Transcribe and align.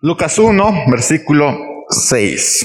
Lucas 0.00 0.38
1, 0.38 0.84
versículo 0.88 1.58
6. 1.88 2.64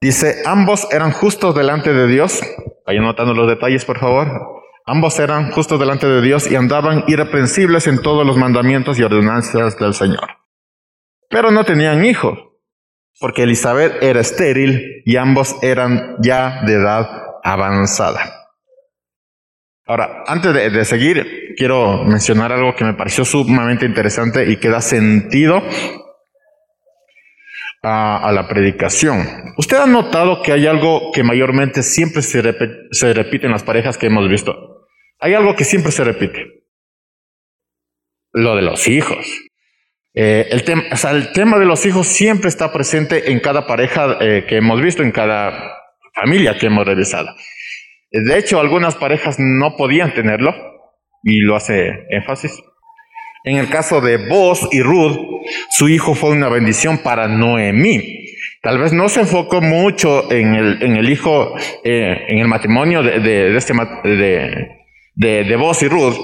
Dice, 0.00 0.42
ambos 0.46 0.86
eran 0.92 1.10
justos 1.10 1.56
delante 1.56 1.92
de 1.92 2.06
Dios. 2.06 2.40
Vayan 2.86 3.02
notando 3.02 3.34
los 3.34 3.48
detalles, 3.48 3.84
por 3.84 3.98
favor. 3.98 4.28
Ambos 4.86 5.18
eran 5.18 5.50
justos 5.50 5.80
delante 5.80 6.06
de 6.06 6.22
Dios 6.22 6.48
y 6.48 6.54
andaban 6.54 7.02
irreprensibles 7.08 7.88
en 7.88 8.00
todos 8.00 8.24
los 8.24 8.36
mandamientos 8.36 8.96
y 9.00 9.02
ordenanzas 9.02 9.76
del 9.76 9.92
Señor. 9.92 10.28
Pero 11.28 11.50
no 11.50 11.64
tenían 11.64 12.04
hijos, 12.04 12.38
porque 13.18 13.42
Elizabeth 13.42 14.00
era 14.00 14.20
estéril 14.20 15.02
y 15.04 15.16
ambos 15.16 15.56
eran 15.62 16.14
ya 16.20 16.62
de 16.64 16.74
edad 16.74 17.08
avanzada. 17.42 18.47
Ahora, 19.88 20.22
antes 20.26 20.52
de, 20.52 20.84
seguir, 20.84 21.54
quiero 21.56 22.04
mencionar 22.04 22.52
algo 22.52 22.76
que 22.76 22.84
me 22.84 22.92
pareció 22.92 23.24
sumamente 23.24 23.86
interesante 23.86 24.50
y 24.50 24.58
que 24.58 24.68
da 24.68 24.82
sentido 24.82 25.62
a, 27.82 28.30
la 28.34 28.46
predicación. 28.46 29.26
¿Usted 29.56 29.78
ha 29.78 29.86
notado 29.86 30.42
que 30.42 30.52
hay 30.52 30.66
algo 30.66 31.10
que 31.10 31.22
mayormente 31.22 31.82
siempre 31.82 32.20
se, 32.20 32.42
repite, 32.42 33.46
en 33.46 33.52
las 33.52 33.62
parejas 33.62 33.96
que 33.96 34.08
hemos 34.08 34.28
visto? 34.28 34.88
Hay 35.20 35.32
algo 35.32 35.56
que 35.56 35.64
siempre 35.64 35.90
se 35.90 36.04
repite. 36.04 36.64
Lo 38.34 38.56
de 38.56 38.62
los 38.62 38.86
hijos. 38.88 39.26
Eh, 40.12 40.48
el, 40.50 40.64
tema, 40.64 40.82
el 41.12 41.32
tema 41.32 41.58
de 41.58 41.64
los 41.64 41.86
hijos 41.86 42.06
siempre 42.06 42.50
está 42.50 42.74
presente 42.74 43.32
en 43.32 43.40
cada 43.40 43.66
pareja 43.66 44.18
eh, 44.20 44.44
que 44.46 44.58
hemos 44.58 44.82
visto, 44.82 45.02
en 45.02 45.12
cada 45.12 45.78
familia 46.14 46.58
que 46.58 46.66
hemos 46.66 46.86
revisado. 46.86 47.34
De 48.10 48.38
hecho, 48.38 48.60
algunas 48.60 48.96
parejas 48.96 49.36
no 49.38 49.76
podían 49.76 50.14
tenerlo 50.14 50.54
y 51.22 51.40
lo 51.40 51.56
hace 51.56 52.06
énfasis. 52.10 52.52
En 53.44 53.56
el 53.56 53.68
caso 53.68 54.00
de 54.00 54.28
Boz 54.28 54.68
y 54.72 54.82
Ruth, 54.82 55.16
su 55.70 55.88
hijo 55.88 56.14
fue 56.14 56.30
una 56.30 56.48
bendición 56.48 56.98
para 56.98 57.28
Noemí. 57.28 58.26
Tal 58.62 58.78
vez 58.78 58.92
no 58.92 59.08
se 59.08 59.20
enfocó 59.20 59.60
mucho 59.60 60.30
en 60.32 60.54
el, 60.54 60.82
en 60.82 60.96
el 60.96 61.08
hijo, 61.10 61.54
eh, 61.84 62.26
en 62.28 62.38
el 62.38 62.48
matrimonio 62.48 63.02
de, 63.02 63.20
de, 63.20 63.56
este, 63.56 63.72
de, 64.04 64.68
de, 65.14 65.44
de 65.44 65.74
y 65.82 65.88
Ruth, 65.88 66.16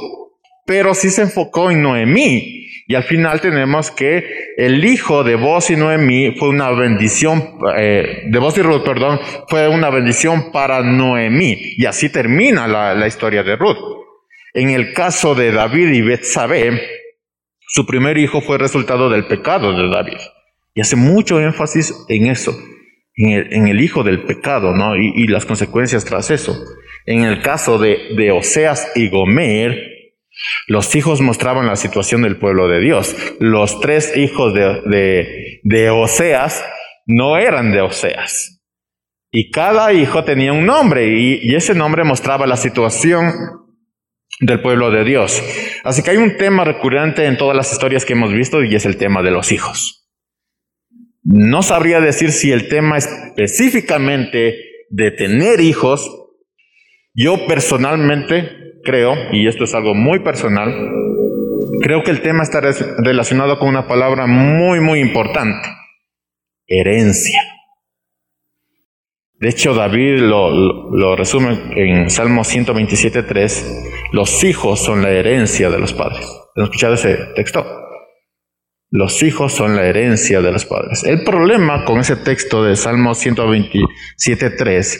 pero 0.67 0.95
sí 0.95 1.11
se 1.11 1.23
enfocó 1.23 1.71
en 1.71 1.83
Noemí. 1.83 2.64
Y 2.87 2.95
al 2.97 3.05
final 3.05 3.41
tenemos 3.41 3.91
que 3.91 4.25
el 4.57 4.85
hijo 4.85 5.25
de 5.25 5.37
Boz 5.37 5.71
y 5.71 5.77
Noemí 5.77 6.33
fue 6.39 6.51
una 6.51 6.71
bendición, 6.71 7.59
eh, 7.79 8.25
de 8.27 8.39
Boz 8.39 8.59
y 8.59 8.63
Ruth, 8.63 8.85
perdón, 8.85 9.19
fue 9.49 9.69
una 9.69 9.89
bendición 9.89 10.53
para 10.53 10.83
Noemí. 10.83 11.57
Y 11.79 11.87
así 11.87 12.11
termina 12.11 12.69
la, 12.69 12.95
la 12.95 13.07
historia 13.07 13.43
de 13.43 13.57
Ruth. 13.57 13.79
En 14.53 14.71
el 14.71 14.93
caso 14.93 15.35
de 15.35 15.51
David 15.51 15.89
y 15.95 16.03
Betsabé, 16.03 16.81
su 17.67 17.87
primer 17.87 18.19
hijo 18.19 18.41
fue 18.41 18.59
resultado 18.59 19.09
del 19.09 19.27
pecado 19.27 19.73
de 19.73 19.89
David. 19.89 20.19
Y 20.75 20.81
hace 20.81 20.97
mucho 20.97 21.41
énfasis 21.41 21.95
en 22.09 22.27
eso, 22.27 22.55
en 23.17 23.31
el, 23.31 23.53
en 23.53 23.67
el 23.69 23.81
hijo 23.81 24.03
del 24.03 24.25
pecado, 24.25 24.75
¿no? 24.75 24.97
Y, 24.97 25.13
y, 25.17 25.27
las 25.27 25.47
consecuencias 25.47 26.05
tras 26.05 26.31
eso. 26.31 26.55
En 27.07 27.23
el 27.23 27.41
caso 27.41 27.79
de, 27.79 28.15
de 28.17 28.31
Oseas 28.31 28.93
y 28.95 29.09
Gomer, 29.09 29.94
los 30.67 30.95
hijos 30.95 31.21
mostraban 31.21 31.67
la 31.67 31.77
situación 31.77 32.23
del 32.23 32.39
pueblo 32.39 32.69
de 32.69 32.81
Dios. 32.81 33.15
Los 33.41 33.81
tres 33.81 34.17
hijos 34.17 34.55
de, 34.55 35.61
de, 35.63 35.91
Oseas 35.91 36.65
no 37.07 37.37
eran 37.37 37.73
de 37.73 37.81
Oseas. 37.81 38.63
Y 39.31 39.51
cada 39.51 39.93
hijo 39.93 40.25
tenía 40.25 40.53
un 40.53 40.67
nombre 40.67 41.07
y, 41.09 41.41
y 41.43 41.55
ese 41.55 41.75
nombre 41.75 42.05
mostraba 42.05 42.47
la 42.47 42.57
situación 42.57 43.33
del 44.41 44.61
pueblo 44.61 44.91
de 44.91 45.05
Dios. 45.05 45.43
Así 45.85 46.03
que 46.03 46.13
hay 46.13 46.17
un 46.17 46.37
tema 46.37 46.65
recurrente 46.65 47.25
en 47.25 47.37
todas 47.37 47.57
las 47.57 47.73
historias 47.73 48.05
que 48.05 48.15
hemos 48.15 48.33
visto 48.33 48.63
y 48.63 48.75
es 48.75 48.87
el 48.87 48.97
tema 48.97 49.23
de 49.23 49.31
los 49.31 49.53
hijos. 49.53 50.09
No 51.23 51.63
sabría 51.63 52.01
decir 52.01 52.33
si 52.33 52.53
el 52.53 52.69
tema 52.69 52.99
específicamente 52.99 54.57
de 54.91 55.11
tener 55.11 55.61
hijos, 55.61 56.09
yo 57.15 57.47
personalmente 57.47 58.65
creo, 58.85 59.15
y 59.33 59.49
esto 59.49 59.65
es 59.65 59.75
algo 59.75 59.95
muy 59.95 60.21
personal, 60.21 60.73
creo 61.81 62.03
que 62.03 62.11
el 62.11 62.23
tema 62.23 62.43
está 62.43 62.61
relacionado 62.99 63.59
con 63.59 63.69
una 63.69 63.89
palabra 63.89 64.27
muy, 64.27 64.81
muy 64.81 65.01
importante, 65.01 65.69
herencia. 66.67 67.41
De 69.45 69.49
hecho, 69.51 69.75
David 69.75 70.21
lo, 70.21 71.17
resume 71.17 71.59
en 71.77 72.09
Salmo 72.09 72.43
127.3, 72.43 74.11
los 74.13 74.45
hijos 74.45 74.81
son 74.81 75.03
la 75.03 75.11
herencia 75.11 75.69
de 75.71 75.79
los 75.79 75.93
padres. 75.93 76.27
¿Han 76.57 76.65
escuchado 76.65 76.95
ese 76.95 77.19
texto? 77.35 77.63
Los 78.91 79.23
hijos 79.23 79.53
son 79.53 79.77
la 79.77 79.85
herencia 79.85 80.41
de 80.41 80.53
los 80.53 80.65
padres. 80.65 81.05
El 81.05 81.25
problema 81.25 81.85
con 81.85 81.99
ese 81.99 82.17
texto 82.17 82.63
de 82.63 82.77
Salmo 82.77 83.11
127.3 83.11 84.99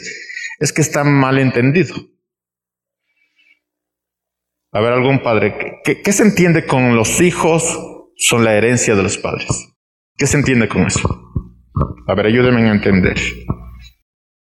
es 0.59 0.73
que 0.73 0.81
está 0.81 1.03
mal 1.03 1.39
entendido. 1.39 1.95
A 4.75 4.81
ver, 4.81 4.91
algún 4.91 5.23
padre, 5.23 5.79
¿qué, 5.85 6.11
se 6.11 6.23
entiende 6.23 6.65
con 6.65 6.97
los 6.97 7.21
hijos 7.21 7.79
son 8.17 8.43
la 8.43 8.55
herencia 8.55 8.93
de 8.93 9.03
los 9.03 9.17
padres? 9.17 9.47
¿Qué 10.17 10.27
se 10.27 10.35
entiende 10.35 10.67
con 10.67 10.85
eso? 10.85 11.07
A 12.05 12.13
ver, 12.13 12.25
ayúdenme 12.25 12.67
a 12.67 12.73
entender. 12.73 13.15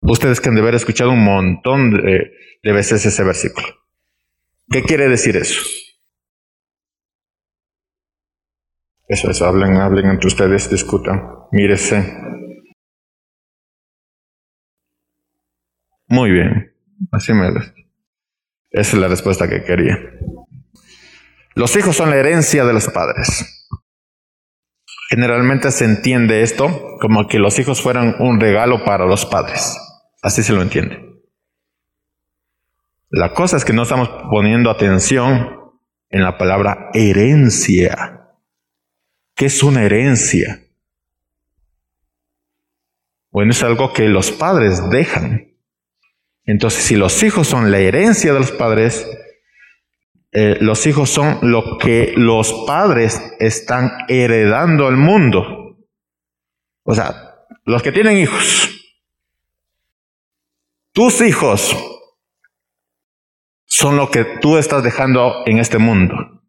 Ustedes 0.02 0.40
que 0.40 0.48
han 0.48 0.54
de 0.54 0.60
haber 0.60 0.76
escuchado 0.76 1.10
un 1.10 1.24
montón 1.24 1.90
de, 1.90 2.30
veces 2.62 3.04
ese 3.04 3.24
versículo. 3.24 3.66
¿Qué 4.70 4.84
quiere 4.84 5.08
decir 5.08 5.36
eso? 5.36 5.60
Eso, 9.08 9.32
eso, 9.32 9.46
hablen, 9.46 9.78
hablen 9.78 10.10
entre 10.10 10.28
ustedes, 10.28 10.70
discutan, 10.70 11.20
mírese. 11.50 12.04
Muy 16.06 16.30
bien, 16.30 16.72
así 17.10 17.32
me 17.32 17.50
lo. 17.50 17.89
Esa 18.70 18.96
es 18.96 19.00
la 19.00 19.08
respuesta 19.08 19.48
que 19.48 19.64
quería. 19.64 19.98
Los 21.54 21.76
hijos 21.76 21.96
son 21.96 22.10
la 22.10 22.16
herencia 22.16 22.64
de 22.64 22.72
los 22.72 22.88
padres. 22.88 23.68
Generalmente 25.10 25.72
se 25.72 25.84
entiende 25.84 26.42
esto 26.42 26.96
como 27.00 27.26
que 27.26 27.40
los 27.40 27.58
hijos 27.58 27.82
fueran 27.82 28.14
un 28.20 28.38
regalo 28.40 28.84
para 28.84 29.06
los 29.06 29.26
padres. 29.26 29.76
Así 30.22 30.42
se 30.42 30.52
lo 30.52 30.62
entiende. 30.62 31.10
La 33.08 33.34
cosa 33.34 33.56
es 33.56 33.64
que 33.64 33.72
no 33.72 33.82
estamos 33.82 34.08
poniendo 34.30 34.70
atención 34.70 35.58
en 36.10 36.22
la 36.22 36.38
palabra 36.38 36.90
herencia. 36.94 38.28
¿Qué 39.34 39.46
es 39.46 39.62
una 39.64 39.82
herencia? 39.82 40.62
Bueno, 43.32 43.50
es 43.50 43.62
algo 43.64 43.92
que 43.92 44.08
los 44.08 44.30
padres 44.30 44.88
dejan. 44.90 45.49
Entonces, 46.44 46.82
si 46.82 46.96
los 46.96 47.22
hijos 47.22 47.46
son 47.48 47.70
la 47.70 47.78
herencia 47.78 48.32
de 48.32 48.40
los 48.40 48.52
padres, 48.52 49.06
eh, 50.32 50.58
los 50.60 50.86
hijos 50.86 51.10
son 51.10 51.38
lo 51.42 51.78
que 51.78 52.12
los 52.16 52.52
padres 52.66 53.20
están 53.40 53.90
heredando 54.08 54.86
al 54.86 54.96
mundo. 54.96 55.76
O 56.84 56.94
sea, 56.94 57.44
los 57.64 57.82
que 57.82 57.92
tienen 57.92 58.18
hijos. 58.18 58.68
Tus 60.92 61.20
hijos 61.20 61.76
son 63.64 63.96
lo 63.96 64.10
que 64.10 64.24
tú 64.24 64.56
estás 64.56 64.82
dejando 64.82 65.42
en 65.46 65.58
este 65.58 65.78
mundo. 65.78 66.14
O 66.16 66.42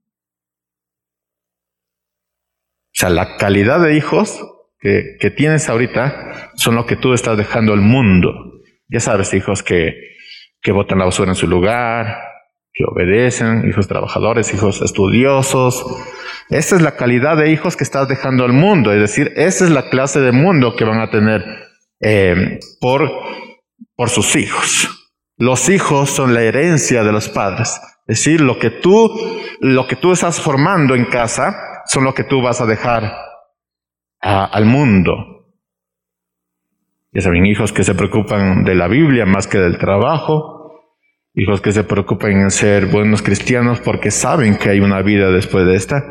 sea, 2.94 3.10
la 3.10 3.38
calidad 3.38 3.82
de 3.82 3.96
hijos 3.96 4.40
que, 4.80 5.18
que 5.20 5.32
tienes 5.32 5.70
ahorita 5.70 6.52
son 6.56 6.76
lo 6.76 6.86
que 6.86 6.96
tú 6.96 7.14
estás 7.14 7.38
dejando 7.38 7.74
al 7.74 7.82
mundo. 7.82 8.61
Ya 8.92 9.00
sabes, 9.00 9.34
hijos 9.34 9.64
que, 9.64 9.96
que 10.62 10.72
botan 10.74 11.00
la 11.00 11.06
basura 11.06 11.32
en 11.32 11.36
su 11.36 11.48
lugar, 11.48 12.18
que 12.74 12.84
obedecen, 12.84 13.68
hijos 13.70 13.88
trabajadores, 13.88 14.54
hijos 14.54 14.82
estudiosos. 14.82 15.86
Esa 16.50 16.76
es 16.76 16.82
la 16.82 16.98
calidad 16.98 17.38
de 17.38 17.52
hijos 17.52 17.78
que 17.78 17.86
estás 17.86 18.10
dejando 18.10 18.44
al 18.44 18.52
mundo, 18.52 18.92
es 18.92 19.00
decir, 19.00 19.32
esa 19.38 19.64
es 19.64 19.72
la 19.72 19.90
clase 19.90 20.20
de 20.20 20.34
mundo 20.34 20.76
que 20.76 20.84
van 20.84 21.00
a 21.00 21.10
tener 21.10 21.42
eh, 22.02 22.60
por, 22.82 23.10
por 23.96 24.10
sus 24.10 24.36
hijos. 24.36 24.90
Los 25.38 25.70
hijos 25.70 26.10
son 26.10 26.34
la 26.34 26.42
herencia 26.42 27.04
de 27.04 27.14
los 27.14 27.30
padres. 27.30 27.80
Es 28.08 28.18
decir, 28.18 28.42
lo 28.42 28.60
que 28.60 28.72
tú, 28.72 29.10
lo 29.62 29.88
que 29.88 29.96
tú 29.96 30.12
estás 30.12 30.42
formando 30.42 30.96
en 30.96 31.06
casa 31.06 31.56
son 31.86 32.04
lo 32.04 32.14
que 32.14 32.26
tú 32.26 32.42
vas 32.42 32.60
a 32.60 32.66
dejar 32.66 33.10
al 34.20 34.66
mundo. 34.66 35.41
Ya 37.14 37.22
saben, 37.22 37.46
hijos 37.46 37.74
que 37.74 37.84
se 37.84 37.94
preocupan 37.94 38.64
de 38.64 38.74
la 38.74 38.88
Biblia 38.88 39.26
más 39.26 39.46
que 39.46 39.58
del 39.58 39.78
trabajo, 39.78 40.62
hijos 41.34 41.60
que 41.60 41.74
se 41.74 41.84
preocupan 41.84 42.32
en 42.32 42.52
ser 42.52 42.86
buenos 42.86 43.22
cristianos 43.22 43.82
porque 43.82 44.12
saben 44.12 44.58
que 44.58 44.70
hay 44.70 44.80
una 44.80 45.02
vida 45.02 45.30
después 45.30 45.66
de 45.66 45.76
esta, 45.76 46.04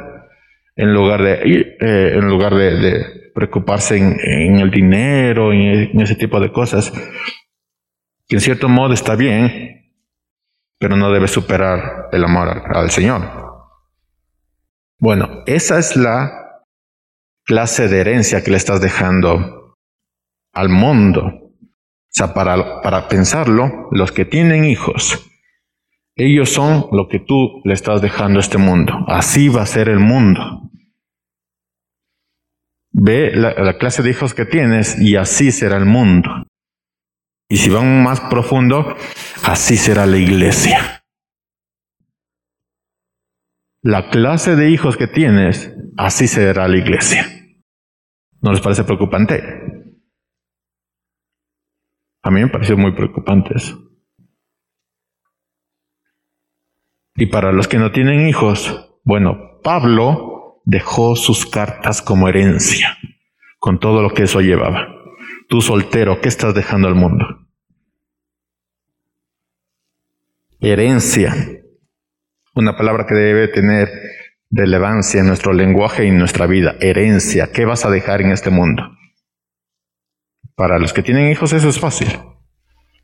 en 0.76 0.92
lugar 0.92 1.22
de, 1.22 1.76
eh, 1.80 2.18
en 2.18 2.26
lugar 2.28 2.54
de, 2.54 3.30
preocuparse 3.34 3.96
en, 3.96 4.60
el 4.60 4.70
dinero, 4.70 5.52
en, 5.52 5.90
en 5.90 6.00
ese 6.02 6.16
tipo 6.16 6.38
de 6.38 6.52
cosas, 6.52 6.92
que 8.28 8.36
en 8.36 8.40
cierto 8.42 8.68
modo 8.68 8.92
está 8.92 9.16
bien, 9.16 9.94
pero 10.78 10.96
no 10.96 11.10
debe 11.10 11.28
superar 11.28 12.08
el 12.12 12.24
amor 12.24 12.62
al 12.74 12.90
Señor. 12.90 13.22
Bueno, 14.98 15.44
esa 15.46 15.78
es 15.78 15.96
la 15.96 16.30
clase 17.44 17.88
de 17.88 18.00
herencia 18.00 18.44
que 18.44 18.50
le 18.50 18.58
estás 18.58 18.82
dejando 18.82 19.59
al 20.52 20.68
mundo. 20.68 21.22
O 21.22 22.12
sea, 22.12 22.34
para, 22.34 22.80
para 22.82 23.08
pensarlo, 23.08 23.88
los 23.92 24.12
que 24.12 24.24
tienen 24.24 24.64
hijos, 24.64 25.30
ellos 26.16 26.50
son 26.50 26.86
lo 26.92 27.08
que 27.08 27.20
tú 27.20 27.62
le 27.64 27.72
estás 27.72 28.02
dejando 28.02 28.38
a 28.38 28.42
este 28.42 28.58
mundo. 28.58 28.92
Así 29.06 29.48
va 29.48 29.62
a 29.62 29.66
ser 29.66 29.88
el 29.88 30.00
mundo. 30.00 30.70
Ve 32.92 33.30
la, 33.34 33.54
la, 33.54 33.78
clase 33.78 34.02
de 34.02 34.10
hijos 34.10 34.34
que 34.34 34.44
tienes 34.44 35.00
y 35.00 35.16
así 35.16 35.52
será 35.52 35.76
el 35.76 35.86
mundo. 35.86 36.28
Y 37.48 37.56
si 37.56 37.70
van 37.70 38.02
más 38.02 38.20
profundo, 38.20 38.96
así 39.44 39.76
será 39.76 40.06
la 40.06 40.18
iglesia. 40.18 41.04
La 43.82 44.10
clase 44.10 44.56
de 44.56 44.70
hijos 44.70 44.96
que 44.96 45.06
tienes, 45.06 45.72
así 45.96 46.26
será 46.26 46.68
la 46.68 46.76
iglesia. 46.76 47.26
¿No 48.42 48.52
les 48.52 48.60
parece 48.60 48.84
preocupante? 48.84 49.69
A 52.22 52.30
mí 52.30 52.40
me 52.40 52.48
pareció 52.48 52.76
muy 52.76 52.92
preocupante 52.92 53.54
eso. 53.56 53.90
Y 57.14 57.26
para 57.26 57.52
los 57.52 57.68
que 57.68 57.78
no 57.78 57.92
tienen 57.92 58.28
hijos, 58.28 58.98
bueno, 59.04 59.60
Pablo 59.62 60.60
dejó 60.64 61.16
sus 61.16 61.46
cartas 61.46 62.02
como 62.02 62.28
herencia, 62.28 62.96
con 63.58 63.78
todo 63.78 64.02
lo 64.02 64.10
que 64.10 64.24
eso 64.24 64.40
llevaba. 64.40 64.86
Tú 65.48 65.60
soltero, 65.60 66.20
¿qué 66.20 66.28
estás 66.28 66.54
dejando 66.54 66.88
al 66.88 66.94
mundo? 66.94 67.26
Herencia, 70.60 71.34
una 72.54 72.76
palabra 72.76 73.06
que 73.06 73.14
debe 73.14 73.48
tener 73.48 73.88
relevancia 74.50 75.20
en 75.20 75.26
nuestro 75.26 75.52
lenguaje 75.52 76.04
y 76.04 76.08
en 76.08 76.18
nuestra 76.18 76.46
vida. 76.46 76.76
Herencia, 76.80 77.50
¿qué 77.52 77.64
vas 77.64 77.84
a 77.84 77.90
dejar 77.90 78.20
en 78.20 78.32
este 78.32 78.50
mundo? 78.50 78.82
Para 80.60 80.78
los 80.78 80.92
que 80.92 81.02
tienen 81.02 81.30
hijos 81.32 81.54
eso 81.54 81.70
es 81.70 81.80
fácil, 81.80 82.20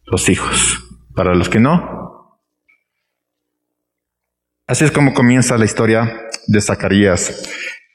los 0.04 0.28
hijos. 0.28 0.84
Para 1.14 1.34
los 1.34 1.48
que 1.48 1.58
no, 1.58 2.38
Así 4.66 4.84
es 4.84 4.92
como 4.92 5.14
comienza 5.14 5.56
la 5.56 5.64
historia 5.64 6.28
de 6.48 6.60
Zacarías 6.60 7.48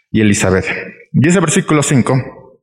y 0.09 0.21
Elizabeth. 0.21 0.65
Dice 1.11 1.39
versículo 1.39 1.83
5. 1.83 2.59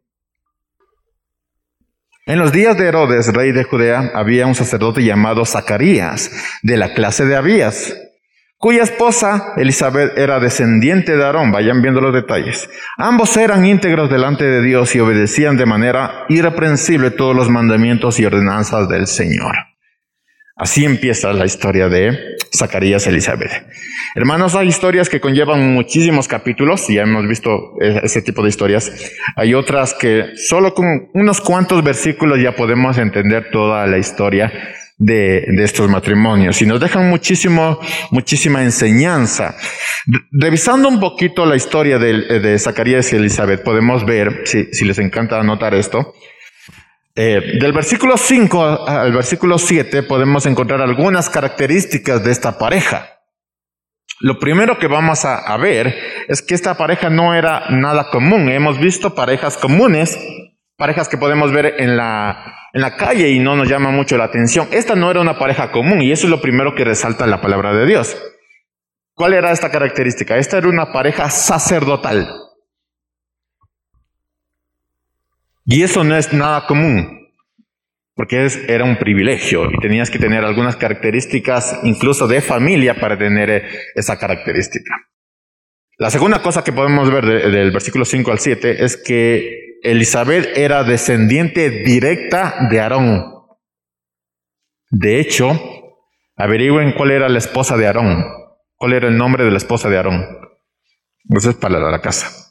En 2.27 2.39
los 2.41 2.51
días 2.51 2.77
de 2.77 2.89
Herodes, 2.89 3.33
rey 3.33 3.53
de 3.53 3.63
Judea, 3.63 4.11
había 4.13 4.49
un 4.49 4.57
sacerdote 4.57 5.05
llamado 5.05 5.47
Zacarías, 5.47 6.33
de 6.65 6.77
la 6.79 6.95
clase 6.95 7.27
de 7.27 7.37
Abías, 7.37 7.95
cuya 8.59 8.83
esposa 8.83 9.55
Elizabeth 9.57 10.19
era 10.19 10.41
descendiente 10.41 11.17
de 11.17 11.25
Aarón. 11.25 11.53
Vayan 11.53 11.81
viendo 11.81 12.01
los 12.01 12.13
detalles. 12.13 12.69
Ambos 12.97 13.37
eran 13.37 13.65
íntegros 13.65 14.11
delante 14.11 14.45
de 14.45 14.63
Dios 14.63 14.95
y 14.95 15.01
obedecían 15.01 15.57
de 15.57 15.67
manera 15.67 16.25
irreprensible 16.29 17.11
todos 17.11 17.35
los 17.35 17.49
mandamientos 17.49 18.21
y 18.21 18.27
ordenanzas 18.27 18.89
del 18.89 19.07
Señor. 19.07 19.55
Así 20.57 20.85
empieza 20.85 21.33
la 21.33 21.47
historia 21.47 21.89
de 21.89 22.37
Zacarías 22.53 23.07
Elizabeth. 23.07 23.53
Hermanos, 24.17 24.57
hay 24.57 24.67
historias 24.67 25.09
que 25.09 25.21
conllevan 25.21 25.73
muchísimos 25.73 26.27
capítulos, 26.27 26.91
y 26.91 26.95
ya 26.95 27.03
hemos 27.03 27.29
visto 27.29 27.75
ese 27.81 28.23
tipo 28.23 28.43
de 28.43 28.49
historias. 28.49 28.91
Hay 29.37 29.55
otras 29.55 29.95
que 29.95 30.33
solo 30.35 30.75
con 30.75 31.11
unos 31.15 31.41
cuantos 31.41 31.85
versículos 31.85 32.41
ya 32.43 32.57
podemos 32.57 32.99
entender 32.99 33.51
toda 33.53 33.87
la 33.87 33.99
historia 33.99 34.53
de, 34.99 35.47
estos 35.59 35.89
matrimonios 35.89 36.61
y 36.61 36.67
nos 36.67 36.81
dejan 36.81 37.09
muchísimo, 37.09 37.79
muchísima 38.11 38.63
enseñanza. 38.63 39.57
Revisando 40.31 40.89
un 40.89 41.01
poquito 41.01 41.47
la 41.47 41.57
historia 41.57 41.99
de, 41.99 42.41
de 42.41 42.59
Zacarías 42.59 43.13
y 43.13 43.17
Elizabeth, 43.17 43.63
podemos 43.63 44.05
ver, 44.05 44.43
si, 44.45 44.65
si 44.73 44.85
les 44.85 44.99
encanta 44.99 45.39
anotar 45.39 45.75
esto, 45.75 46.15
eh, 47.21 47.59
del 47.59 47.73
versículo 47.73 48.17
5 48.17 48.87
al 48.89 49.13
versículo 49.13 49.59
7 49.59 50.05
podemos 50.05 50.47
encontrar 50.47 50.81
algunas 50.81 51.29
características 51.29 52.23
de 52.23 52.31
esta 52.31 52.59
pareja. 52.59 53.19
Lo 54.21 54.39
primero 54.39 54.79
que 54.79 54.87
vamos 54.87 55.25
a, 55.25 55.57
ver 55.57 55.97
es 56.29 56.43
que 56.43 56.55
esta 56.55 56.77
pareja 56.77 57.11
no 57.11 57.35
era 57.35 57.71
nada 57.71 58.11
común. 58.11 58.49
Hemos 58.49 58.79
visto 58.79 59.17
parejas 59.17 59.57
comunes, 59.57 60.17
parejas 60.79 61.09
que 61.09 61.19
podemos 61.19 61.53
ver 61.53 61.75
en 61.79 61.97
la, 61.97 62.55
en 62.73 62.81
la 62.81 62.97
calle 62.97 63.29
y 63.31 63.41
no 63.41 63.57
nos 63.57 63.69
llama 63.69 63.91
mucho 63.91 64.17
la 64.17 64.25
atención. 64.25 64.69
Esta 64.71 64.95
no 64.95 65.11
era 65.11 65.21
una 65.21 65.37
pareja 65.37 65.73
común 65.73 66.01
y 66.01 66.13
eso 66.13 66.27
es 66.27 66.31
lo 66.31 66.41
primero 66.41 66.75
que 66.75 66.85
resalta 66.85 67.27
la 67.27 67.41
palabra 67.41 67.75
de 67.75 67.85
Dios. 67.85 68.17
¿Cuál 69.13 69.35
era 69.35 69.51
esta 69.51 69.73
característica? 69.73 70.39
Esta 70.39 70.59
era 70.59 70.69
una 70.69 70.93
pareja 70.93 71.29
sacerdotal. 71.31 72.29
Y 75.67 75.83
eso 75.83 76.05
no 76.05 76.17
es 76.17 76.33
nada 76.33 76.67
común, 76.67 77.29
porque 78.15 78.47
era 78.69 78.85
un 78.85 78.99
privilegio 78.99 79.71
y 79.71 79.79
tenías 79.81 80.11
que 80.11 80.21
tener 80.21 80.45
algunas 80.45 80.77
características 80.77 81.81
incluso 81.83 82.29
de 82.29 82.41
familia 82.41 82.95
para 83.01 83.19
tener 83.19 83.51
eh, 83.51 83.69
esa 83.97 84.17
característica. 84.17 84.95
La 85.99 86.11
segunda 86.11 86.41
cosa 86.41 86.63
que 86.63 86.73
podemos 86.73 87.11
ver 87.11 87.27
del 87.27 87.73
versículo 87.73 88.05
5 88.05 88.31
al 88.31 88.39
7 88.39 88.85
es 88.85 88.97
que 88.97 89.68
Elizabeth 89.83 90.57
era 90.57 90.85
descendiente 90.85 91.71
directa 91.71 92.69
de 92.71 92.81
Aarón. 92.81 93.25
De 94.91 95.21
hecho, 95.21 95.51
averigüen 96.37 96.93
cuál 96.93 97.11
era 97.11 97.29
la 97.29 97.39
esposa 97.39 97.77
de 97.77 97.87
Aarón, 97.87 98.25
cuál 98.77 98.93
era 98.95 99.09
el 99.09 99.17
nombre 99.17 99.45
de 99.45 99.51
la 99.51 99.59
esposa 99.59 99.89
de 99.89 99.97
Aarón. 99.97 100.25
Eso 101.31 101.51
es 101.51 101.57
para 101.57 101.79
la 101.79 102.01
casa. 102.01 102.49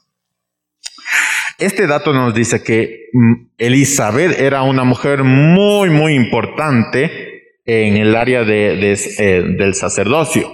Este 1.58 1.88
dato 1.88 2.14
nos 2.14 2.36
dice 2.36 2.64
que 2.64 3.10
mm, 3.14 3.34
Elizabeth 3.58 4.40
era 4.40 4.62
una 4.62 4.84
mujer 4.84 5.24
muy, 5.24 5.90
muy 5.90 6.14
importante 6.14 7.56
en 7.66 7.98
el 7.98 8.16
área 8.16 8.44
de, 8.44 8.94
eh, 8.94 9.44
del 9.58 9.74
sacerdocio. 9.74 10.48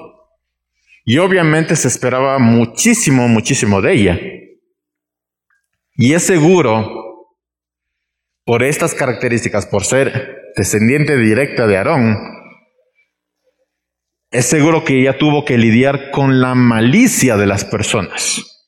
Y 1.05 1.17
obviamente 1.17 1.75
se 1.75 1.89
esperaba 1.89 2.39
muchísimo, 2.39 3.27
muchísimo 3.27 3.81
de 3.81 3.93
ella. 3.93 4.19
Y 5.95 6.13
es 6.13 6.25
seguro, 6.25 7.29
por 8.45 8.63
estas 8.63 8.95
características, 8.95 9.65
por 9.65 9.85
ser 9.85 10.51
descendiente 10.55 11.17
directa 11.17 11.67
de 11.67 11.77
Aarón, 11.77 12.17
es 14.31 14.47
seguro 14.47 14.83
que 14.83 14.99
ella 14.99 15.17
tuvo 15.17 15.45
que 15.45 15.57
lidiar 15.57 16.09
con 16.09 16.41
la 16.41 16.55
malicia 16.55 17.37
de 17.37 17.45
las 17.45 17.63
personas. 17.65 18.67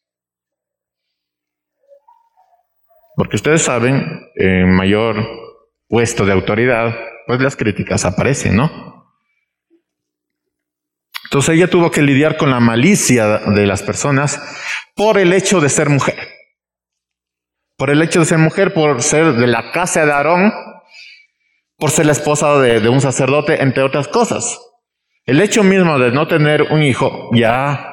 Porque 3.15 3.37
ustedes 3.37 3.63
saben, 3.63 4.29
en 4.35 4.75
mayor 4.75 5.15
puesto 5.87 6.25
de 6.25 6.33
autoridad, 6.33 6.95
pues 7.25 7.41
las 7.41 7.55
críticas 7.55 8.05
aparecen, 8.05 8.57
¿no? 8.57 8.95
Entonces 11.23 11.55
ella 11.55 11.69
tuvo 11.69 11.89
que 11.89 12.03
lidiar 12.03 12.37
con 12.37 12.51
la 12.51 12.59
malicia 12.59 13.39
de 13.39 13.65
las 13.65 13.81
personas 13.81 14.39
por 14.95 15.17
el 15.17 15.33
hecho 15.33 15.59
de 15.59 15.69
ser 15.69 15.89
mujer. 15.89 16.34
Por 17.77 17.89
el 17.89 18.01
hecho 18.01 18.19
de 18.19 18.25
ser 18.25 18.37
mujer, 18.37 18.73
por 18.73 19.01
ser 19.01 19.33
de 19.33 19.47
la 19.47 19.71
casa 19.71 20.05
de 20.05 20.11
Aarón, 20.11 20.53
por 21.77 21.91
ser 21.91 22.05
la 22.05 22.13
esposa 22.13 22.57
de, 22.59 22.87
un 22.87 23.01
sacerdote, 23.01 23.61
entre 23.61 23.83
otras 23.83 24.07
cosas. 24.07 24.59
El 25.25 25.41
hecho 25.41 25.63
mismo 25.63 25.99
de 25.99 26.11
no 26.11 26.27
tener 26.27 26.63
un 26.63 26.83
hijo 26.83 27.29
ya 27.33 27.91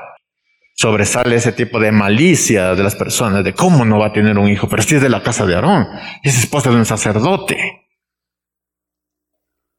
sobresale 0.74 1.36
ese 1.36 1.52
tipo 1.52 1.80
de 1.80 1.92
malicia 1.92 2.74
de 2.74 2.82
las 2.82 2.94
personas, 2.94 3.44
de 3.44 3.54
cómo 3.54 3.84
no 3.84 3.98
va 3.98 4.06
a 4.06 4.12
tener 4.12 4.38
un 4.38 4.48
hijo, 4.48 4.68
pero 4.68 4.82
si 4.82 4.96
es 4.96 5.02
de 5.02 5.08
la 5.08 5.22
casa 5.22 5.46
de 5.46 5.54
Aarón, 5.54 5.86
es 6.22 6.38
esposa 6.38 6.70
de 6.70 6.76
un 6.76 6.86
sacerdote. 6.86 7.82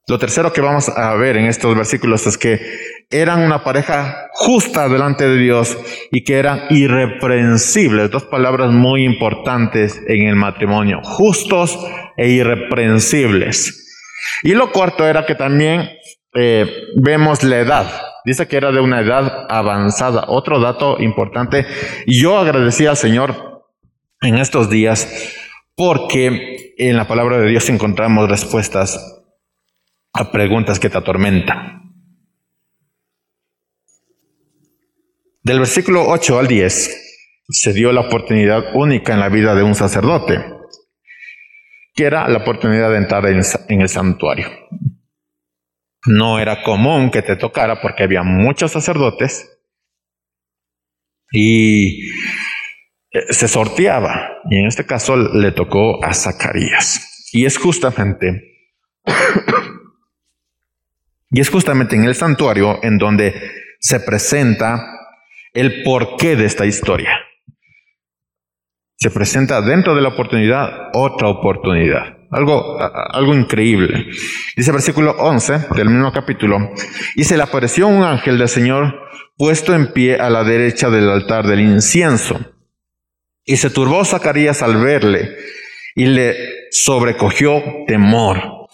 Lo 0.08 0.20
tercero 0.20 0.52
que 0.52 0.62
vamos 0.62 0.90
a 0.90 1.14
ver 1.16 1.38
en 1.38 1.46
estos 1.46 1.76
versículos 1.76 2.28
es 2.28 2.38
que 2.38 2.60
eran 3.10 3.42
una 3.42 3.64
pareja 3.64 4.30
justa 4.34 4.90
delante 4.90 5.28
de 5.28 5.38
Dios 5.38 5.78
y 6.12 6.24
que 6.24 6.40
eran 6.40 6.64
irreprensibles. 6.70 8.12
Dos 8.12 8.24
palabras 8.24 8.72
muy 8.72 9.04
importantes 9.06 10.02
en 10.08 10.28
el 10.28 10.36
matrimonio, 10.36 11.02
justos 11.04 11.78
e 12.18 12.30
irreprensibles. 12.30 13.80
Y 14.44 14.54
lo 14.54 14.72
cuarto 14.72 15.08
era 15.08 15.26
que 15.26 15.36
también 15.36 15.90
eh, 16.34 16.66
vemos 16.96 17.44
la 17.44 17.60
edad. 17.60 18.02
Dice 18.26 18.48
que 18.48 18.58
era 18.58 18.72
de 18.72 18.80
una 18.80 19.02
edad 19.02 19.46
avanzada. 19.50 20.26
Otro 20.28 20.60
dato 20.60 20.98
importante. 21.00 21.66
Yo 22.08 22.38
agradecí 22.38 22.86
al 22.86 22.98
Señor 22.98 23.66
en 24.22 24.38
estos 24.38 24.70
días 24.70 25.08
porque 25.76 26.74
en 26.78 26.98
la 26.98 27.08
palabra 27.08 27.38
de 27.38 27.50
Dios 27.50 27.70
encontramos 27.70 28.30
respuestas 28.30 29.22
a 30.14 30.32
preguntas 30.32 30.80
que 30.80 30.90
te 30.90 30.98
atormentan. 30.98 31.83
Del 35.44 35.60
versículo 35.60 36.08
8 36.08 36.40
al 36.40 36.48
10 36.48 37.44
se 37.50 37.74
dio 37.74 37.92
la 37.92 38.02
oportunidad 38.02 38.74
única 38.76 39.14
en 39.14 39.20
la 39.20 39.28
vida 39.28 39.54
de 39.56 39.64
un 39.64 39.76
sacerdote, 39.76 40.40
que 41.94 42.06
era 42.06 42.30
la 42.30 42.40
oportunidad 42.40 42.90
de 42.92 42.98
entrar 42.98 43.26
en 43.26 43.82
el 43.82 43.90
santuario. 43.90 44.48
No 46.06 46.40
era 46.40 46.64
común 46.64 47.12
que 47.12 47.22
te 47.22 47.36
tocara 47.36 47.82
porque 47.82 48.04
había 48.04 48.24
muchos 48.24 48.72
sacerdotes 48.72 49.50
y 51.30 52.08
eh, 53.12 53.26
se 53.30 53.50
sorteaba 53.50 54.38
y 54.50 54.60
en 54.60 54.68
este 54.68 54.86
caso 54.86 55.18
le 55.18 55.52
tocó 55.52 56.04
a 56.06 56.14
Zacarías. 56.14 57.30
Y 57.34 57.46
es 57.46 57.58
justamente 57.58 58.70
y 61.32 61.42
es 61.42 61.50
justamente 61.50 61.98
en 61.98 62.06
el 62.06 62.16
santuario 62.16 62.82
en 62.82 62.98
donde 62.98 63.34
se 63.80 64.00
presenta 64.00 65.02
el 65.54 65.84
porqué 65.84 66.36
de 66.36 66.46
esta 66.46 66.66
historia. 66.66 67.12
Se 68.98 69.12
presenta 69.12 69.62
dentro 69.62 69.96
de 69.96 70.02
la 70.02 70.10
oportunidad 70.10 70.90
otra 70.94 71.28
oportunidad. 71.28 72.18
Algo, 72.32 72.80
algo 72.80 73.36
increíble. 73.36 74.08
Dice 74.56 74.72
versículo 74.72 75.12
11 75.12 75.68
del 75.76 75.90
mismo 75.90 76.12
capítulo. 76.12 76.72
Y 77.16 77.24
se 77.26 77.38
le 77.38 77.44
apareció 77.44 77.88
un 77.88 78.04
ángel 78.04 78.40
del 78.40 78.50
Señor 78.50 79.00
puesto 79.38 79.76
en 79.76 79.94
pie 79.94 80.16
a 80.16 80.30
la 80.30 80.44
derecha 80.44 80.90
del 80.90 81.10
altar 81.10 81.46
del 81.46 81.60
incienso. 81.60 82.40
Y 83.46 83.58
se 83.58 83.70
turbó 83.70 84.04
Zacarías 84.06 84.64
al 84.64 84.78
verle 84.78 85.36
y 85.96 86.06
le 86.06 86.36
sobrecogió 86.72 87.62
temor. 87.86 88.68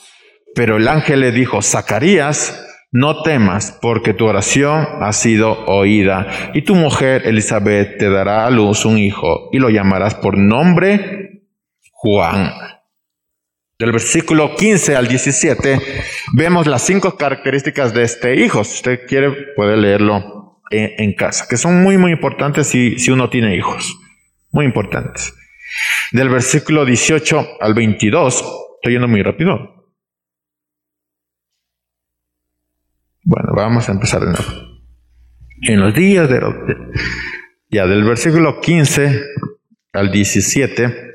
Pero 0.55 0.77
el 0.77 0.87
ángel 0.87 1.21
le 1.21 1.31
dijo, 1.31 1.61
Zacarías, 1.61 2.68
no 2.91 3.21
temas, 3.21 3.77
porque 3.81 4.13
tu 4.13 4.25
oración 4.25 4.87
ha 5.01 5.13
sido 5.13 5.65
oída, 5.65 6.51
y 6.53 6.63
tu 6.63 6.75
mujer 6.75 7.23
Elizabeth 7.25 7.97
te 7.97 8.09
dará 8.09 8.45
a 8.45 8.49
luz 8.49 8.85
un 8.85 8.97
hijo, 8.97 9.49
y 9.51 9.59
lo 9.59 9.69
llamarás 9.69 10.15
por 10.15 10.37
nombre 10.37 11.43
Juan. 11.91 12.51
Del 13.77 13.91
versículo 13.93 14.55
15 14.55 14.95
al 14.95 15.07
17 15.07 15.79
vemos 16.33 16.67
las 16.67 16.81
cinco 16.81 17.15
características 17.15 17.93
de 17.93 18.03
este 18.03 18.35
hijo. 18.35 18.65
Si 18.65 18.75
usted 18.75 19.05
quiere, 19.07 19.31
puede 19.55 19.77
leerlo 19.77 20.61
en, 20.69 21.13
casa, 21.13 21.45
que 21.49 21.55
son 21.55 21.81
muy, 21.81 21.97
muy 21.97 22.11
importantes 22.11 22.67
si, 22.67 22.99
si 22.99 23.11
uno 23.11 23.29
tiene 23.29 23.55
hijos. 23.55 23.97
Muy 24.51 24.65
importantes. 24.65 25.33
Del 26.11 26.29
versículo 26.29 26.83
18 26.83 27.57
al 27.61 27.73
22, 27.73 28.43
estoy 28.81 28.93
yendo 28.93 29.07
muy 29.07 29.23
rápido. 29.23 29.78
Bueno, 33.29 33.53
vamos 33.55 33.87
a 33.87 33.91
empezar 33.91 34.21
de 34.21 34.31
nuevo. 34.31 34.79
En 35.61 35.79
los 35.79 35.93
días 35.93 36.27
de... 36.27 36.41
Ya 37.69 37.85
del 37.85 38.03
versículo 38.03 38.59
15 38.59 39.23
al 39.93 40.11
17 40.11 41.11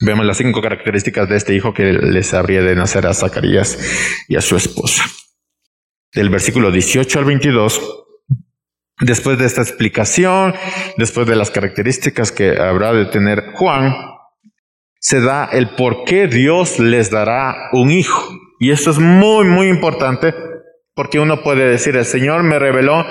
vemos 0.00 0.26
las 0.26 0.36
cinco 0.36 0.60
características 0.60 1.26
de 1.26 1.36
este 1.36 1.54
hijo 1.54 1.72
que 1.72 1.94
les 1.94 2.34
habría 2.34 2.60
de 2.60 2.76
nacer 2.76 3.06
a 3.06 3.14
Zacarías 3.14 3.78
y 4.28 4.36
a 4.36 4.42
su 4.42 4.56
esposa. 4.56 5.02
Del 6.12 6.28
versículo 6.28 6.70
18 6.70 7.18
al 7.18 7.24
22, 7.24 8.04
después 9.00 9.38
de 9.38 9.46
esta 9.46 9.62
explicación, 9.62 10.54
después 10.98 11.26
de 11.26 11.36
las 11.36 11.50
características 11.50 12.32
que 12.32 12.60
habrá 12.60 12.92
de 12.92 13.06
tener 13.06 13.52
Juan, 13.54 13.94
se 15.00 15.22
da 15.22 15.46
el 15.46 15.70
por 15.70 16.04
qué 16.04 16.26
Dios 16.26 16.78
les 16.78 17.10
dará 17.10 17.70
un 17.72 17.90
hijo. 17.90 18.28
Y 18.60 18.72
esto 18.72 18.90
es 18.90 18.98
muy, 18.98 19.46
muy 19.46 19.68
importante 19.68 20.52
porque 20.94 21.18
uno 21.18 21.42
puede 21.42 21.68
decir, 21.68 21.96
el 21.96 22.04
Señor 22.04 22.42
me 22.42 22.58
reveló 22.58 23.04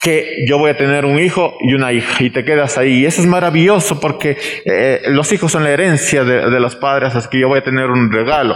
que 0.00 0.44
yo 0.48 0.58
voy 0.58 0.70
a 0.70 0.76
tener 0.76 1.04
un 1.04 1.18
hijo 1.18 1.54
y 1.60 1.74
una 1.74 1.92
hija 1.92 2.22
y 2.22 2.30
te 2.30 2.44
quedas 2.44 2.78
ahí. 2.78 3.00
Y 3.00 3.06
eso 3.06 3.20
es 3.20 3.26
maravilloso 3.26 4.00
porque 4.00 4.38
eh, 4.64 5.02
los 5.08 5.32
hijos 5.32 5.52
son 5.52 5.64
la 5.64 5.70
herencia 5.70 6.24
de, 6.24 6.50
de, 6.50 6.60
los 6.60 6.76
padres, 6.76 7.14
así 7.14 7.28
que 7.28 7.40
yo 7.40 7.48
voy 7.48 7.58
a 7.58 7.64
tener 7.64 7.90
un 7.90 8.10
regalo. 8.10 8.54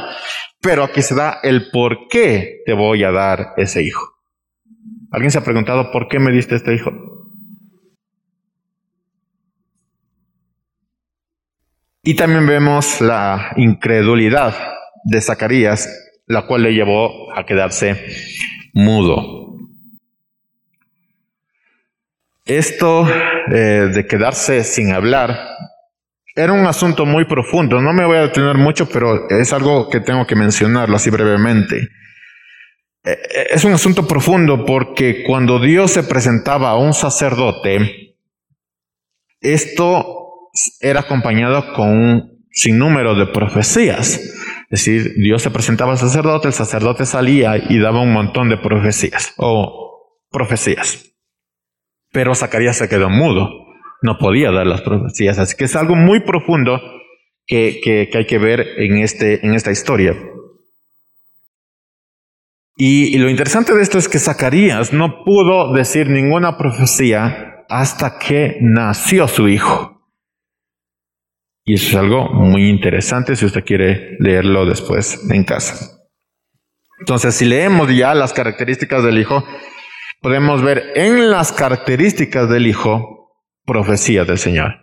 Pero 0.61 0.85
aquí 0.85 1.03
se 1.03 1.15
da 1.15 1.41
el 1.43 1.71
por 1.71 2.09
qué 2.09 2.63
te 2.65 2.73
voy 2.73 3.03
a 3.05 3.11
dar 3.11 3.55
ese 3.57 3.83
hijo. 3.83 4.09
¿Alguien 5.11 5.31
se 5.31 5.39
ha 5.39 5.45
preguntado 5.45 5.91
por 5.91 6.09
qué 6.09 6.19
me 6.19 6.33
diste 6.33 6.55
este 6.55 6.75
hijo? 6.75 6.93
Y 12.05 12.15
también 12.15 12.47
vemos 12.47 13.01
la 13.01 13.53
incredulidad 13.57 14.55
de 15.05 15.21
Zacarías 15.21 15.89
la 16.27 16.47
cual 16.47 16.63
le 16.63 16.75
llevó 16.75 17.33
a 17.37 17.45
quedarse 17.45 17.97
mudo. 18.73 19.57
Esto 22.45 23.09
eh, 23.53 23.91
de 23.95 24.07
quedarse 24.07 24.65
sin 24.65 24.93
hablar 24.93 25.39
era 26.35 26.53
un 26.53 26.67
asunto 26.67 27.05
muy 27.07 27.25
profundo. 27.27 27.81
No 27.81 27.93
me 27.93 28.07
voy 28.07 28.17
a 28.17 28.23
detener 28.23 28.57
mucho, 28.57 28.89
pero 28.89 29.29
es 29.29 29.53
algo 29.53 29.89
que 29.91 30.01
tengo 30.01 30.27
que 30.27 30.35
mencionarlo 30.35 30.97
así 30.97 31.11
brevemente. 31.11 31.89
Eh, 33.05 33.19
es 33.51 33.65
un 33.65 33.73
asunto 33.73 34.07
profundo 34.07 34.65
porque 34.65 35.25
cuando 35.25 35.61
Dios 35.61 35.93
se 35.93 36.03
presentaba 36.03 36.71
a 36.71 36.79
un 36.79 36.95
sacerdote, 36.95 38.17
esto 39.41 40.51
era 40.81 41.01
acompañado 41.01 41.73
con 41.75 41.89
un 41.89 42.47
sinnúmero 42.51 43.15
de 43.15 43.27
profecías. 43.27 44.21
Es 44.73 44.87
decir, 44.87 45.13
Dios 45.19 45.43
se 45.43 45.51
presentaba 45.51 45.93
al 45.93 45.99
sacerdote, 45.99 46.49
el 46.49 46.55
sacerdote 46.55 47.05
salía 47.05 47.59
y 47.59 47.79
daba 47.79 48.01
un 48.01 48.11
montón 48.11 48.49
de 48.49 48.57
profecías 48.57 49.35
o 49.37 50.17
profecías. 50.31 51.13
Pero 52.11 52.35
Zacarías 52.35 52.79
se 52.79 52.89
quedó 52.89 53.11
mudo, 53.11 53.51
no 54.01 54.17
podía 54.17 54.51
dar 54.51 54.67
las 54.67 54.81
profecías, 54.81 55.39
así 55.39 55.57
que 55.59 55.67
es 55.67 55.77
algo 55.77 55.95
muy 55.95 56.21
profundo 56.21 56.81
que, 57.47 58.09
hay 58.15 58.25
que 58.25 58.39
ver 58.39 58.67
en, 58.79 58.97
este, 58.97 59.45
en 59.47 59.53
esta 59.53 59.71
historia. 59.71 60.17
Y 62.75 63.19
lo 63.19 63.29
interesante 63.29 63.75
de 63.75 63.83
esto 63.83 63.99
es 63.99 64.09
que 64.09 64.19
Zacarías 64.19 64.95
no 64.95 65.23
pudo 65.23 65.75
decir 65.75 66.09
ninguna 66.09 66.57
profecía 66.57 67.67
hasta 67.69 68.19
que 68.19 68.57
nació 68.63 69.29
su 69.29 69.49
hijo. 69.49 69.92
Y 71.65 71.75
eso 71.75 71.89
es 71.89 71.95
algo 71.95 72.29
muy 72.29 72.69
interesante 72.69 73.37
si 73.37 73.47
usted 73.47 73.65
quiere 73.65 74.17
leerlo 74.19 74.67
después 74.67 75.21
en 75.31 75.45
casa. 75.45 75.99
Entonces, 76.99 77.35
si 77.35 77.45
leemos 77.45 77.95
ya 77.95 78.15
las 78.15 78.33
características 78.33 79.03
del 79.05 79.19
Hijo, 79.19 79.45
podemos 80.21 80.63
ver 80.63 80.93
en 80.95 81.31
las 81.31 81.53
características 81.53 82.49
del 82.49 82.67
Hijo 82.67 83.33
profecía 83.65 84.25
del 84.25 84.39
Señor. 84.39 84.75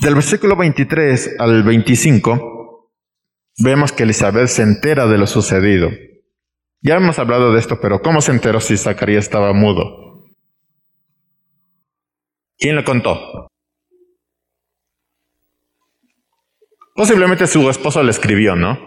Del 0.00 0.14
versículo 0.14 0.56
23 0.56 1.36
al 1.38 1.62
25, 1.62 2.90
vemos 3.62 3.92
que 3.92 4.02
Elizabeth 4.02 4.48
se 4.48 4.62
entera 4.62 5.06
de 5.06 5.18
lo 5.18 5.26
sucedido. 5.26 5.90
Ya 6.82 6.96
hemos 6.96 7.18
hablado 7.18 7.52
de 7.52 7.60
esto, 7.60 7.78
pero 7.80 8.02
¿cómo 8.02 8.20
se 8.20 8.32
enteró 8.32 8.60
si 8.60 8.76
Zacarías 8.76 9.24
estaba 9.24 9.52
mudo? 9.54 10.26
¿Quién 12.58 12.76
le 12.76 12.84
contó? 12.84 13.48
Posiblemente 16.94 17.46
su 17.46 17.68
esposo 17.68 18.02
le 18.02 18.10
escribió, 18.10 18.54
¿no? 18.54 18.78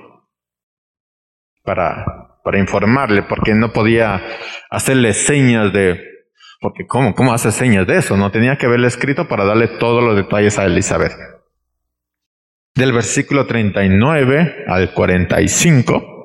Para, 1.64 2.06
para 2.44 2.60
informarle, 2.60 3.24
porque 3.24 3.54
no 3.54 3.74
podía 3.74 4.22
hacerle 4.70 5.14
señas 5.14 5.74
de... 5.74 6.02
Porque 6.60 6.88
¿cómo? 6.88 7.14
¿Cómo 7.14 7.34
hace 7.34 7.52
señas 7.52 7.86
de 7.86 7.98
eso? 7.98 8.18
No 8.18 8.32
tenía 8.32 8.58
que 8.58 8.66
haberle 8.66 8.88
escrito 8.88 9.28
para 9.28 9.46
darle 9.46 9.68
todos 9.68 10.04
los 10.04 10.16
detalles 10.16 10.58
a 10.58 10.66
Elizabeth. 10.66 11.14
Del 12.74 12.94
versículo 12.94 13.46
39 13.46 14.66
al 14.68 14.94
45 14.94 16.17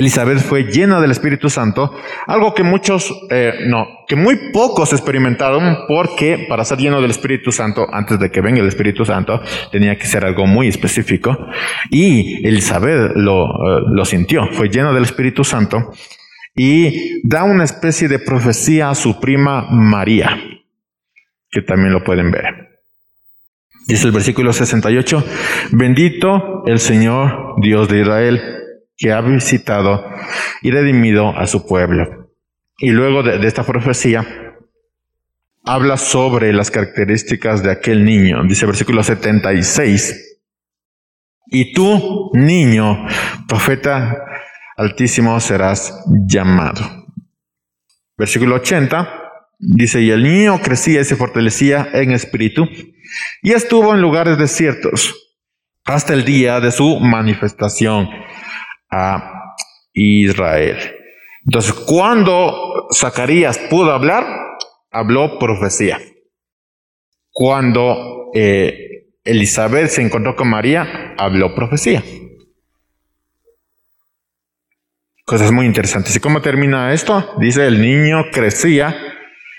Elizabeth 0.00 0.38
fue 0.38 0.64
llena 0.64 0.98
del 0.98 1.10
Espíritu 1.10 1.50
Santo, 1.50 1.94
algo 2.26 2.54
que 2.54 2.62
muchos, 2.62 3.14
eh, 3.28 3.66
no, 3.66 3.86
que 4.08 4.16
muy 4.16 4.50
pocos 4.50 4.94
experimentaron 4.94 5.80
porque 5.86 6.46
para 6.48 6.64
ser 6.64 6.78
lleno 6.78 7.02
del 7.02 7.10
Espíritu 7.10 7.52
Santo, 7.52 7.86
antes 7.92 8.18
de 8.18 8.30
que 8.30 8.40
venga 8.40 8.60
el 8.62 8.68
Espíritu 8.68 9.04
Santo, 9.04 9.42
tenía 9.70 9.98
que 9.98 10.06
ser 10.06 10.24
algo 10.24 10.46
muy 10.46 10.68
específico. 10.68 11.36
Y 11.90 12.46
Elizabeth 12.48 13.12
lo, 13.14 13.44
eh, 13.44 13.82
lo 13.92 14.06
sintió, 14.06 14.48
fue 14.52 14.70
llena 14.70 14.92
del 14.94 15.04
Espíritu 15.04 15.44
Santo 15.44 15.92
y 16.56 17.20
da 17.28 17.44
una 17.44 17.64
especie 17.64 18.08
de 18.08 18.18
profecía 18.18 18.88
a 18.88 18.94
su 18.94 19.20
prima 19.20 19.66
María, 19.70 20.34
que 21.50 21.60
también 21.60 21.92
lo 21.92 22.02
pueden 22.02 22.30
ver. 22.30 22.70
Dice 23.86 24.06
el 24.06 24.12
versículo 24.12 24.54
68, 24.54 25.24
bendito 25.72 26.62
el 26.66 26.78
Señor 26.78 27.56
Dios 27.60 27.88
de 27.88 28.00
Israel 28.00 28.59
que 29.00 29.12
ha 29.12 29.22
visitado 29.22 30.04
y 30.60 30.70
redimido 30.70 31.30
a 31.36 31.46
su 31.46 31.66
pueblo. 31.66 32.30
Y 32.78 32.90
luego 32.90 33.22
de, 33.22 33.44
esta 33.46 33.64
profecía, 33.64 34.26
habla 35.64 35.96
sobre 35.96 36.52
las 36.52 36.70
características 36.70 37.62
de 37.62 37.72
aquel 37.72 38.04
niño. 38.04 38.44
Dice 38.44 38.66
versículo 38.66 39.02
76. 39.02 40.38
Y 41.46 41.72
tú, 41.72 42.30
niño, 42.34 43.06
profeta 43.48 44.22
altísimo, 44.76 45.40
serás 45.40 46.04
llamado. 46.26 47.06
Versículo 48.18 48.56
80. 48.56 49.16
Dice, 49.58 50.02
y 50.02 50.10
el 50.10 50.22
niño 50.22 50.60
crecía 50.60 51.00
y 51.00 51.04
se 51.04 51.16
fortalecía 51.16 51.88
en 51.92 52.12
espíritu 52.12 52.68
y 53.42 53.52
estuvo 53.52 53.94
en 53.94 54.00
lugares 54.00 54.38
desiertos 54.38 55.14
hasta 55.84 56.14
el 56.14 56.24
día 56.24 56.60
de 56.60 56.70
su 56.70 56.98
manifestación 57.00 58.08
a 58.90 59.54
Israel. 59.92 60.78
Entonces, 61.44 61.72
cuando 61.72 62.88
Zacarías 62.94 63.58
pudo 63.58 63.92
hablar, 63.92 64.24
habló 64.90 65.38
profecía. 65.38 65.98
Cuando 67.32 68.30
eh, 68.34 69.06
Elizabeth 69.24 69.88
se 69.88 70.02
encontró 70.02 70.36
con 70.36 70.48
María, 70.48 71.14
habló 71.18 71.54
profecía. 71.54 72.02
Cosas 75.24 75.52
muy 75.52 75.66
interesantes. 75.66 76.14
¿Y 76.16 76.20
cómo 76.20 76.42
termina 76.42 76.92
esto? 76.92 77.34
Dice, 77.38 77.66
el 77.66 77.80
niño 77.80 78.30
crecía 78.32 78.96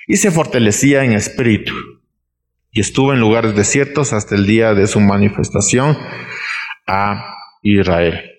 y 0.08 0.18
se 0.18 0.32
fortalecía 0.32 1.04
en 1.04 1.14
espíritu 1.14 1.74
y 2.72 2.80
estuvo 2.80 3.14
en 3.14 3.20
lugares 3.20 3.56
desiertos 3.56 4.14
hasta 4.14 4.36
el 4.36 4.46
día 4.46 4.74
de 4.74 4.88
su 4.88 5.00
manifestación 5.00 5.98
a 6.88 7.36
Israel. 7.62 8.31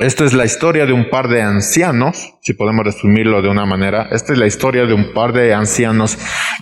Esta 0.00 0.24
es 0.24 0.32
la 0.32 0.46
historia 0.46 0.86
de 0.86 0.94
un 0.94 1.10
par 1.10 1.28
de 1.28 1.42
ancianos, 1.42 2.32
si 2.40 2.54
podemos 2.54 2.86
resumirlo 2.86 3.42
de 3.42 3.50
una 3.50 3.66
manera. 3.66 4.08
Esta 4.10 4.32
es 4.32 4.38
la 4.38 4.46
historia 4.46 4.86
de 4.86 4.94
un 4.94 5.12
par 5.12 5.34
de 5.34 5.52
ancianos 5.52 6.16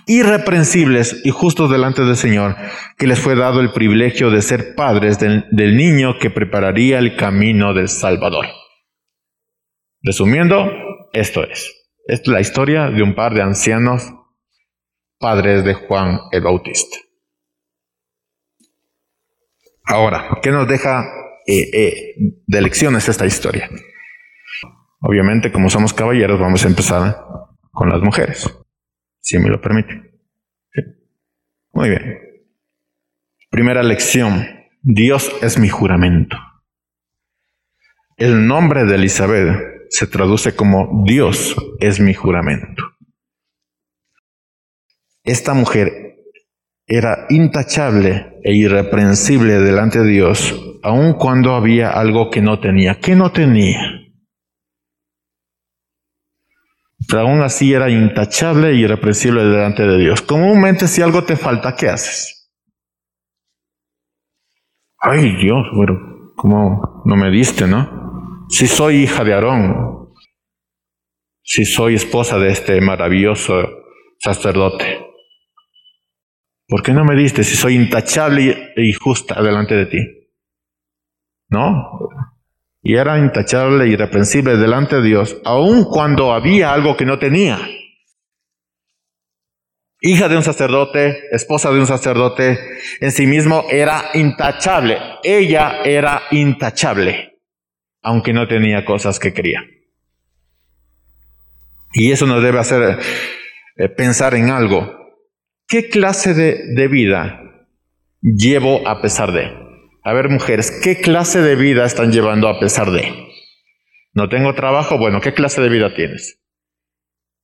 irreprensibles 0.08 1.20
y 1.24 1.30
justos 1.30 1.70
delante 1.70 2.02
del 2.02 2.16
Señor, 2.16 2.56
que 2.96 3.06
les 3.06 3.20
fue 3.20 3.36
dado 3.36 3.60
el 3.60 3.70
privilegio 3.70 4.32
de 4.32 4.42
ser 4.42 4.74
padres 4.74 5.20
del, 5.20 5.46
del 5.52 5.76
niño 5.76 6.18
que 6.18 6.30
prepararía 6.30 6.98
el 6.98 7.14
camino 7.14 7.74
del 7.74 7.88
Salvador. 7.88 8.46
Resumiendo, 10.02 10.72
esto 11.12 11.44
es. 11.44 11.72
Esta 12.08 12.22
es 12.22 12.32
la 12.32 12.40
historia 12.40 12.90
de 12.90 13.04
un 13.04 13.14
par 13.14 13.34
de 13.34 13.42
ancianos 13.42 14.02
padres 15.20 15.62
de 15.62 15.74
Juan 15.74 16.22
el 16.32 16.40
Bautista. 16.42 16.98
Ahora, 19.84 20.40
¿qué 20.42 20.50
nos 20.50 20.66
deja 20.66 21.17
eh, 21.50 21.70
eh, 21.72 22.14
de 22.46 22.60
lecciones 22.60 23.08
esta 23.08 23.24
historia. 23.24 23.70
Obviamente, 25.00 25.50
como 25.50 25.70
somos 25.70 25.94
caballeros, 25.94 26.38
vamos 26.38 26.62
a 26.62 26.68
empezar 26.68 27.24
con 27.72 27.88
las 27.88 28.02
mujeres, 28.02 28.46
si 29.20 29.38
me 29.38 29.48
lo 29.48 29.58
permite. 29.58 30.12
Muy 31.72 31.88
bien. 31.88 32.18
Primera 33.50 33.82
lección. 33.82 34.46
Dios 34.82 35.34
es 35.40 35.58
mi 35.58 35.70
juramento. 35.70 36.36
El 38.18 38.46
nombre 38.46 38.84
de 38.84 38.96
Elizabeth 38.96 39.86
se 39.88 40.06
traduce 40.06 40.54
como 40.54 41.04
Dios 41.06 41.56
es 41.80 41.98
mi 41.98 42.12
juramento. 42.12 42.82
Esta 45.24 45.54
mujer 45.54 46.16
era 46.86 47.26
intachable 47.30 48.38
e 48.44 48.54
irreprensible 48.54 49.60
delante 49.60 50.00
de 50.00 50.10
Dios, 50.10 50.67
aun 50.82 51.14
cuando 51.14 51.54
había 51.54 51.90
algo 51.90 52.30
que 52.30 52.40
no 52.40 52.60
tenía. 52.60 53.00
¿Qué 53.00 53.14
no 53.14 53.32
tenía? 53.32 53.80
Pero 57.06 57.22
aún 57.22 57.42
así 57.42 57.72
era 57.72 57.90
intachable 57.90 58.70
e 58.70 58.74
irreprensible 58.74 59.42
delante 59.44 59.86
de 59.86 59.98
Dios. 59.98 60.22
Comúnmente 60.22 60.88
si 60.88 61.00
algo 61.00 61.24
te 61.24 61.36
falta, 61.36 61.74
¿qué 61.76 61.88
haces? 61.88 62.50
Ay 65.00 65.36
Dios, 65.36 65.64
bueno, 65.74 66.32
¿cómo 66.36 67.02
no 67.04 67.16
me 67.16 67.30
diste, 67.30 67.66
no? 67.66 68.46
Si 68.48 68.66
soy 68.66 69.04
hija 69.04 69.22
de 69.24 69.34
Aarón, 69.34 70.12
si 71.42 71.64
soy 71.64 71.94
esposa 71.94 72.38
de 72.38 72.50
este 72.50 72.80
maravilloso 72.80 73.54
sacerdote, 74.18 75.08
¿Por 76.68 76.82
qué 76.82 76.92
no 76.92 77.02
me 77.02 77.16
diste 77.16 77.44
si 77.44 77.56
soy 77.56 77.76
intachable 77.76 78.74
y 78.76 78.92
justa 78.92 79.42
delante 79.42 79.74
de 79.74 79.86
ti? 79.86 80.17
¿No? 81.48 82.08
Y 82.82 82.96
era 82.96 83.18
intachable 83.18 83.88
y 83.88 83.92
irreprensible 83.92 84.56
delante 84.56 84.96
de 84.96 85.02
Dios, 85.02 85.36
aun 85.44 85.84
cuando 85.84 86.32
había 86.32 86.72
algo 86.72 86.96
que 86.96 87.04
no 87.04 87.18
tenía. 87.18 87.58
Hija 90.00 90.28
de 90.28 90.36
un 90.36 90.44
sacerdote, 90.44 91.24
esposa 91.32 91.72
de 91.72 91.80
un 91.80 91.86
sacerdote, 91.86 92.58
en 93.00 93.10
sí 93.10 93.26
mismo 93.26 93.64
era 93.68 94.10
intachable. 94.14 94.98
Ella 95.24 95.82
era 95.84 96.22
intachable, 96.30 97.40
aunque 98.02 98.32
no 98.32 98.46
tenía 98.46 98.84
cosas 98.84 99.18
que 99.18 99.32
quería. 99.32 99.64
Y 101.92 102.12
eso 102.12 102.26
nos 102.26 102.42
debe 102.42 102.60
hacer 102.60 103.00
eh, 103.76 103.88
pensar 103.88 104.34
en 104.34 104.50
algo. 104.50 104.94
¿Qué 105.66 105.88
clase 105.88 106.32
de, 106.32 106.88
vida 106.88 107.42
llevo 108.22 108.86
a 108.86 109.02
pesar 109.02 109.32
de? 109.32 109.67
A 110.08 110.14
ver, 110.14 110.30
mujeres, 110.30 110.70
¿qué 110.82 111.02
clase 111.02 111.42
de 111.42 111.54
vida 111.54 111.84
están 111.84 112.10
llevando 112.10 112.48
a 112.48 112.58
pesar 112.58 112.90
de? 112.90 113.28
No 114.14 114.30
tengo 114.30 114.54
trabajo, 114.54 114.96
bueno, 114.96 115.20
¿qué 115.20 115.34
clase 115.34 115.60
de 115.60 115.68
vida 115.68 115.94
tienes? 115.94 116.40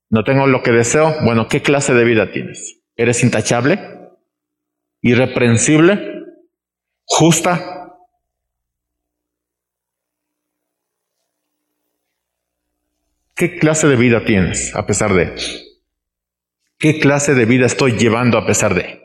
No 0.09 0.25
tengo 0.25 0.47
lo 0.47 0.63
que 0.63 0.73
deseo, 0.73 1.15
bueno, 1.25 1.47
¿qué 1.47 1.61
clase 1.61 1.93
de 1.93 2.05
vida 2.05 2.33
tienes? 2.33 2.81
¿Eres 2.97 3.23
intachable? 3.23 3.79
¿Irreprensible? 5.03 6.25
¿Justa? 7.05 7.99
¿Qué 13.35 13.59
clase 13.59 13.89
de 13.89 13.97
vida 13.97 14.25
tienes 14.25 14.75
a 14.75 14.87
pesar 14.87 15.13
de? 15.13 15.35
¿Qué 16.79 16.99
clase 16.99 17.35
de 17.35 17.45
vida 17.45 17.67
estoy 17.67 17.99
llevando 17.99 18.39
a 18.39 18.47
pesar 18.47 18.73
de? 18.73 19.04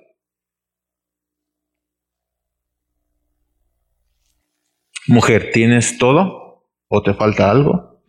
Mujer, 5.09 5.49
¿tienes 5.51 5.97
todo 5.97 6.67
o 6.87 7.01
te 7.01 7.15
falta 7.15 7.49
algo? 7.49 7.99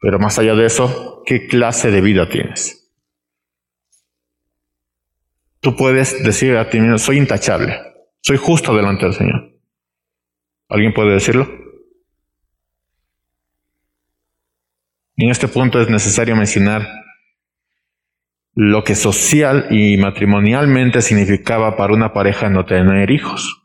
Pero 0.00 0.18
más 0.18 0.36
allá 0.40 0.56
de 0.56 0.66
eso, 0.66 1.22
¿qué 1.24 1.46
clase 1.46 1.92
de 1.92 2.00
vida 2.00 2.28
tienes? 2.28 2.92
Tú 5.60 5.76
puedes 5.76 6.24
decir 6.24 6.56
a 6.56 6.68
ti 6.68 6.80
mismo, 6.80 6.98
soy 6.98 7.18
intachable, 7.18 7.80
soy 8.20 8.36
justo 8.36 8.74
delante 8.74 9.04
del 9.04 9.14
Señor. 9.14 9.52
¿Alguien 10.68 10.92
puede 10.92 11.14
decirlo? 11.14 11.48
En 15.16 15.30
este 15.30 15.46
punto 15.46 15.80
es 15.80 15.88
necesario 15.88 16.34
mencionar 16.34 16.84
lo 18.54 18.82
que 18.82 18.96
social 18.96 19.68
y 19.70 19.98
matrimonialmente 19.98 21.00
significaba 21.00 21.76
para 21.76 21.94
una 21.94 22.12
pareja 22.12 22.50
no 22.50 22.64
tener 22.64 23.12
hijos. 23.12 23.57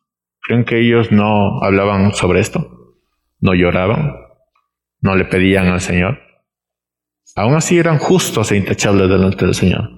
¿Creen 0.44 0.66
que 0.66 0.80
ellos 0.80 1.12
no 1.12 1.64
hablaban 1.64 2.14
sobre 2.14 2.42
esto? 2.42 3.00
¿No 3.40 3.54
lloraban? 3.54 4.14
¿No 5.00 5.16
le 5.16 5.26
pedían 5.26 5.68
al 5.68 5.80
Señor? 5.80 6.20
Aún 7.36 7.56
así 7.56 7.80
eran 7.80 7.98
justos 7.98 8.52
e 8.52 8.58
intachables 8.58 9.10
delante 9.10 9.46
del 9.46 9.56
Señor. 9.56 9.90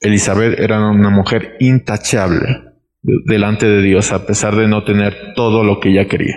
Elizabeth 0.00 0.58
era 0.58 0.88
una 0.88 1.10
mujer 1.10 1.56
intachable 1.60 2.72
delante 3.02 3.66
de 3.66 3.82
Dios 3.82 4.12
a 4.12 4.24
pesar 4.24 4.54
de 4.54 4.68
no 4.68 4.84
tener 4.84 5.34
todo 5.34 5.64
lo 5.64 5.80
que 5.80 5.90
ella 5.90 6.06
quería. 6.08 6.36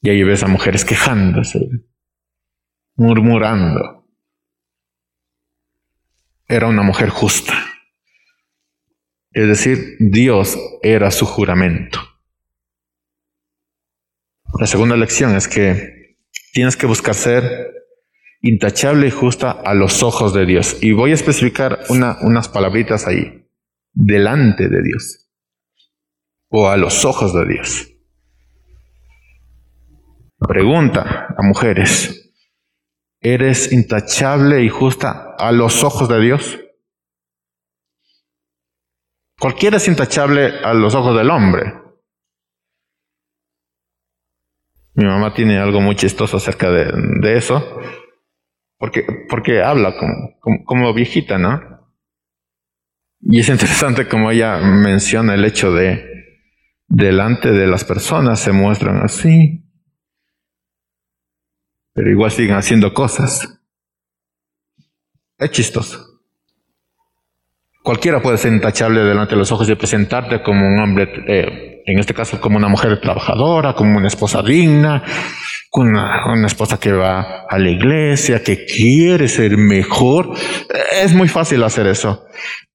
Y 0.00 0.10
ahí 0.10 0.22
ves 0.22 0.42
a 0.42 0.48
mujeres 0.48 0.84
quejándose, 0.84 1.60
murmurando. 2.96 4.08
Era 6.48 6.68
una 6.68 6.82
mujer 6.82 7.08
justa. 7.10 7.65
Es 9.36 9.46
decir, 9.48 9.98
Dios 9.98 10.58
era 10.80 11.10
su 11.10 11.26
juramento. 11.26 12.00
La 14.58 14.66
segunda 14.66 14.96
lección 14.96 15.36
es 15.36 15.46
que 15.46 16.16
tienes 16.54 16.74
que 16.74 16.86
buscar 16.86 17.14
ser 17.14 17.44
intachable 18.40 19.08
y 19.08 19.10
justa 19.10 19.50
a 19.50 19.74
los 19.74 20.02
ojos 20.02 20.32
de 20.32 20.46
Dios. 20.46 20.78
Y 20.80 20.92
voy 20.92 21.10
a 21.10 21.14
especificar 21.14 21.80
unas 21.90 22.48
palabritas 22.48 23.06
ahí. 23.06 23.46
Delante 23.92 24.70
de 24.70 24.82
Dios. 24.82 25.28
O 26.48 26.70
a 26.70 26.78
los 26.78 27.04
ojos 27.04 27.34
de 27.34 27.46
Dios. 27.46 27.92
Pregunta 30.38 31.26
a 31.36 31.42
mujeres. 31.42 32.32
¿Eres 33.20 33.70
intachable 33.70 34.64
y 34.64 34.70
justa 34.70 35.34
a 35.38 35.52
los 35.52 35.84
ojos 35.84 36.08
de 36.08 36.20
Dios? 36.22 36.58
Cualquiera 39.46 39.76
es 39.76 39.86
intachable 39.86 40.58
a 40.64 40.74
los 40.74 40.92
ojos 40.96 41.16
del 41.16 41.30
hombre. 41.30 41.72
Mi 44.94 45.04
mamá 45.04 45.34
tiene 45.34 45.60
algo 45.60 45.80
muy 45.80 45.94
chistoso 45.94 46.38
acerca 46.38 46.68
de, 46.68 47.36
eso, 47.36 47.80
porque, 48.76 49.06
porque 49.30 49.62
habla 49.62 49.94
como, 49.96 50.64
como, 50.64 50.92
viejita, 50.92 51.38
¿no? 51.38 51.60
Y 53.20 53.38
es 53.38 53.48
interesante 53.48 54.08
como 54.08 54.32
ella 54.32 54.58
menciona 54.58 55.34
el 55.34 55.44
hecho 55.44 55.72
de 55.72 56.04
delante 56.88 57.52
de 57.52 57.68
las 57.68 57.84
personas 57.84 58.40
se 58.40 58.50
muestran 58.50 59.00
así, 59.04 59.64
pero 61.92 62.10
igual 62.10 62.32
siguen 62.32 62.56
haciendo 62.56 62.92
cosas. 62.92 63.60
Es 65.38 65.52
chistoso. 65.52 66.05
Cualquiera 67.86 68.20
puede 68.20 68.36
ser 68.36 68.52
intachable 68.52 69.04
delante 69.04 69.36
de 69.36 69.38
los 69.38 69.52
ojos 69.52 69.68
y 69.68 69.74
presentarte 69.76 70.42
como 70.42 70.66
un 70.66 70.76
hombre, 70.80 71.08
eh, 71.28 71.82
en 71.86 72.00
este 72.00 72.14
caso 72.14 72.40
como 72.40 72.56
una 72.56 72.66
mujer 72.66 73.00
trabajadora, 73.00 73.74
como 73.74 73.98
una 73.98 74.08
esposa 74.08 74.42
digna, 74.42 75.04
una, 75.70 76.26
una, 76.32 76.48
esposa 76.48 76.80
que 76.80 76.90
va 76.90 77.44
a 77.48 77.58
la 77.60 77.70
iglesia, 77.70 78.42
que 78.42 78.64
quiere 78.64 79.28
ser 79.28 79.56
mejor. 79.56 80.34
Es 81.00 81.14
muy 81.14 81.28
fácil 81.28 81.62
hacer 81.62 81.86
eso. 81.86 82.24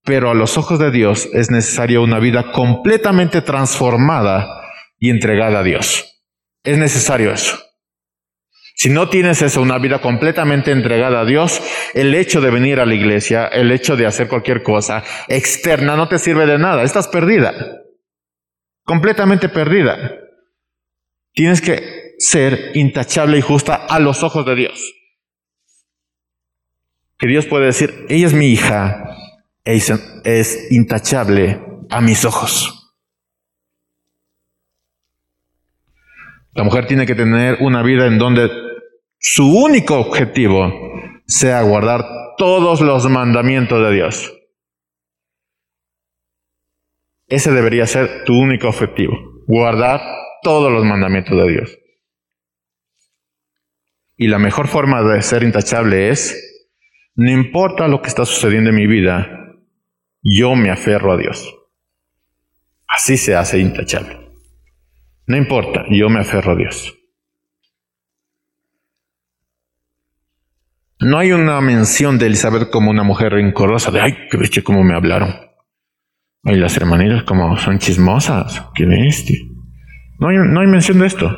Pero 0.06 0.30
a 0.30 0.34
los 0.34 0.58
ojos 0.58 0.80
de 0.80 0.92
Dios 0.92 1.28
es 1.34 1.52
necesaria 1.52 2.00
una 2.00 2.20
vida 2.20 2.54
completamente 2.54 3.42
transformada 3.42 4.48
y 4.98 5.10
entregada 5.10 5.60
a 5.60 5.64
Dios. 5.64 6.22
Es 6.64 6.78
necesario 6.78 7.34
eso. 7.34 7.60
Si 8.76 8.90
no 8.90 9.10
tienes 9.10 9.42
eso, 9.42 9.62
una 9.62 9.78
vida 9.78 10.02
completamente 10.02 10.72
entregada 10.72 11.22
a 11.22 11.26
Dios, 11.26 11.62
el 11.94 12.16
hecho 12.16 12.42
de 12.42 12.50
venir 12.50 12.80
a 12.80 12.86
la 12.86 12.96
iglesia, 12.96 13.48
el 13.48 13.72
hecho 13.72 13.96
de 13.96 14.08
hacer 14.08 14.28
cualquier 14.28 14.64
cosa 14.64 15.04
externa 15.28 15.96
no 15.96 16.08
te 16.08 16.20
sirve 16.20 16.46
de 16.46 16.58
nada. 16.58 16.84
Estás 16.84 17.08
perdida. 17.08 17.54
Completamente 18.84 19.50
perdida. 19.50 20.16
Tienes 21.34 21.62
que 21.62 22.14
ser 22.18 22.72
intachable 22.76 23.38
y 23.38 23.42
justa 23.42 23.76
a 23.76 24.00
los 24.00 24.24
ojos 24.24 24.46
de 24.46 24.56
Dios. 24.56 24.94
Que 27.18 27.28
Dios 27.28 27.46
puede 27.46 27.68
decir, 27.68 28.06
ella 28.10 28.28
es 28.28 28.34
mi 28.34 28.48
hija, 28.48 29.16
es, 29.64 29.92
es 30.24 30.72
intachable 30.72 31.60
a 31.90 32.02
mis 32.02 32.26
ojos. 32.26 32.81
La 36.54 36.64
mujer 36.64 36.86
tiene 36.86 37.06
que 37.06 37.16
tener 37.16 37.58
una 37.62 37.82
vida 37.82 38.08
en 38.08 38.18
donde 38.18 38.50
su 39.18 39.46
único 39.48 40.00
objetivo 40.00 40.72
sea 41.26 41.62
guardar 41.62 42.06
todos 42.38 42.82
los 42.82 43.10
mandamientos 43.10 43.82
de 43.82 43.96
Dios. 43.96 44.34
Ese 47.28 47.52
debería 47.52 47.88
ser 47.88 48.26
tu 48.26 48.34
único 48.34 48.68
objetivo, 48.68 49.14
guardar 49.48 50.02
todos 50.44 50.72
los 50.72 50.84
mandamientos 50.84 51.38
de 51.38 51.52
Dios. 51.52 51.78
Y 54.18 54.28
la 54.28 54.38
mejor 54.38 54.68
forma 54.68 55.02
de 55.02 55.22
ser 55.22 55.44
intachable 55.44 56.10
es, 56.10 56.68
no 57.16 57.32
importa 57.32 57.88
lo 57.88 58.02
que 58.02 58.10
está 58.10 58.26
sucediendo 58.26 58.72
en 58.72 58.76
mi 58.76 58.88
vida, 58.88 59.30
yo 60.22 60.56
me 60.56 60.70
aferro 60.70 61.14
a 61.14 61.18
Dios. 61.18 61.48
Así 62.88 63.16
se 63.16 63.36
hace 63.36 63.60
intachable. 63.60 64.21
No 65.32 65.38
importa, 65.38 65.86
yo 65.90 66.10
me 66.10 66.20
aferro 66.20 66.52
a 66.52 66.56
Dios. 66.58 66.94
No 71.00 71.18
hay 71.20 71.32
una 71.32 71.62
mención 71.62 72.20
de 72.20 72.26
Elizabeth 72.26 72.70
como 72.70 72.92
una 72.92 73.04
mujer 73.04 73.32
rencorosa, 73.32 73.92
de 73.92 74.02
ay, 74.02 74.28
qué 74.30 74.36
bestia 74.36 74.62
cómo 74.62 74.84
me 74.84 74.94
hablaron. 74.94 75.34
Ay, 76.44 76.58
las 76.58 76.76
hermanitas 76.76 77.24
como 77.24 77.58
son 77.58 77.80
chismosas, 77.80 78.62
qué 78.76 78.86
bestia. 78.86 79.40
No 80.20 80.28
hay, 80.28 80.36
no 80.36 80.60
hay 80.60 80.68
mención 80.68 81.00
de 81.00 81.08
esto. 81.08 81.34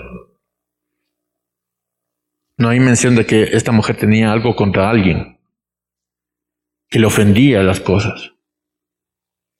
No 2.57 2.69
hay 2.69 2.79
mención 2.79 3.15
de 3.15 3.27
que 3.27 3.43
esta 3.43 3.71
mujer 3.71 3.95
tenía 3.95 4.31
algo 4.31 4.55
contra 4.55 4.89
alguien, 4.89 5.39
que 6.89 6.97
le 6.97 7.05
ofendía 7.05 7.61
las 7.61 7.79
cosas. 7.79 8.33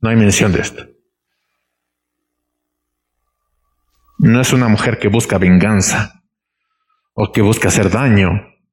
No 0.02 0.10
hay 0.10 0.16
mención 0.16 0.52
de 0.54 0.62
esto. 0.62 0.93
No 4.24 4.40
es 4.40 4.54
una 4.54 4.70
mujer 4.70 5.00
que 5.00 5.10
busca 5.10 5.38
venganza 5.38 6.24
o 7.14 7.34
que 7.34 7.42
busca 7.42 7.68
hacer 7.68 7.90
daño 7.90 8.30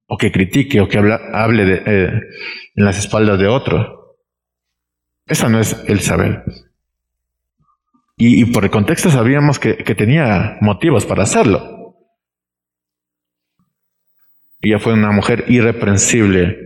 o 0.06 0.16
que 0.16 0.30
critique 0.30 0.80
o 0.80 0.86
que 0.86 0.98
hable 0.98 1.64
de, 1.64 1.82
eh, 1.84 2.20
en 2.76 2.84
las 2.84 3.00
espaldas 3.00 3.36
de 3.40 3.48
otro. 3.48 4.16
Esa 5.26 5.48
no 5.48 5.58
es 5.58 5.76
el. 5.88 5.98
Y, 8.16 8.44
por 8.52 8.62
el 8.62 8.70
contexto 8.70 9.10
sabíamos 9.10 9.58
que, 9.58 9.78
que, 9.78 9.96
tenía 9.96 10.56
motivos 10.60 11.04
para 11.04 11.24
hacerlo. 11.24 11.96
Ella 14.60 14.78
fue 14.78 14.92
una 14.92 15.10
mujer 15.10 15.46
irreprensible 15.48 16.58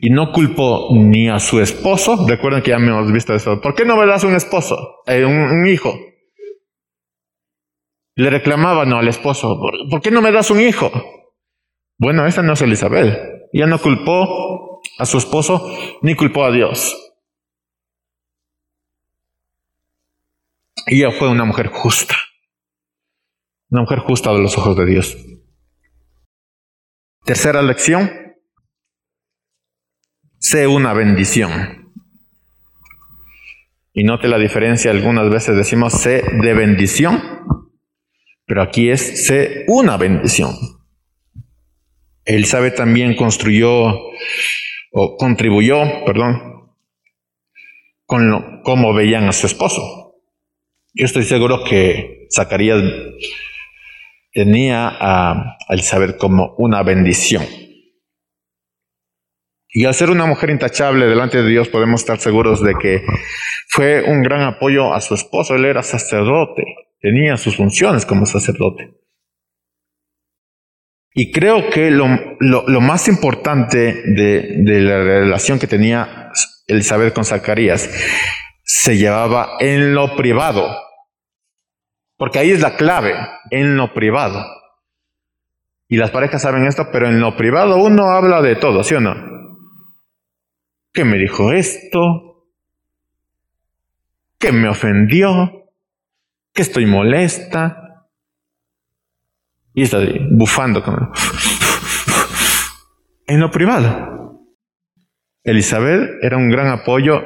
y 0.00 0.08
no 0.08 0.32
culpó 0.32 0.88
ni 0.94 1.28
a 1.28 1.38
su 1.40 1.60
esposo. 1.60 2.26
Recuerden 2.26 2.62
que 2.62 2.70
ya 2.70 2.76
hemos 2.76 3.12
visto 3.12 3.34
eso. 3.34 3.60
¿Por 3.60 3.74
qué 3.74 3.84
no 3.84 3.98
me 3.98 4.06
das 4.06 4.24
un 4.24 4.34
esposo, 4.34 5.02
eh, 5.06 5.26
un 5.26 5.66
hijo? 5.66 5.94
Le 8.16 8.30
reclamaban 8.30 8.92
al 8.92 9.08
esposo, 9.08 9.60
¿por 9.90 10.00
qué 10.00 10.10
no 10.10 10.22
me 10.22 10.30
das 10.30 10.50
un 10.50 10.60
hijo? 10.60 10.90
Bueno, 11.98 12.26
esa 12.26 12.42
no 12.42 12.52
es 12.52 12.62
Elizabeth. 12.62 13.48
Ella 13.52 13.66
no 13.66 13.80
culpó 13.80 14.80
a 14.98 15.06
su 15.06 15.18
esposo 15.18 15.76
ni 16.02 16.14
culpó 16.14 16.44
a 16.44 16.52
Dios. 16.52 16.96
Ella 20.86 21.10
fue 21.12 21.28
una 21.28 21.44
mujer 21.44 21.68
justa. 21.68 22.16
Una 23.70 23.82
mujer 23.82 24.00
justa 24.00 24.32
de 24.32 24.40
los 24.40 24.56
ojos 24.58 24.76
de 24.76 24.86
Dios. 24.86 25.16
Tercera 27.24 27.62
lección. 27.62 28.10
Sé 30.38 30.66
una 30.66 30.92
bendición. 30.92 31.92
Y 33.92 34.04
note 34.04 34.28
la 34.28 34.38
diferencia, 34.38 34.90
algunas 34.90 35.30
veces 35.30 35.56
decimos 35.56 35.94
sé 35.94 36.22
de 36.22 36.54
bendición 36.54 37.22
pero 38.46 38.62
aquí 38.62 38.90
es 38.90 39.30
una 39.68 39.96
bendición. 39.96 40.54
sabe 42.44 42.70
también 42.70 43.16
construyó 43.16 43.94
o 44.92 45.16
contribuyó, 45.16 46.04
perdón, 46.04 46.74
con 48.06 48.30
lo, 48.30 48.62
cómo 48.62 48.92
veían 48.92 49.28
a 49.28 49.32
su 49.32 49.46
esposo. 49.46 50.14
Yo 50.92 51.06
estoy 51.06 51.24
seguro 51.24 51.64
que 51.64 52.28
Zacarías 52.34 52.82
tenía 54.32 54.88
a, 54.88 55.32
a 55.32 55.74
Elizabeth 55.74 56.16
como 56.18 56.54
una 56.58 56.82
bendición. 56.82 57.44
Y 59.68 59.86
al 59.86 59.94
ser 59.94 60.10
una 60.10 60.26
mujer 60.26 60.50
intachable 60.50 61.06
delante 61.06 61.42
de 61.42 61.48
Dios 61.48 61.68
podemos 61.68 62.02
estar 62.02 62.18
seguros 62.20 62.62
de 62.62 62.74
que 62.80 63.04
fue 63.68 64.02
un 64.04 64.22
gran 64.22 64.42
apoyo 64.42 64.94
a 64.94 65.00
su 65.00 65.14
esposo. 65.14 65.56
Él 65.56 65.64
era 65.64 65.82
sacerdote 65.82 66.62
tenía 67.04 67.36
sus 67.36 67.54
funciones 67.54 68.06
como 68.06 68.24
sacerdote. 68.24 68.94
Y 71.12 71.30
creo 71.32 71.68
que 71.68 71.90
lo, 71.90 72.08
más 72.80 73.08
importante 73.08 74.02
de, 74.06 74.62
de, 74.64 74.80
la 74.80 75.02
relación 75.02 75.58
que 75.58 75.66
tenía 75.66 76.30
Elizabeth 76.66 77.12
con 77.12 77.26
Zacarías 77.26 77.90
se 78.62 78.96
llevaba 78.96 79.56
en 79.60 79.94
lo 79.94 80.16
privado. 80.16 80.66
Porque 82.16 82.38
ahí 82.38 82.52
es 82.52 82.62
la 82.62 82.74
clave, 82.74 83.14
en 83.50 83.76
lo 83.76 83.92
privado. 83.92 84.42
Y 85.86 85.98
las 85.98 86.10
parejas 86.10 86.40
saben 86.40 86.64
esto, 86.64 86.88
pero 86.90 87.06
en 87.06 87.20
lo 87.20 87.36
privado 87.36 87.76
uno 87.76 88.12
habla 88.12 88.40
de 88.40 88.56
todo, 88.56 88.82
¿sí 88.82 88.94
o 88.94 89.00
no? 89.00 89.14
¿Qué 90.90 91.04
me 91.04 91.18
dijo 91.18 91.52
esto? 91.52 92.48
¿Qué 94.38 94.52
me 94.52 94.70
ofendió? 94.70 95.63
Que 96.54 96.62
estoy 96.62 96.86
molesta. 96.86 98.06
Y 99.74 99.82
está 99.82 99.98
bufando 100.30 100.82
como... 100.82 101.12
en 103.26 103.40
lo 103.40 103.50
privado. 103.50 104.40
Elizabeth 105.42 106.22
era 106.22 106.36
un 106.36 106.48
gran 106.48 106.68
apoyo 106.68 107.20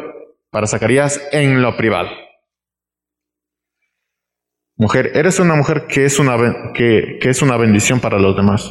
para 0.50 0.66
Zacarías 0.66 1.20
en 1.30 1.60
lo 1.62 1.76
privado. 1.76 2.08
Mujer, 4.76 5.10
eres 5.14 5.38
una 5.40 5.54
mujer 5.56 5.86
que 5.86 6.04
es 6.04 6.18
una, 6.18 6.36
que, 6.72 7.18
que 7.20 7.28
es 7.28 7.42
una 7.42 7.56
bendición 7.56 8.00
para 8.00 8.18
los 8.18 8.34
demás. 8.34 8.70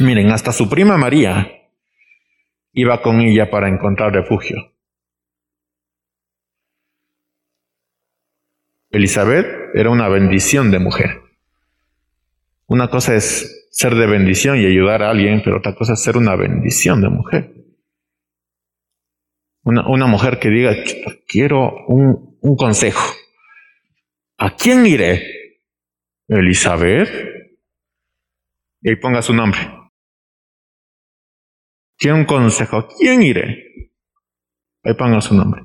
Miren, 0.00 0.32
hasta 0.32 0.52
su 0.52 0.68
prima 0.68 0.96
María 0.96 1.70
iba 2.72 3.00
con 3.02 3.20
ella 3.20 3.50
para 3.50 3.68
encontrar 3.68 4.12
refugio. 4.12 4.71
Elizabeth 8.92 9.46
era 9.74 9.90
una 9.90 10.08
bendición 10.08 10.70
de 10.70 10.78
mujer. 10.78 11.22
Una 12.66 12.88
cosa 12.88 13.16
es 13.16 13.68
ser 13.70 13.94
de 13.94 14.06
bendición 14.06 14.58
y 14.58 14.66
ayudar 14.66 15.02
a 15.02 15.10
alguien, 15.10 15.40
pero 15.42 15.58
otra 15.58 15.74
cosa 15.74 15.94
es 15.94 16.02
ser 16.02 16.18
una 16.18 16.36
bendición 16.36 17.00
de 17.00 17.08
mujer. 17.08 17.54
Una, 19.64 20.06
mujer 20.06 20.38
que 20.38 20.50
diga, 20.50 20.74
quiero 21.26 21.86
un, 21.86 22.36
un 22.40 22.56
consejo. 22.56 23.14
¿A 24.38 24.56
quién 24.56 24.84
iré? 24.86 25.22
Elizabeth. 26.28 27.08
Y 28.82 28.90
ahí 28.90 28.96
ponga 28.96 29.22
su 29.22 29.32
nombre. 29.32 29.60
Quiero 31.96 32.16
un 32.16 32.24
consejo. 32.24 32.76
¿A 32.76 32.88
quién 32.88 33.22
iré? 33.22 33.90
Ahí 34.82 34.94
ponga 34.94 35.20
su 35.20 35.34
nombre. 35.34 35.62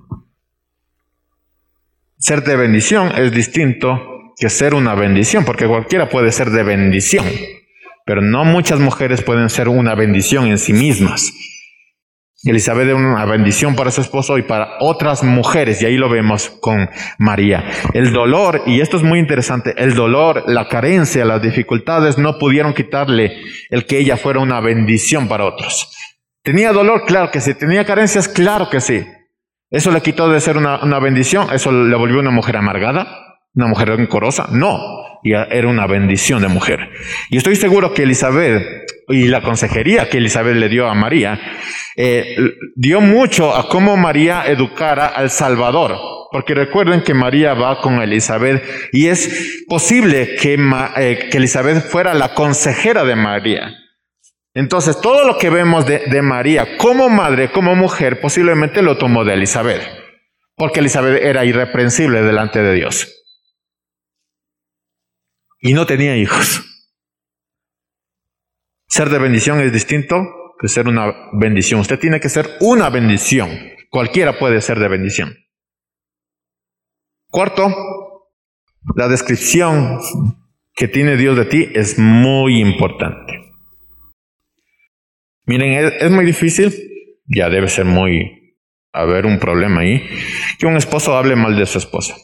Ser 2.20 2.44
de 2.44 2.56
bendición 2.56 3.12
es 3.16 3.32
distinto 3.32 4.34
que 4.38 4.50
ser 4.50 4.74
una 4.74 4.96
bendición, 4.96 5.46
porque 5.46 5.68
cualquiera 5.68 6.10
puede 6.10 6.32
ser 6.32 6.50
de 6.50 6.64
bendición, 6.64 7.26
pero 8.06 8.22
no 8.22 8.44
muchas 8.44 8.80
mujeres 8.80 9.22
pueden 9.22 9.50
ser 9.50 9.70
una 9.70 9.94
bendición 9.94 10.48
en 10.48 10.58
sí 10.58 10.74
mismas. 10.74 11.32
Elizabeth 12.44 12.88
era 12.88 12.96
una 12.96 13.26
bendición 13.26 13.76
para 13.76 13.92
su 13.92 14.02
esposo 14.02 14.40
y 14.40 14.42
para 14.42 14.78
otras 14.80 15.24
mujeres, 15.24 15.80
y 15.82 15.86
ahí 15.86 15.98
lo 15.98 16.10
vemos 16.10 16.50
con 16.60 16.90
María. 17.20 17.66
El 17.94 18.12
dolor, 18.12 18.64
y 18.66 18.82
esto 18.82 18.98
es 18.98 19.04
muy 19.04 19.20
interesante, 19.20 19.76
el 19.78 19.94
dolor, 19.94 20.44
la 20.48 20.68
carencia, 20.68 21.24
las 21.24 21.42
dificultades 21.42 22.18
no 22.18 22.40
pudieron 22.40 22.74
quitarle 22.74 23.38
el 23.70 23.86
que 23.86 24.00
ella 24.00 24.18
fuera 24.18 24.40
una 24.40 24.60
bendición 24.60 25.28
para 25.28 25.46
otros. 25.46 25.96
¿Tenía 26.42 26.72
dolor? 26.72 27.04
Claro 27.06 27.30
que 27.30 27.42
sí. 27.42 27.54
¿Tenía 27.54 27.86
carencias? 27.86 28.28
Claro 28.28 28.70
que 28.70 28.80
sí. 28.80 29.06
¿Eso 29.70 29.92
le 29.92 30.02
quitó 30.02 30.30
de 30.30 30.40
ser 30.40 30.58
una, 30.58 30.84
una 30.84 31.00
bendición? 31.00 31.48
¿Eso 31.54 31.72
le 31.72 31.96
volvió 31.96 32.20
una 32.20 32.32
mujer 32.32 32.58
amargada? 32.58 33.40
¿Una 33.54 33.68
mujer 33.68 33.90
rencorosa? 33.90 34.48
No, 34.52 34.80
era 35.24 35.68
una 35.68 35.88
bendición 35.88 36.42
de 36.42 36.48
mujer. 36.48 36.90
Y 37.30 37.38
estoy 37.38 37.56
seguro 37.56 37.94
que 37.94 38.04
Elizabeth 38.04 38.88
y 39.10 39.28
la 39.28 39.42
consejería 39.42 40.10
que 40.10 40.18
Elizabeth 40.18 40.56
le 40.56 40.70
dio 40.70 40.88
a 40.88 40.94
María, 40.94 41.40
eh, 41.96 42.36
dio 42.76 43.00
mucho 43.02 43.56
a 43.56 43.70
cómo 43.70 43.96
María 43.96 44.44
educara 44.46 45.08
al 45.08 45.30
Salvador. 45.30 45.98
Porque 46.30 46.54
recuerden 46.54 47.04
que 47.04 47.14
María 47.14 47.54
va 47.54 47.80
con 47.80 48.02
Elizabeth 48.02 48.62
y 48.92 49.08
es 49.08 49.64
posible 49.68 50.36
que, 50.36 50.58
eh, 50.98 51.30
que 51.32 51.38
Elizabeth 51.38 51.90
fuera 51.90 52.14
la 52.14 52.34
consejera 52.34 53.06
de 53.06 53.16
María. 53.16 53.74
Entonces, 54.58 55.00
todo 55.00 55.24
lo 55.24 55.38
que 55.38 55.52
vemos 55.52 55.86
de, 55.86 56.22
María 56.24 56.80
como 56.80 57.10
madre, 57.10 57.52
como 57.52 57.76
mujer, 57.76 58.20
posiblemente 58.20 58.82
lo 58.82 58.98
tomó 58.98 59.24
de 59.24 59.36
Elizabeth, 59.36 59.84
porque 60.56 60.80
Elizabeth 60.80 61.22
era 61.22 61.46
irreprensible 61.46 62.24
delante 62.24 62.64
de 62.64 62.74
Dios. 62.74 63.24
Y 65.60 65.74
no 65.74 65.86
tenía 65.86 66.18
hijos. 66.18 66.64
Ser 68.88 69.12
de 69.12 69.20
bendición 69.20 69.60
es 69.60 69.72
distinto 69.72 70.26
que 70.60 70.68
ser 70.68 70.88
una 70.88 71.14
bendición. 71.34 71.82
Usted 71.82 72.00
tiene 72.00 72.20
que 72.20 72.30
ser 72.30 72.50
una 72.60 72.90
bendición. 72.90 73.52
Cualquiera 73.92 74.40
puede 74.40 74.60
ser 74.62 74.80
de 74.80 74.88
bendición. 74.88 75.36
Cuarto, 77.28 78.32
la 78.96 79.08
descripción 79.08 80.00
que 80.74 80.88
tiene 80.88 81.16
Dios 81.16 81.38
de 81.38 81.46
ti 81.46 81.70
es 81.76 82.00
muy 82.00 82.60
importante. 82.60 83.47
Miren, 85.48 85.94
es, 85.98 86.12
muy 86.12 86.26
difícil, 86.26 86.74
ya 87.26 87.50
debe 87.50 87.70
ser 87.70 87.86
muy, 87.86 88.58
haber 88.92 89.26
un 89.26 89.40
problema 89.40 89.80
ahí, 89.80 90.06
que 90.60 90.66
un 90.66 90.76
esposo 90.76 91.16
hable 91.16 91.38
mal 91.38 91.56
de 91.56 91.66
su 91.66 91.78
esposa. 91.78 92.16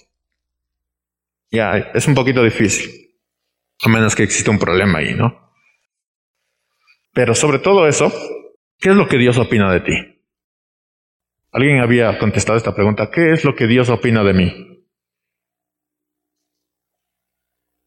Ya, 1.49 1.77
es 1.93 2.05
un 2.05 2.15
poquito 2.15 2.43
difícil, 2.43 2.91
a 3.81 3.87
menos 3.87 4.13
que 4.13 4.23
exista 4.23 4.51
un 4.51 4.59
problema 4.59 4.99
ahí, 4.99 5.13
¿no? 5.13 5.39
Pero 7.13 7.33
sobre 7.33 7.59
todo 7.59 7.87
eso, 7.87 8.11
¿qué 8.77 8.89
es 8.89 8.95
lo 8.97 9.07
que 9.07 9.17
Dios 9.17 9.37
opina 9.37 9.71
de 9.71 9.79
ti? 9.79 9.93
Alguien 11.53 11.79
había 11.79 12.19
contestado 12.19 12.57
esta 12.57 12.75
pregunta, 12.75 13.09
¿qué 13.09 13.31
es 13.31 13.45
lo 13.45 13.55
que 13.55 13.67
Dios 13.67 13.87
opina 13.87 14.21
de 14.25 14.33
mí? 14.33 14.83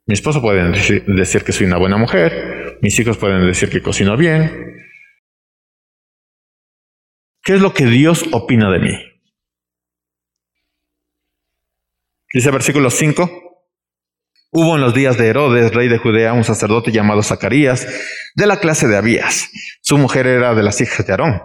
Mi 0.07 0.15
esposo 0.15 0.41
puede 0.41 0.71
decir 0.71 1.45
que 1.45 1.53
soy 1.53 1.67
una 1.67 1.77
buena 1.79 1.99
mujer, 1.99 2.79
mis 2.81 2.99
hijos 2.99 3.19
pueden 3.19 3.45
decir 3.47 3.69
que 3.69 3.83
cocino 3.83 4.17
bien, 4.17 4.86
¿Qué 7.47 7.55
es 7.55 7.61
lo 7.61 7.73
que 7.73 7.87
Dios 7.87 8.25
opina 8.33 8.73
de 8.73 8.81
mí? 8.81 8.99
Dice 12.35 12.51
versículo 12.51 12.91
5. 12.91 13.31
Hubo 14.51 14.75
en 14.75 14.81
los 14.81 14.93
días 14.93 15.17
de 15.17 15.29
Herodes, 15.29 15.73
rey 15.73 15.87
de 15.87 15.99
Judea, 15.99 16.33
un 16.33 16.43
sacerdote 16.43 16.91
llamado 16.91 17.23
Zacarías, 17.23 17.87
de 18.35 18.47
la 18.49 18.59
clase 18.59 18.89
de 18.89 18.97
Abías. 18.97 19.49
Su 19.81 19.97
mujer 19.97 20.27
era 20.27 20.57
de 20.57 20.65
las 20.65 20.81
hijas 20.81 21.07
de 21.07 21.13
Aarón. 21.13 21.41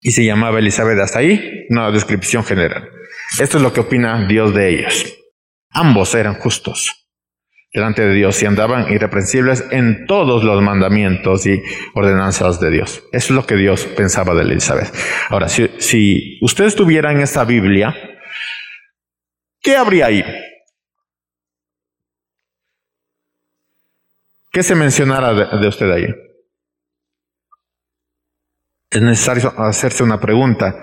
Y 0.00 0.10
se 0.10 0.22
llamaba 0.22 0.58
Elizabeth 0.58 0.98
hasta 0.98 1.20
ahí, 1.20 1.66
una 1.70 1.90
descripción 1.90 2.44
general. 2.44 2.90
Esto 3.40 3.56
es 3.56 3.62
lo 3.62 3.72
que 3.72 3.80
opina 3.80 4.26
Dios 4.28 4.54
de 4.54 4.68
ellos. 4.68 5.16
Ambos 5.70 6.14
eran 6.14 6.34
justos 6.34 7.03
delante 7.74 8.02
de 8.02 8.14
Dios 8.14 8.40
y 8.40 8.46
andaban 8.46 8.90
irreprensibles 8.92 9.64
en 9.72 10.06
todos 10.06 10.44
los 10.44 10.62
mandamientos 10.62 11.44
y 11.44 11.60
ordenanzas 11.94 12.60
de 12.60 12.70
Dios. 12.70 13.02
Eso 13.10 13.26
es 13.26 13.30
lo 13.30 13.46
que 13.46 13.56
Dios 13.56 13.84
pensaba 13.86 14.32
de 14.34 14.42
Elizabeth. 14.42 14.94
Ahora, 15.28 15.48
si, 15.48 15.68
si 15.80 16.38
usted 16.40 16.66
estuviera 16.66 17.10
en 17.10 17.20
esta 17.20 17.44
Biblia, 17.44 17.92
¿qué 19.60 19.76
habría 19.76 20.06
ahí? 20.06 20.24
¿Qué 24.52 24.62
se 24.62 24.76
mencionara 24.76 25.34
de, 25.34 25.58
de 25.58 25.68
usted 25.68 25.90
ahí? 25.90 26.06
Es 28.88 29.02
necesario 29.02 29.52
hacerse 29.58 30.04
una 30.04 30.20
pregunta. 30.20 30.76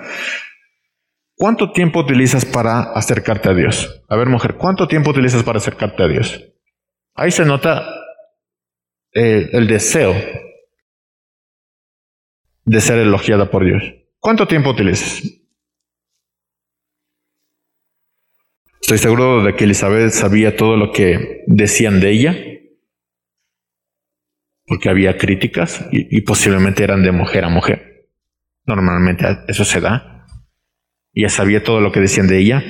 ¿Cuánto 1.35 1.71
tiempo 1.71 2.01
utilizas 2.01 2.43
para 2.43 2.91
acercarte 2.91 3.47
a 3.47 3.53
Dios? 3.53 4.03
A 4.09 4.17
ver, 4.17 4.27
mujer, 4.27 4.55
¿cuánto 4.55 4.89
tiempo 4.89 5.11
utilizas 5.11 5.41
para 5.43 5.59
acercarte 5.59 6.03
a 6.03 6.07
Dios? 6.09 6.51
Ahí 7.13 7.31
se 7.31 7.45
nota 7.45 7.85
eh, 9.13 9.49
el 9.51 9.67
deseo 9.67 10.13
de 12.63 12.81
ser 12.81 12.99
elogiada 12.99 13.51
por 13.51 13.65
Dios. 13.65 13.83
¿Cuánto 14.19 14.47
tiempo 14.47 14.69
utilizas? 14.69 15.21
Estoy 18.81 18.97
seguro 18.97 19.43
de 19.43 19.55
que 19.55 19.65
Elizabeth 19.65 20.11
sabía 20.11 20.55
todo 20.55 20.77
lo 20.77 20.91
que 20.91 21.43
decían 21.47 21.99
de 21.99 22.11
ella, 22.11 22.35
porque 24.65 24.89
había 24.89 25.17
críticas 25.17 25.85
y, 25.91 26.17
y 26.17 26.21
posiblemente 26.21 26.83
eran 26.83 27.03
de 27.03 27.11
mujer 27.11 27.43
a 27.43 27.49
mujer. 27.49 28.09
Normalmente 28.65 29.25
eso 29.47 29.65
se 29.65 29.81
da. 29.81 30.25
Ella 31.13 31.29
sabía 31.29 31.63
todo 31.63 31.81
lo 31.81 31.91
que 31.91 31.99
decían 31.99 32.27
de 32.27 32.39
ella, 32.39 32.63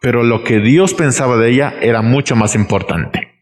pero 0.00 0.22
lo 0.22 0.42
que 0.42 0.58
Dios 0.58 0.94
pensaba 0.94 1.36
de 1.36 1.50
ella 1.50 1.74
era 1.80 2.02
mucho 2.02 2.34
más 2.34 2.54
importante. 2.56 3.33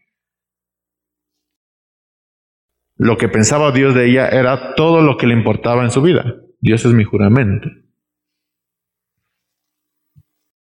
Lo 3.03 3.17
que 3.17 3.27
pensaba 3.27 3.73
Dios 3.73 3.93
de 3.93 4.09
ella 4.09 4.29
era 4.29 4.75
todo 4.75 5.01
lo 5.01 5.17
que 5.17 5.27
le 5.27 5.33
importaba 5.33 5.83
en 5.83 5.91
su 5.91 6.01
vida. 6.01 6.35
Dios 6.61 6.85
es 6.85 6.93
mi 6.93 7.03
juramento. 7.03 7.67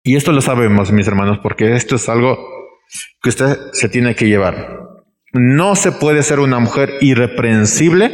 Y 0.05 0.15
esto 0.15 0.31
lo 0.31 0.41
sabemos, 0.41 0.93
mis 0.93 1.09
hermanos, 1.09 1.41
porque 1.43 1.75
esto 1.75 1.97
es 1.97 2.09
algo 2.09 2.39
que 3.21 3.31
usted 3.31 3.57
se 3.73 3.89
tiene 3.89 4.15
que 4.15 4.29
llevar. 4.29 4.55
No 5.33 5.75
se 5.75 5.91
puede 5.91 6.23
ser 6.23 6.39
una 6.39 6.61
mujer 6.61 6.93
irreprensible 7.01 8.13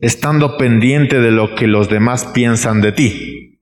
estando 0.00 0.56
pendiente 0.56 1.20
de 1.20 1.30
lo 1.30 1.54
que 1.54 1.66
los 1.66 1.90
demás 1.90 2.24
piensan 2.32 2.80
de 2.80 2.92
ti, 2.92 3.60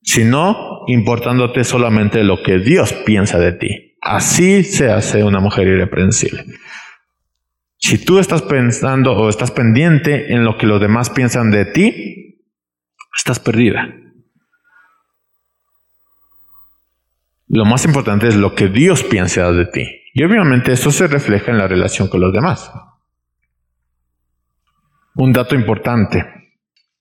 sino 0.00 0.86
importándote 0.86 1.64
solamente 1.64 2.24
lo 2.24 2.42
que 2.42 2.60
Dios 2.60 2.94
piensa 3.04 3.38
de 3.38 3.52
ti. 3.52 3.98
Así 4.00 4.64
se 4.64 4.90
hace 4.90 5.22
una 5.22 5.40
mujer 5.40 5.68
irreprensible. 5.68 6.46
Si 7.80 8.04
tú 8.04 8.18
estás 8.18 8.42
pensando 8.42 9.12
o 9.12 9.28
estás 9.30 9.50
pendiente 9.50 10.34
en 10.34 10.44
lo 10.44 10.58
que 10.58 10.66
los 10.66 10.80
demás 10.80 11.08
piensan 11.08 11.50
de 11.50 11.64
ti, 11.64 12.44
estás 13.16 13.40
perdida. 13.40 13.88
Lo 17.48 17.64
más 17.64 17.84
importante 17.86 18.28
es 18.28 18.36
lo 18.36 18.54
que 18.54 18.68
Dios 18.68 19.02
piensa 19.02 19.50
de 19.50 19.64
ti. 19.64 19.86
Y 20.12 20.22
obviamente 20.22 20.72
eso 20.72 20.90
se 20.90 21.06
refleja 21.06 21.50
en 21.50 21.58
la 21.58 21.66
relación 21.66 22.08
con 22.08 22.20
los 22.20 22.32
demás. 22.32 22.70
Un 25.14 25.32
dato 25.32 25.54
importante. 25.54 26.24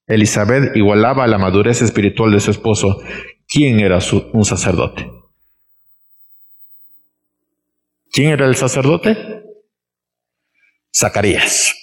Elizabeth 0.07 0.75
igualaba 0.75 1.27
la 1.27 1.37
madurez 1.37 1.81
espiritual 1.81 2.31
de 2.31 2.39
su 2.39 2.51
esposo, 2.51 3.01
quien 3.47 3.81
era 3.81 3.99
un 4.33 4.45
sacerdote. 4.45 5.11
¿Quién 8.11 8.31
era 8.31 8.47
el 8.47 8.55
sacerdote? 8.55 9.43
Zacarías. 10.99 11.75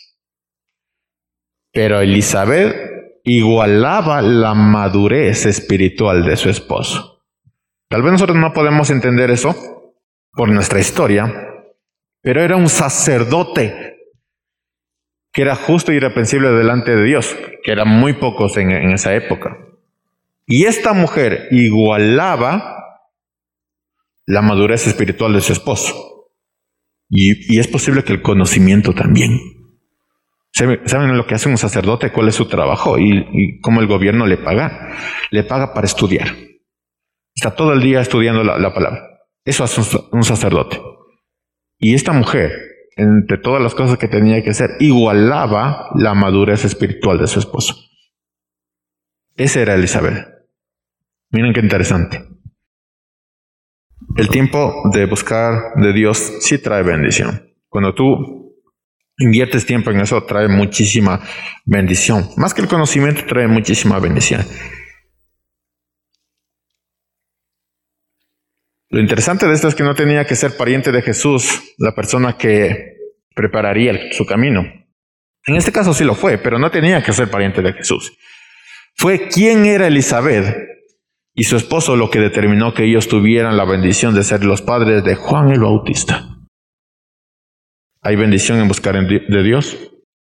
Pero 1.72 2.00
Elizabeth 2.00 3.20
igualaba 3.24 4.22
la 4.22 4.54
madurez 4.54 5.46
espiritual 5.46 6.24
de 6.24 6.36
su 6.36 6.48
esposo. 6.48 7.24
Tal 7.88 8.02
vez 8.02 8.12
nosotros 8.12 8.38
no 8.38 8.52
podemos 8.52 8.90
entender 8.90 9.30
eso 9.30 9.94
por 10.32 10.48
nuestra 10.48 10.80
historia, 10.80 11.54
pero 12.20 12.42
era 12.42 12.56
un 12.56 12.68
sacerdote 12.68 13.96
que 15.32 15.42
era 15.42 15.54
justo 15.54 15.92
y 15.92 15.96
irreprensible 15.96 16.48
delante 16.50 16.96
de 16.96 17.04
Dios, 17.04 17.36
que 17.62 17.72
eran 17.72 17.88
muy 17.88 18.14
pocos 18.14 18.56
en, 18.56 18.70
esa 18.90 19.14
época. 19.14 19.58
Y 20.46 20.64
esta 20.64 20.94
mujer 20.94 21.48
igualaba 21.50 23.02
la 24.24 24.40
madurez 24.40 24.86
espiritual 24.86 25.34
de 25.34 25.42
su 25.42 25.52
esposo. 25.52 26.15
Y, 27.08 27.58
es 27.58 27.68
posible 27.68 28.04
que 28.04 28.12
el 28.12 28.22
conocimiento 28.22 28.92
también. 28.92 29.38
¿Saben 30.52 31.16
lo 31.16 31.26
que 31.26 31.34
hace 31.34 31.48
un 31.48 31.58
sacerdote? 31.58 32.12
¿Cuál 32.12 32.28
es 32.28 32.34
su 32.34 32.46
trabajo? 32.46 32.98
Y, 32.98 33.60
cómo 33.60 33.80
el 33.80 33.86
gobierno 33.86 34.26
le 34.26 34.38
paga. 34.38 34.94
Le 35.30 35.44
paga 35.44 35.74
para 35.74 35.86
estudiar. 35.86 36.28
Está 37.34 37.54
todo 37.54 37.72
el 37.72 37.80
día 37.80 38.00
estudiando 38.00 38.42
la, 38.42 38.74
palabra. 38.74 39.02
Eso 39.44 39.64
hace 39.64 39.82
un, 40.12 40.24
sacerdote. 40.24 40.80
Y 41.78 41.94
esta 41.94 42.12
mujer, 42.12 42.52
entre 42.96 43.38
todas 43.38 43.62
las 43.62 43.74
cosas 43.74 43.98
que 43.98 44.08
tenía 44.08 44.42
que 44.42 44.50
hacer, 44.50 44.70
igualaba 44.80 45.90
la 45.94 46.14
madurez 46.14 46.64
espiritual 46.64 47.18
de 47.18 47.26
su 47.26 47.38
esposo. 47.38 47.74
Esa 49.36 49.60
era 49.60 49.74
Elizabeth. 49.74 50.26
Miren 51.30 51.52
qué 51.52 51.60
interesante. 51.60 52.35
El 54.16 54.28
tiempo 54.28 54.90
de 54.92 55.06
buscar 55.06 55.74
de 55.76 55.92
Dios 55.92 56.18
sí 56.40 56.58
trae 56.58 56.82
bendición. 56.82 57.54
Cuando 57.68 57.94
tú 57.94 58.46
inviertes 59.18 59.66
tiempo 59.66 59.90
en 59.90 60.00
eso, 60.00 60.22
trae 60.24 60.48
muchísima 60.48 61.20
bendición. 61.64 62.28
Más 62.36 62.54
que 62.54 62.62
el 62.62 62.68
conocimiento, 62.68 63.22
trae 63.26 63.46
muchísima 63.46 63.98
bendición. 63.98 64.44
Lo 68.88 69.00
interesante 69.00 69.46
de 69.46 69.54
esto 69.54 69.68
es 69.68 69.74
que 69.74 69.82
no 69.82 69.94
tenía 69.94 70.24
que 70.26 70.36
ser 70.36 70.56
pariente 70.56 70.92
de 70.92 71.02
Jesús 71.02 71.74
la 71.78 71.94
persona 71.94 72.36
que 72.36 72.94
prepararía 73.34 74.12
su 74.12 74.24
camino. 74.24 74.62
En 75.46 75.56
este 75.56 75.72
caso 75.72 75.92
sí 75.92 76.04
lo 76.04 76.14
fue, 76.14 76.38
pero 76.38 76.58
no 76.58 76.70
tenía 76.70 77.02
que 77.02 77.12
ser 77.12 77.30
pariente 77.30 77.62
de 77.62 77.72
Jesús. 77.72 78.16
Fue 78.94 79.28
quien 79.28 79.66
era 79.66 79.86
Elizabeth 79.86 80.75
y 81.38 81.44
su 81.44 81.56
esposo 81.56 81.96
lo 81.96 82.10
que 82.10 82.18
determinó 82.18 82.72
que 82.72 82.84
ellos 82.84 83.08
tuvieran 83.08 83.58
la 83.58 83.66
bendición 83.66 84.14
de 84.14 84.24
ser 84.24 84.42
los 84.42 84.62
padres 84.62 85.04
de 85.04 85.14
Juan 85.14 85.50
el 85.50 85.60
Bautista. 85.60 86.38
Hay 88.00 88.16
bendición 88.16 88.58
en 88.58 88.68
buscar 88.68 88.96
de 89.06 89.42
Dios, 89.42 89.76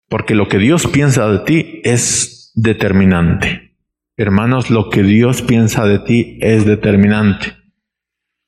porque 0.08 0.34
lo 0.34 0.48
que 0.48 0.58
Dios 0.58 0.86
piensa 0.86 1.26
de 1.28 1.38
ti 1.38 1.80
es 1.84 2.52
determinante. 2.54 3.78
Hermanos, 4.18 4.68
lo 4.68 4.90
que 4.90 5.02
Dios 5.02 5.40
piensa 5.40 5.86
de 5.86 6.00
ti 6.00 6.38
es 6.42 6.66
determinante. 6.66 7.56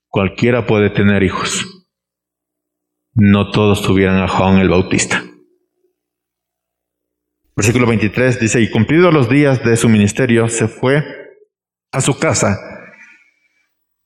Cualquiera 0.09 0.67
puede 0.67 0.91
tener 0.91 1.23
hijos. 1.23 1.87
No 3.15 3.51
todos 3.51 3.81
tuvieran 3.81 4.19
a 4.19 4.29
Juan 4.29 4.59
el 4.59 4.69
Bautista. 4.69 5.25
Versículo 7.57 7.87
23 7.87 8.41
dice, 8.41 8.61
y 8.61 8.71
cumplidos 8.71 9.15
los 9.15 9.31
días 9.31 9.65
de 9.65 9.77
su 9.77 9.88
ministerio, 9.88 10.49
se 10.49 10.69
fue 10.69 11.22
a 11.93 12.01
su 12.01 12.19
casa. 12.19 12.59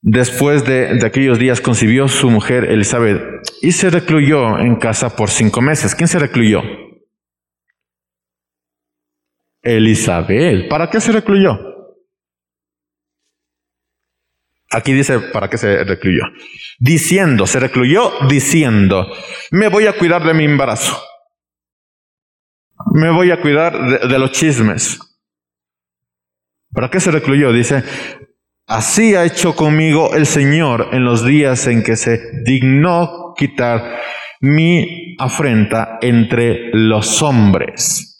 Después 0.01 0.63
de, 0.65 0.99
aquellos 1.05 1.39
días 1.39 1.59
concibió 1.59 2.07
su 2.07 2.29
mujer 2.29 2.65
Elizabeth 2.65 3.21
y 3.61 3.71
se 3.71 3.89
recluyó 3.89 4.59
en 4.59 4.75
casa 4.75 5.15
por 5.15 5.29
cinco 5.29 5.61
meses. 5.61 5.95
¿Quién 5.95 6.07
se 6.07 6.19
recluyó? 6.19 6.61
Elizabeth. 9.61 10.69
¿Para 10.69 10.89
qué 10.89 11.01
se 11.01 11.11
recluyó? 11.11 11.57
Aquí 14.69 14.93
dice 14.93 15.19
para 15.19 15.49
qué 15.49 15.57
se 15.57 15.83
recluyó. 15.83 16.23
Diciendo, 16.77 17.47
se 17.47 17.59
recluyó 17.59 18.11
diciendo, 18.27 19.07
me 19.51 19.69
voy 19.69 19.87
a 19.87 19.97
cuidar 19.97 20.25
de 20.25 20.33
mi 20.33 20.43
embarazo. 20.43 21.01
Me 22.93 23.09
voy 23.11 23.31
a 23.31 23.41
cuidar 23.41 24.07
de, 24.07 24.19
los 24.19 24.31
chismes. 24.31 24.99
¿Para 26.73 26.89
qué 26.89 26.99
se 26.99 27.11
recluyó? 27.11 27.51
Dice, 27.51 27.83
así 28.67 29.15
ha 29.15 29.25
hecho 29.25 29.55
conmigo 29.55 30.13
el 30.15 30.25
Señor 30.25 30.89
en 30.91 31.05
los 31.05 31.25
días 31.25 31.67
en 31.67 31.83
que 31.83 31.95
se 31.95 32.43
dignó 32.43 33.33
quitar 33.37 33.99
mi 34.41 35.15
afrenta 35.17 35.97
entre 36.01 36.69
los 36.73 37.21
hombres. 37.21 38.13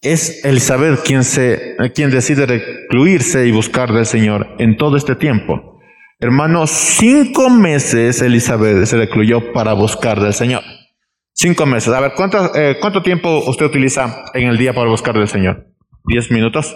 Es 0.00 0.44
Elizabeth 0.44 1.00
quien, 1.04 1.24
se, 1.24 1.76
quien 1.94 2.10
decide 2.10 2.46
recluirse 2.46 3.46
y 3.46 3.50
buscar 3.50 3.92
del 3.92 4.06
Señor 4.06 4.54
en 4.58 4.76
todo 4.76 4.96
este 4.96 5.16
tiempo. 5.16 5.80
Hermanos, 6.20 6.70
cinco 6.70 7.50
meses 7.50 8.22
Elizabeth 8.22 8.86
se 8.86 8.96
recluyó 8.96 9.52
para 9.52 9.72
buscar 9.72 10.20
del 10.20 10.32
Señor. 10.32 10.62
Cinco 11.38 11.66
meses. 11.66 11.92
A 11.92 12.00
ver, 12.00 12.12
¿cuánto, 12.16 12.54
eh, 12.56 12.78
¿cuánto 12.80 13.02
tiempo 13.02 13.44
usted 13.46 13.66
utiliza 13.66 14.24
en 14.32 14.48
el 14.48 14.56
día 14.56 14.72
para 14.72 14.88
buscar 14.88 15.14
del 15.14 15.28
Señor? 15.28 15.66
¿Diez 16.04 16.30
minutos? 16.30 16.74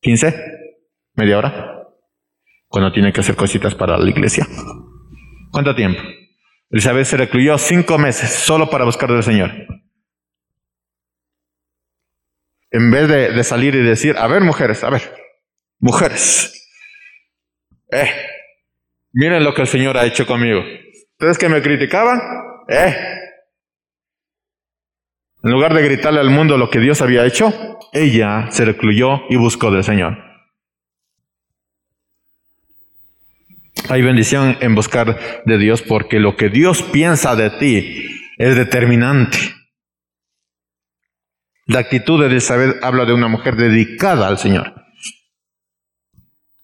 ¿Quince? 0.00 0.34
¿Media 1.12 1.36
hora? 1.36 1.82
Cuando 2.68 2.90
tiene 2.92 3.12
que 3.12 3.20
hacer 3.20 3.36
cositas 3.36 3.74
para 3.74 3.98
la 3.98 4.08
iglesia. 4.08 4.46
¿Cuánto 5.52 5.74
tiempo? 5.74 6.00
Elizabeth 6.70 7.04
se 7.04 7.18
recluyó 7.18 7.58
cinco 7.58 7.98
meses 7.98 8.30
solo 8.30 8.70
para 8.70 8.86
buscar 8.86 9.10
del 9.12 9.22
Señor. 9.22 9.52
En 12.70 12.90
vez 12.90 13.08
de, 13.08 13.44
salir 13.44 13.74
y 13.74 13.82
decir, 13.82 14.16
a 14.16 14.26
ver 14.26 14.42
mujeres, 14.42 14.82
a 14.84 14.90
ver, 14.90 15.02
mujeres, 15.78 16.66
eh, 17.92 18.10
miren 19.12 19.44
lo 19.44 19.52
que 19.52 19.62
el 19.62 19.68
Señor 19.68 19.98
ha 19.98 20.06
hecho 20.06 20.26
conmigo. 20.26 20.62
Ustedes 21.12 21.38
que 21.38 21.48
me 21.48 21.62
criticaban, 21.62 22.20
eh, 22.68 22.96
en 25.42 25.52
lugar 25.52 25.74
de 25.74 25.82
gritarle 25.82 26.20
al 26.20 26.30
mundo 26.30 26.58
lo 26.58 26.70
que 26.70 26.80
Dios 26.80 27.00
había 27.02 27.24
hecho, 27.24 27.78
ella 27.92 28.48
se 28.50 28.64
recluyó 28.64 29.22
y 29.28 29.36
buscó 29.36 29.70
del 29.70 29.84
Señor. 29.84 30.18
Hay 33.88 34.02
bendición 34.02 34.58
en 34.60 34.74
buscar 34.74 35.44
de 35.44 35.58
Dios 35.58 35.82
porque 35.82 36.18
lo 36.18 36.36
que 36.36 36.48
Dios 36.48 36.82
piensa 36.82 37.36
de 37.36 37.50
ti 37.50 38.06
es 38.38 38.56
determinante. 38.56 39.38
La 41.66 41.80
actitud 41.80 42.20
de 42.20 42.26
Elizabeth 42.26 42.82
habla 42.82 43.04
de 43.04 43.12
una 43.12 43.28
mujer 43.28 43.54
dedicada 43.54 44.26
al 44.26 44.38
Señor. 44.38 44.74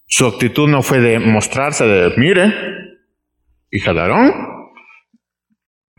Su 0.06 0.26
actitud 0.26 0.68
no 0.68 0.82
fue 0.82 0.98
de 0.98 1.18
mostrarse 1.20 1.84
de, 1.84 2.12
mire, 2.16 2.52
hija 3.70 3.92
de 3.92 4.00
Aarón, 4.00 4.61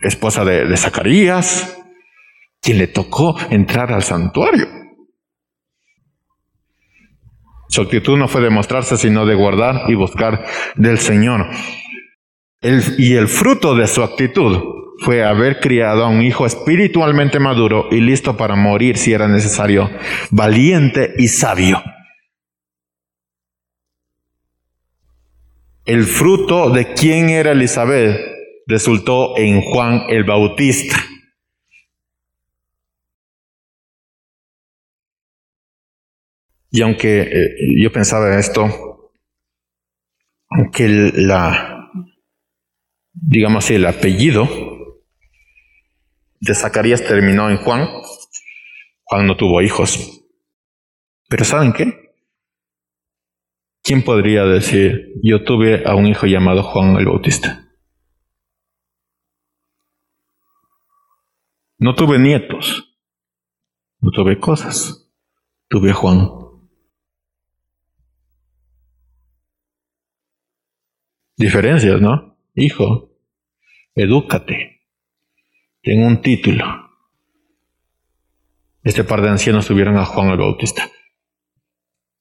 esposa 0.03 0.45
de, 0.45 0.75
Zacarías, 0.77 1.77
quien 2.61 2.77
le 2.77 2.87
tocó 2.87 3.35
entrar 3.49 3.91
al 3.91 4.03
santuario. 4.03 4.67
Su 7.69 7.81
actitud 7.81 8.17
no 8.17 8.27
fue 8.27 8.41
de 8.41 8.49
mostrarse, 8.49 8.97
sino 8.97 9.25
de 9.25 9.35
guardar 9.35 9.89
y 9.89 9.95
buscar 9.95 10.45
del 10.75 10.99
Señor. 10.99 11.47
y 12.61 13.15
el 13.15 13.27
fruto 13.27 13.75
de 13.75 13.87
su 13.87 14.03
actitud 14.03 14.61
fue 14.99 15.23
haber 15.23 15.59
criado 15.59 16.05
a 16.05 16.07
un 16.07 16.21
hijo 16.21 16.45
espiritualmente 16.45 17.39
maduro 17.39 17.87
y 17.91 17.99
listo 17.99 18.37
para 18.37 18.55
morir 18.55 18.97
si 18.97 19.11
era 19.11 19.27
necesario, 19.27 19.89
valiente 20.29 21.13
y 21.17 21.27
sabio. 21.27 21.83
El 25.85 26.03
fruto 26.05 26.69
de 26.69 26.93
quién 26.93 27.29
era 27.29 27.51
Elizabeth 27.51 28.32
resultó 28.65 29.37
en 29.37 29.61
Juan 29.61 30.03
el 30.09 30.23
Bautista. 30.23 30.97
Y 36.71 36.81
aunque 36.81 37.21
eh, 37.21 37.49
yo 37.81 37.91
pensaba 37.91 38.33
en 38.33 38.39
esto, 38.39 39.11
aunque 40.49 40.87
la, 40.87 41.91
digamos 43.13 43.63
así, 43.63 43.75
el 43.75 43.85
apellido 43.85 44.47
de 46.39 46.55
Zacarías 46.55 47.03
terminó 47.03 47.49
en 47.49 47.57
Juan. 47.57 47.87
Juan 49.03 49.27
no 49.27 49.37
tuvo 49.37 49.61
hijos. 49.61 50.25
Pero 51.29 51.45
¿saben 51.45 51.73
qué? 51.73 52.15
¿Quién 53.83 54.03
podría 54.03 54.43
decir, 54.45 55.13
yo 55.21 55.43
tuve 55.43 55.83
a 55.85 55.95
un 55.95 56.07
hijo 56.07 56.25
llamado 56.25 56.63
Juan 56.63 56.95
el 56.97 57.05
Bautista? 57.05 57.62
No 61.83 61.95
tuve 61.95 62.17
nietos, 62.17 62.95
no 63.99 64.09
tuve 64.11 64.39
cosas, 64.39 65.11
tuve 65.67 65.91
a 65.91 65.93
Juan. 65.93 66.29
Diferencias, 71.35 71.99
¿no? 71.99 72.37
Hijo, 72.55 73.11
edúcate, 73.95 74.87
en 75.81 76.05
un 76.05 76.21
título. 76.21 76.63
Este 78.81 79.03
par 79.03 79.21
de 79.21 79.31
ancianos 79.31 79.67
tuvieron 79.67 79.97
a 79.97 80.05
Juan 80.05 80.29
el 80.29 80.37
Bautista. 80.37 80.89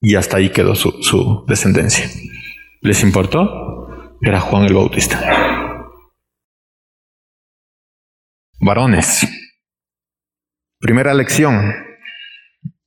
Y 0.00 0.16
hasta 0.16 0.38
ahí 0.38 0.50
quedó 0.50 0.74
su, 0.74 0.90
su 1.04 1.44
descendencia. 1.46 2.10
¿Les 2.80 3.00
importó? 3.04 4.16
Era 4.20 4.40
Juan 4.40 4.64
el 4.64 4.74
Bautista. 4.74 5.20
Varones. 8.58 9.38
Primera 10.82 11.14
lección. 11.14 11.72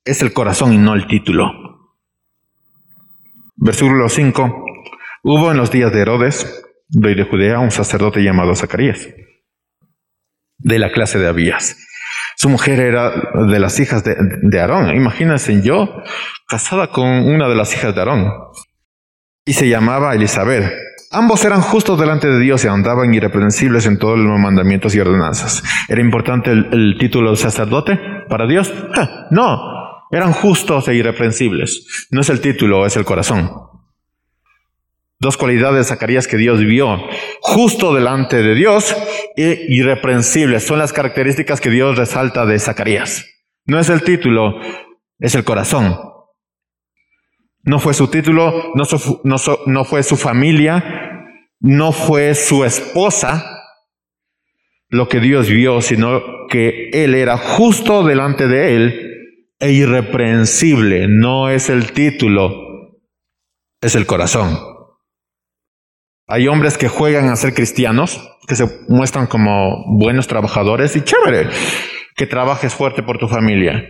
Es 0.04 0.20
el 0.20 0.34
corazón 0.34 0.74
y 0.74 0.76
no 0.76 0.92
el 0.92 1.06
título. 1.06 1.50
Versículo 3.56 4.10
5. 4.10 4.64
Hubo 5.22 5.50
en 5.50 5.56
los 5.56 5.70
días 5.70 5.90
de 5.94 6.02
Herodes, 6.02 6.62
rey 6.90 7.14
de 7.14 7.24
Judea, 7.24 7.58
un 7.58 7.70
sacerdote 7.70 8.22
llamado 8.22 8.54
Zacarías 8.54 9.08
de 10.58 10.78
la 10.78 10.92
clase 10.92 11.18
de 11.18 11.26
Abías. 11.26 11.78
Su 12.36 12.50
mujer 12.50 12.80
era 12.80 13.12
de 13.48 13.58
las 13.58 13.80
hijas 13.80 14.04
de, 14.04 14.14
de, 14.42 14.60
Aarón. 14.60 14.94
Imagínense 14.94 15.62
yo 15.62 16.02
casada 16.46 16.88
con 16.88 17.06
una 17.06 17.48
de 17.48 17.54
las 17.54 17.72
hijas 17.72 17.94
de 17.94 18.00
Aarón. 18.02 18.30
Y 19.46 19.54
se 19.54 19.70
llamaba 19.70 20.14
Elizabeth. 20.14 20.70
Ambos 21.12 21.44
eran 21.44 21.60
justos 21.60 21.98
delante 21.98 22.28
de 22.28 22.40
Dios 22.40 22.64
y 22.64 22.68
andaban 22.68 23.14
irreprensibles 23.14 23.86
en 23.86 23.98
todos 23.98 24.18
los 24.18 24.38
mandamientos 24.38 24.94
y 24.94 25.00
ordenanzas. 25.00 25.62
¿Era 25.88 26.00
importante 26.00 26.50
el, 26.50 26.96
título 26.98 27.30
de 27.30 27.36
sacerdote? 27.36 27.98
para 28.28 28.46
Dios? 28.46 28.72
No, 29.30 29.60
eran 30.10 30.32
justos 30.32 30.88
e 30.88 30.94
irreprensibles. 30.94 32.06
No 32.10 32.20
es 32.20 32.28
el 32.28 32.40
título, 32.40 32.86
es 32.86 32.96
el 32.96 33.04
corazón. 33.04 33.50
Dos 35.18 35.36
cualidades 35.36 35.78
de 35.78 35.84
Zacarías 35.84 36.28
que 36.28 36.36
Dios 36.36 36.58
vio. 36.60 36.98
Justo 37.40 37.94
delante 37.94 38.42
de 38.42 38.54
Dios 38.54 38.94
e 39.36 39.66
irreprensible. 39.68 40.60
Son 40.60 40.78
las 40.78 40.92
características 40.92 41.60
que 41.60 41.70
Dios 41.70 41.96
resalta 41.96 42.44
de 42.44 42.58
Zacarías. 42.58 43.24
No 43.64 43.78
es 43.78 43.88
el 43.88 44.02
título, 44.02 44.60
es 45.18 45.34
el 45.34 45.44
corazón. 45.44 46.15
No 47.66 47.80
fue 47.80 47.94
su 47.94 48.08
título, 48.08 48.72
no, 48.74 49.84
fue 49.84 50.02
su 50.02 50.16
familia, 50.16 51.26
no 51.60 51.92
fue 51.92 52.34
su 52.34 52.64
esposa 52.64 53.52
lo 54.88 55.08
que 55.08 55.18
Dios 55.18 55.50
vio, 55.50 55.80
sino 55.80 56.22
que 56.48 56.90
Él 56.92 57.16
era 57.16 57.36
justo 57.36 58.04
delante 58.04 58.46
de 58.46 58.76
Él 58.76 59.16
e 59.58 59.72
irreprensible. 59.72 61.08
No 61.08 61.50
es 61.50 61.68
el 61.68 61.92
título, 61.92 62.96
es 63.80 63.96
el 63.96 64.06
corazón. 64.06 64.58
Hay 66.28 66.46
hombres 66.48 66.78
que 66.78 66.88
juegan 66.88 67.28
a 67.28 67.36
ser 67.36 67.52
cristianos, 67.52 68.20
que 68.46 68.54
se 68.54 68.66
muestran 68.88 69.26
como 69.26 69.84
buenos 69.98 70.28
trabajadores 70.28 70.94
y 70.96 71.02
chévere, 71.02 71.48
que 72.14 72.26
trabajes 72.26 72.74
fuerte 72.74 73.02
por 73.02 73.18
tu 73.18 73.28
familia, 73.28 73.88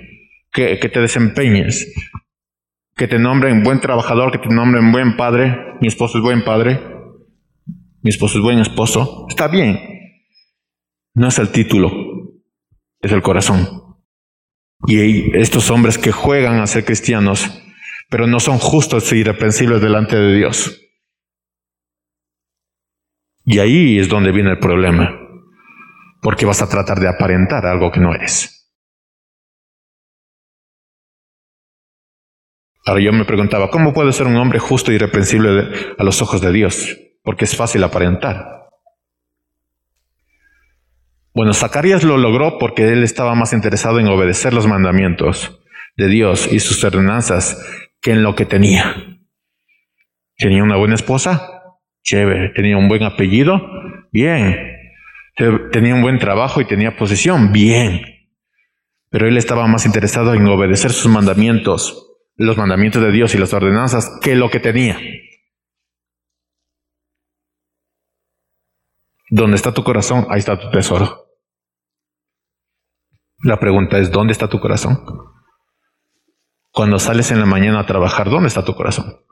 que, 0.53 0.77
te 0.77 1.01
desempeñes, 1.01 1.93
que 2.97 3.07
te 3.07 3.19
nombren 3.19 3.63
buen 3.63 3.81
trabajador, 3.81 4.33
que 4.33 4.39
te 4.39 4.49
nombren 4.49 4.91
buen 4.91 5.17
padre, 5.17 5.77
mi 5.81 5.89
esposo 5.89 6.17
es 6.19 6.25
buen 6.25 6.43
padre, 6.45 6.81
mi 8.03 8.11
esposo 8.11 8.39
es 8.39 8.43
buen 8.43 8.59
esposo, 8.59 9.27
está 9.29 9.49
bien. 9.49 9.79
No 11.15 11.29
es 11.29 11.39
el 11.39 11.51
título, 11.51 11.93
es 13.01 13.13
el 13.13 13.21
corazón. 13.21 13.67
Y 14.87 15.37
estos 15.37 15.71
hombres 15.71 15.99
que 15.99 16.11
juegan 16.11 16.59
a 16.61 16.67
ser 16.67 16.85
cristianos, 16.85 17.63
pero 18.09 18.27
no 18.27 18.41
son 18.41 18.59
justos 18.59 19.13
e 19.13 19.19
irreprensibles 19.19 19.83
delante 19.83 20.17
de 20.17 20.35
Dios. 20.35 20.81
Y 23.45 23.59
ahí 23.59 23.99
es 23.99 24.09
donde 24.09 24.33
viene 24.33 24.53
el 24.53 24.59
problema, 24.59 25.15
porque 26.23 26.47
vas 26.47 26.63
a 26.63 26.69
tratar 26.69 26.99
de 26.99 27.09
aparentar 27.09 27.67
algo 27.67 27.91
que 27.91 28.01
no 28.01 28.15
eres. 28.15 28.56
Ahora 32.87 33.01
yo 33.01 33.13
me 33.13 33.25
preguntaba, 33.25 33.69
¿cómo 33.69 33.93
puede 33.93 34.13
ser 34.13 34.29
un 34.29 34.37
hombre 34.37 34.61
justo 34.61 34.93
y 34.93 34.95
irreprensible 34.95 35.95
a 35.99 36.05
los 36.05 36.23
ojos 36.23 36.41
de 36.41 36.53
Dios? 36.53 36.97
Porque 37.25 37.45
es 37.45 37.57
fácil 37.57 37.83
aparentar. 37.83 38.69
Bueno, 41.35 41.53
Zacarías 41.53 42.05
lo 42.05 42.17
logró 42.17 42.59
porque 42.59 42.89
él 42.93 43.03
estaba 43.03 43.35
más 43.35 43.53
interesado 43.53 43.99
en 43.99 44.07
obedecer 44.07 44.55
los 44.55 44.69
mandamientos 44.69 45.61
de 45.97 46.07
Dios 46.07 46.51
y 46.51 46.61
sus 46.61 46.83
ordenanzas 46.85 47.61
que 48.01 48.13
en 48.13 48.23
lo 48.23 48.37
que 48.37 48.47
tenía. 48.47 48.95
¿Tenía 50.39 50.63
una 50.63 50.77
buena 50.77 50.95
esposa? 50.95 51.65
Chévere. 52.05 52.51
Tenía 52.51 52.77
un 52.77 52.89
buen 52.89 53.03
apellido. 53.03 53.61
Bien. 54.13 54.57
Tenía 55.73 55.93
un 55.93 56.03
buen 56.03 56.21
trabajo 56.21 56.61
y 56.61 56.67
tenía 56.67 56.97
posición. 56.97 57.51
Bien. 57.51 58.01
Pero 59.11 59.27
él 59.27 59.37
estaba 59.37 59.67
más 59.67 59.87
interesado 59.87 60.35
en 60.35 60.47
obedecer 60.47 60.93
sus 60.93 61.11
mandamientos, 61.11 62.06
los 62.37 62.57
mandamientos 62.57 63.03
de 63.03 63.13
Dios 63.13 63.35
y 63.35 63.39
las 63.39 63.53
ordenanzas, 63.53 64.19
que 64.23 64.35
lo 64.35 64.51
que 64.51 64.61
tenía. 64.61 64.99
¿Dónde 69.31 69.57
está 69.57 69.73
tu 69.75 69.83
corazón? 69.83 70.27
Ahí 70.31 70.39
está 70.39 70.59
tu 70.59 70.71
tesoro. 70.71 71.27
La 73.43 73.59
pregunta 73.59 73.99
es, 73.99 74.11
¿dónde 74.11 74.33
está 74.33 74.49
tu 74.49 74.61
corazón? 74.61 75.05
Cuando 76.71 76.99
sales 76.99 77.31
en 77.31 77.41
la 77.41 77.47
mañana 77.47 77.81
a 77.81 77.87
trabajar, 77.87 78.31
¿dónde 78.31 78.49
está 78.49 78.65
tu 78.65 78.75
corazón? 78.75 79.25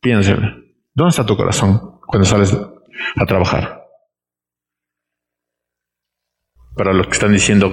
Piénselo. 0.00 0.48
¿Dónde 0.92 1.10
está 1.10 1.24
tu 1.24 1.36
corazón 1.36 2.00
cuando 2.06 2.26
sales 2.26 2.56
a 3.16 3.26
trabajar? 3.26 3.82
Para 6.76 6.92
los 6.92 7.06
que 7.06 7.12
están 7.12 7.32
diciendo, 7.32 7.70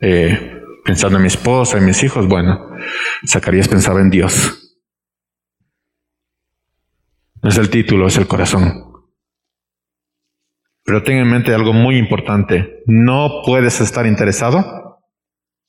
eh, 0.00 0.61
pensando 0.84 1.16
en 1.16 1.22
mi 1.22 1.28
esposa, 1.28 1.78
en 1.78 1.84
mis 1.84 2.02
hijos, 2.02 2.26
bueno, 2.26 2.68
Zacarías 3.26 3.68
pensaba 3.68 4.00
en 4.00 4.10
Dios. 4.10 4.58
No 7.42 7.50
es 7.50 7.58
el 7.58 7.70
título, 7.70 8.06
es 8.06 8.16
el 8.16 8.26
corazón. 8.26 8.92
Pero 10.84 11.02
ten 11.02 11.18
en 11.18 11.30
mente 11.30 11.54
algo 11.54 11.72
muy 11.72 11.96
importante. 11.96 12.82
No 12.86 13.42
puedes 13.44 13.80
estar 13.80 14.06
interesado 14.06 15.00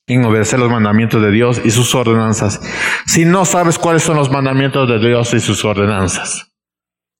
en 0.06 0.24
obedecer 0.24 0.58
los 0.58 0.70
mandamientos 0.70 1.22
de 1.22 1.30
Dios 1.30 1.60
y 1.64 1.70
sus 1.70 1.94
ordenanzas, 1.94 2.60
si 3.06 3.24
no 3.24 3.44
sabes 3.44 3.78
cuáles 3.78 4.02
son 4.02 4.16
los 4.16 4.30
mandamientos 4.30 4.86
de 4.88 4.98
Dios 4.98 5.32
y 5.32 5.40
sus 5.40 5.64
ordenanzas. 5.64 6.52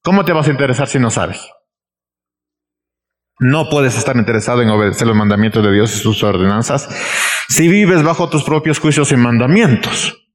¿Cómo 0.03 0.25
te 0.25 0.35
vas 0.35 0.49
a 0.49 0.51
interesar 0.51 0.87
si 0.87 0.99
no 0.99 1.11
sabes? 1.11 1.41
No 3.41 3.69
puedes 3.71 3.97
estar 3.97 4.17
interesado 4.17 4.61
en 4.63 4.69
obedecer 4.69 5.07
los 5.07 5.17
mandamientos 5.17 5.65
de 5.65 5.73
Dios 5.73 5.97
y 5.97 5.99
sus 5.99 6.23
ordenanzas 6.23 6.89
si 7.49 7.69
vives 7.69 8.03
bajo 8.03 8.29
tus 8.29 8.45
propios 8.45 8.79
juicios 8.79 9.13
y 9.13 9.17
mandamientos. 9.17 10.29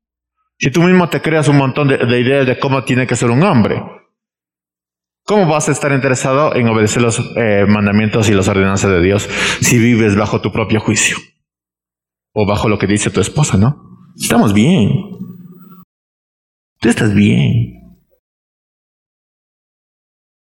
Si 0.58 0.72
tú 0.72 0.82
mismo 0.82 1.08
te 1.10 1.22
creas 1.22 1.48
un 1.48 1.58
montón 1.58 1.88
de, 1.88 2.20
ideas 2.20 2.46
de 2.46 2.60
cómo 2.60 2.84
tiene 2.84 3.08
que 3.08 3.16
ser 3.16 3.30
un 3.30 3.44
hombre, 3.44 3.82
¿cómo 5.24 5.48
vas 5.48 5.70
a 5.70 5.72
estar 5.72 5.92
interesado 5.92 6.56
en 6.56 6.68
obedecer 6.68 7.02
los 7.02 7.20
eh, 7.38 7.66
mandamientos 7.68 8.30
y 8.30 8.34
las 8.34 8.48
ordenanzas 8.48 8.92
de 8.92 9.02
Dios 9.02 9.30
si 9.62 9.80
vives 9.80 10.16
bajo 10.16 10.42
tu 10.42 10.52
propio 10.52 10.80
juicio? 10.80 11.18
o 12.34 12.46
bajo 12.46 12.70
lo 12.70 12.78
que 12.78 12.88
dice 12.88 13.10
tu 13.10 13.22
esposa, 13.22 13.58
¿no? 13.58 13.76
Estamos 14.16 14.54
bien. 14.54 14.90
Tú 16.80 16.90
estás 16.90 17.14
bien. 17.14 17.79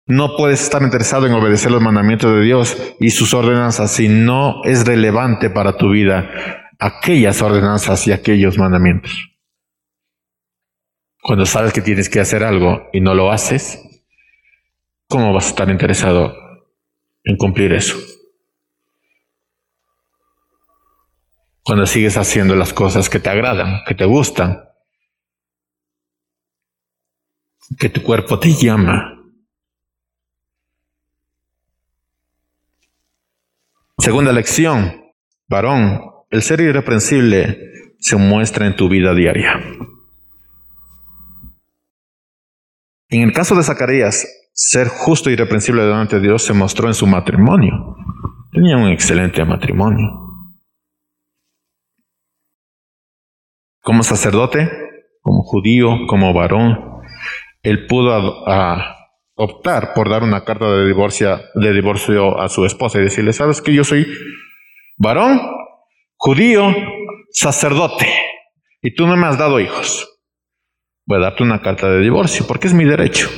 No 0.06 0.36
puedes 0.36 0.62
estar 0.62 0.82
interesado 0.82 1.26
en 1.26 1.32
obedecer 1.32 1.72
los 1.72 1.82
mandamientos 1.82 2.32
de 2.32 2.42
Dios 2.42 2.76
y 3.00 3.10
sus 3.10 3.34
ordenanzas 3.34 3.90
si 3.90 4.08
no 4.08 4.62
es 4.64 4.86
relevante 4.86 5.50
para 5.50 5.76
tu 5.76 5.90
vida 5.90 6.30
aquellas 6.78 7.42
ordenanzas 7.42 8.06
y 8.06 8.12
aquellos 8.12 8.58
mandamientos. 8.58 9.12
Cuando 11.20 11.44
sabes 11.44 11.72
que 11.72 11.82
tienes 11.82 12.08
que 12.08 12.20
hacer 12.20 12.44
algo 12.44 12.88
y 12.92 13.00
no 13.00 13.14
lo 13.14 13.32
haces, 13.32 13.80
¿cómo 15.08 15.32
vas 15.32 15.46
a 15.46 15.48
estar 15.48 15.70
interesado 15.70 16.34
en 17.24 17.36
cumplir 17.36 17.72
eso? 17.72 17.96
cuando 21.66 21.84
sigues 21.84 22.16
haciendo 22.16 22.54
las 22.54 22.72
cosas 22.72 23.10
que 23.10 23.18
te 23.18 23.28
agradan, 23.28 23.82
que 23.84 23.96
te 23.96 24.04
gustan, 24.04 24.68
que 27.76 27.88
tu 27.88 28.04
cuerpo 28.04 28.38
te 28.38 28.52
llama. 28.52 29.15
Segunda 33.98 34.32
lección, 34.32 35.02
varón, 35.48 36.00
el 36.30 36.42
ser 36.42 36.60
irreprensible 36.60 37.58
se 37.98 38.16
muestra 38.16 38.66
en 38.66 38.76
tu 38.76 38.88
vida 38.88 39.14
diaria. 39.14 39.60
En 43.08 43.22
el 43.22 43.32
caso 43.32 43.54
de 43.54 43.62
Zacarías, 43.62 44.26
ser 44.52 44.88
justo 44.88 45.30
y 45.30 45.34
irreprensible 45.34 45.82
delante 45.82 46.16
de 46.16 46.22
Dios 46.22 46.42
se 46.42 46.52
mostró 46.52 46.88
en 46.88 46.94
su 46.94 47.06
matrimonio. 47.06 47.96
Tenía 48.52 48.76
un 48.76 48.88
excelente 48.88 49.44
matrimonio. 49.44 50.26
como 53.86 54.02
sacerdote, 54.02 54.68
como 55.22 55.44
judío, 55.44 56.08
como 56.08 56.34
varón, 56.34 57.02
él 57.62 57.86
pudo 57.86 58.44
optar 59.36 59.92
por 59.94 60.08
dar 60.08 60.22
una 60.22 60.44
carta 60.44 60.70
de 60.72 60.86
divorcio, 60.86 61.40
de 61.54 61.72
divorcio 61.72 62.40
a 62.40 62.48
su 62.48 62.64
esposa 62.64 62.98
y 62.98 63.04
decirle, 63.04 63.32
sabes 63.32 63.60
que 63.60 63.74
yo 63.74 63.84
soy 63.84 64.06
varón, 64.96 65.40
judío, 66.16 66.74
sacerdote, 67.30 68.08
y 68.82 68.94
tú 68.94 69.06
no 69.06 69.16
me 69.16 69.26
has 69.26 69.38
dado 69.38 69.60
hijos. 69.60 70.08
Voy 71.04 71.18
a 71.18 71.22
darte 71.22 71.42
una 71.42 71.60
carta 71.60 71.88
de 71.88 72.00
divorcio 72.00 72.46
porque 72.48 72.66
es 72.66 72.74
mi 72.74 72.84
derecho. 72.84 73.28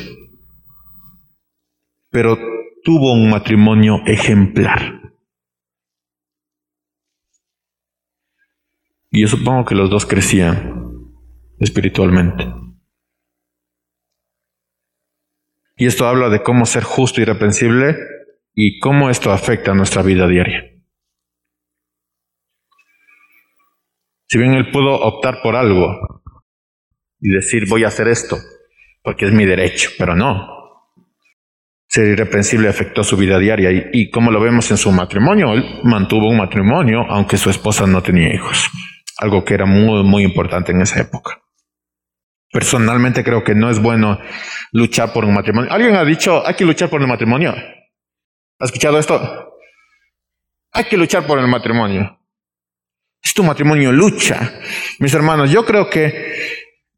Pero 2.11 2.39
tuvo 2.85 3.13
un 3.13 3.29
matrimonio 3.29 4.01
ejemplar. 4.07 5.03
Y 9.11 9.23
yo 9.23 9.29
supongo 9.29 9.65
que 9.65 9.75
los 9.75 9.91
dos 9.91 10.07
crecían 10.07 11.13
espiritualmente. 11.59 12.47
Y 15.79 15.87
esto 15.87 16.07
habla 16.09 16.29
de 16.29 16.43
cómo 16.43 16.66
ser 16.66 16.83
justo 16.83 17.20
y 17.20 17.22
irreprensible 17.22 17.97
y 18.53 18.81
cómo 18.81 19.11
esto 19.11 19.31
afecta 19.31 19.70
a 19.70 19.74
nuestra 19.74 20.03
vida 20.03 20.26
diaria. 20.26 20.64
Si 24.26 24.39
bien 24.39 24.55
él 24.55 24.70
pudo 24.72 24.95
optar 24.95 25.41
por 25.41 25.55
algo 25.55 26.22
y 27.20 27.31
decir 27.31 27.68
voy 27.68 27.85
a 27.85 27.89
hacer 27.89 28.09
esto 28.09 28.37
porque 29.03 29.26
es 29.26 29.33
mi 29.33 29.47
derecho, 29.47 29.91
pero 29.97 30.16
no. 30.16 30.57
ser 31.89 32.09
irreprensible 32.09 32.68
afectó 32.68 33.05
su 33.05 33.16
vida 33.16 33.39
diaria 33.39 33.70
y, 33.93 34.11
como 34.11 34.33
lo 34.33 34.41
vemos 34.41 34.70
en 34.72 34.76
su 34.76 34.91
matrimonio, 34.91 35.55
él 35.55 35.64
mantuvo 35.85 36.29
un 36.29 36.37
matrimonio 36.37 37.07
aunque 37.09 37.39
su 37.39 37.51
esposa 37.51 37.87
no 37.87 38.03
tenía 38.03 38.35
hijos, 38.35 38.68
algo 39.18 39.45
que 39.45 39.55
era 39.55 39.64
muy, 39.64 40.03
muy 40.03 40.24
importante 40.24 40.72
en 40.72 40.83
esa 40.83 41.01
época. 41.01 41.41
Personalmente 42.59 43.23
creo 43.23 43.45
que 43.45 43.55
no 43.55 43.71
es 43.71 43.79
bueno 43.79 44.19
luchar 44.73 45.13
por 45.13 45.25
un 45.25 45.33
matrimonio. 45.33 45.71
¿Alguien 45.73 45.95
ha 45.95 46.05
dicho, 46.05 46.45
hay 46.45 46.55
que 46.55 46.65
luchar 46.65 46.91
por 46.91 47.01
el 47.01 47.07
matrimonio? 47.07 47.55
¿Has 48.59 48.71
escuchado 48.71 48.99
esto? 48.99 49.55
Hay 50.73 50.83
que 50.87 50.97
luchar 50.97 51.25
por 51.25 51.39
el 51.39 51.47
matrimonio. 51.47 52.19
Es 53.23 53.33
tu 53.33 53.45
matrimonio, 53.45 53.93
lucha. 53.93 54.59
Mis 54.99 55.15
hermanos, 55.15 55.53
yo 55.53 55.65
creo 55.65 55.89
que 55.89 56.35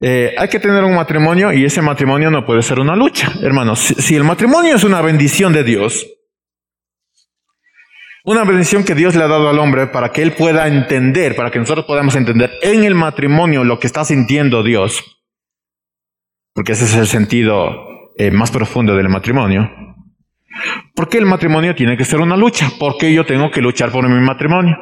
eh, 0.00 0.34
hay 0.38 0.48
que 0.48 0.60
tener 0.60 0.82
un 0.82 0.94
matrimonio 0.94 1.52
y 1.52 1.66
ese 1.66 1.82
matrimonio 1.82 2.30
no 2.30 2.46
puede 2.46 2.62
ser 2.62 2.80
una 2.80 2.96
lucha. 2.96 3.30
Hermanos, 3.42 3.80
si, 3.80 4.16
el 4.16 4.24
matrimonio 4.24 4.76
es 4.76 4.84
una 4.84 5.02
bendición 5.02 5.52
de 5.52 5.62
Dios, 5.62 6.06
una 8.24 8.44
bendición 8.44 8.82
que 8.82 8.94
Dios 8.94 9.14
le 9.14 9.24
ha 9.24 9.28
dado 9.28 9.50
al 9.50 9.58
hombre 9.58 9.88
para 9.88 10.10
que 10.10 10.22
él 10.22 10.32
pueda 10.32 10.66
entender, 10.68 11.36
para 11.36 11.50
que 11.50 11.58
nosotros 11.58 11.84
podamos 11.84 12.16
entender 12.16 12.50
en 12.62 12.84
el 12.84 12.94
matrimonio 12.94 13.62
lo 13.62 13.78
que 13.78 13.88
está 13.88 14.06
sintiendo 14.06 14.62
Dios, 14.62 15.19
porque 16.54 16.72
ese 16.72 16.84
es 16.84 16.94
el 16.94 17.06
sentido 17.06 18.12
eh, 18.16 18.30
más 18.30 18.50
profundo 18.50 18.96
del 18.96 19.08
matrimonio. 19.08 19.70
¿Por 20.94 21.08
qué 21.08 21.18
el 21.18 21.26
matrimonio 21.26 21.74
tiene 21.74 21.96
que 21.96 22.04
ser 22.04 22.20
una 22.20 22.36
lucha? 22.36 22.68
¿Por 22.78 22.96
qué 22.98 23.12
yo 23.14 23.24
tengo 23.24 23.50
que 23.50 23.60
luchar 23.60 23.90
por 23.90 24.08
mi 24.08 24.20
matrimonio? 24.20 24.76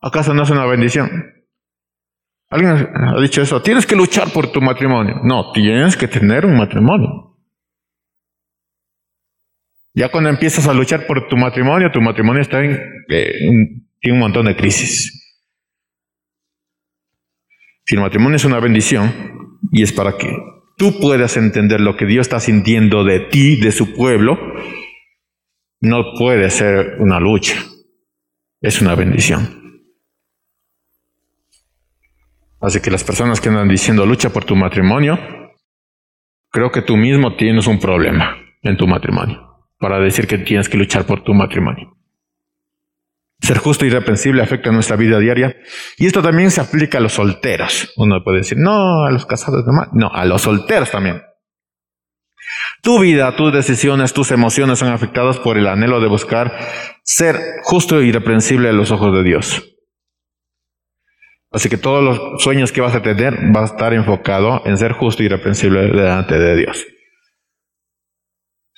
¿Acaso 0.00 0.34
no 0.34 0.42
es 0.42 0.50
una 0.50 0.66
bendición? 0.66 1.10
Alguien 2.48 2.72
ha 2.94 3.20
dicho 3.20 3.42
eso, 3.42 3.60
tienes 3.60 3.86
que 3.86 3.96
luchar 3.96 4.32
por 4.32 4.52
tu 4.52 4.60
matrimonio. 4.60 5.20
No, 5.24 5.52
tienes 5.52 5.96
que 5.96 6.08
tener 6.08 6.46
un 6.46 6.56
matrimonio. 6.56 7.36
Ya 9.94 10.10
cuando 10.10 10.30
empiezas 10.30 10.68
a 10.68 10.74
luchar 10.74 11.06
por 11.06 11.26
tu 11.26 11.36
matrimonio, 11.36 11.90
tu 11.90 12.00
matrimonio 12.00 12.42
está 12.42 12.62
en, 12.62 12.78
tiene 13.08 14.12
un 14.12 14.18
montón 14.18 14.46
de 14.46 14.54
crisis. 14.54 15.42
Si 17.84 17.94
el 17.94 18.02
matrimonio 18.02 18.36
es 18.36 18.44
una 18.44 18.60
bendición 18.60 19.45
y 19.72 19.82
es 19.82 19.92
para 19.92 20.16
que 20.16 20.36
tú 20.76 20.98
puedas 21.00 21.36
entender 21.36 21.80
lo 21.80 21.96
que 21.96 22.06
Dios 22.06 22.26
está 22.26 22.40
sintiendo 22.40 23.04
de 23.04 23.20
ti, 23.20 23.56
de 23.56 23.72
su 23.72 23.94
pueblo, 23.94 24.38
no 25.80 26.14
puede 26.18 26.50
ser 26.50 26.96
una 26.98 27.20
lucha, 27.20 27.56
es 28.60 28.80
una 28.80 28.94
bendición. 28.94 29.66
Así 32.60 32.80
que 32.80 32.90
las 32.90 33.04
personas 33.04 33.40
que 33.40 33.48
andan 33.48 33.68
diciendo 33.68 34.06
lucha 34.06 34.30
por 34.30 34.44
tu 34.44 34.56
matrimonio, 34.56 35.18
creo 36.50 36.70
que 36.70 36.82
tú 36.82 36.96
mismo 36.96 37.36
tienes 37.36 37.66
un 37.66 37.78
problema 37.78 38.36
en 38.62 38.76
tu 38.76 38.86
matrimonio 38.86 39.46
para 39.78 40.00
decir 40.00 40.26
que 40.26 40.38
tienes 40.38 40.68
que 40.68 40.78
luchar 40.78 41.06
por 41.06 41.22
tu 41.22 41.34
matrimonio. 41.34 41.95
Ser 43.40 43.58
justo 43.58 43.84
y 43.84 43.88
irreprensible 43.88 44.42
afecta 44.42 44.72
nuestra 44.72 44.96
vida 44.96 45.18
diaria 45.18 45.56
y 45.98 46.06
esto 46.06 46.22
también 46.22 46.50
se 46.50 46.60
aplica 46.60 46.98
a 46.98 47.00
los 47.00 47.12
solteros. 47.12 47.92
Uno 47.96 48.22
puede 48.24 48.38
decir, 48.38 48.58
no, 48.58 49.04
a 49.04 49.10
los 49.10 49.26
casados. 49.26 49.64
No, 49.92 50.10
a 50.12 50.24
los 50.24 50.42
solteros 50.42 50.90
también. 50.90 51.22
Tu 52.82 52.98
vida, 52.98 53.34
tus 53.36 53.52
decisiones, 53.52 54.12
tus 54.12 54.30
emociones 54.30 54.78
son 54.78 54.92
afectadas 54.92 55.38
por 55.38 55.58
el 55.58 55.66
anhelo 55.66 56.00
de 56.00 56.08
buscar 56.08 56.56
ser 57.02 57.36
justo 57.64 58.00
y 58.00 58.08
irreprensible 58.08 58.68
a 58.68 58.72
los 58.72 58.90
ojos 58.90 59.12
de 59.12 59.22
Dios. 59.22 59.76
Así 61.50 61.68
que 61.68 61.78
todos 61.78 62.02
los 62.02 62.42
sueños 62.42 62.72
que 62.72 62.80
vas 62.80 62.94
a 62.94 63.02
tener 63.02 63.34
va 63.54 63.62
a 63.62 63.66
estar 63.66 63.94
enfocado 63.94 64.62
en 64.66 64.76
ser 64.78 64.92
justo 64.92 65.22
y 65.22 65.26
irreprensible 65.26 65.88
delante 65.88 66.38
de 66.38 66.56
Dios. 66.56 66.86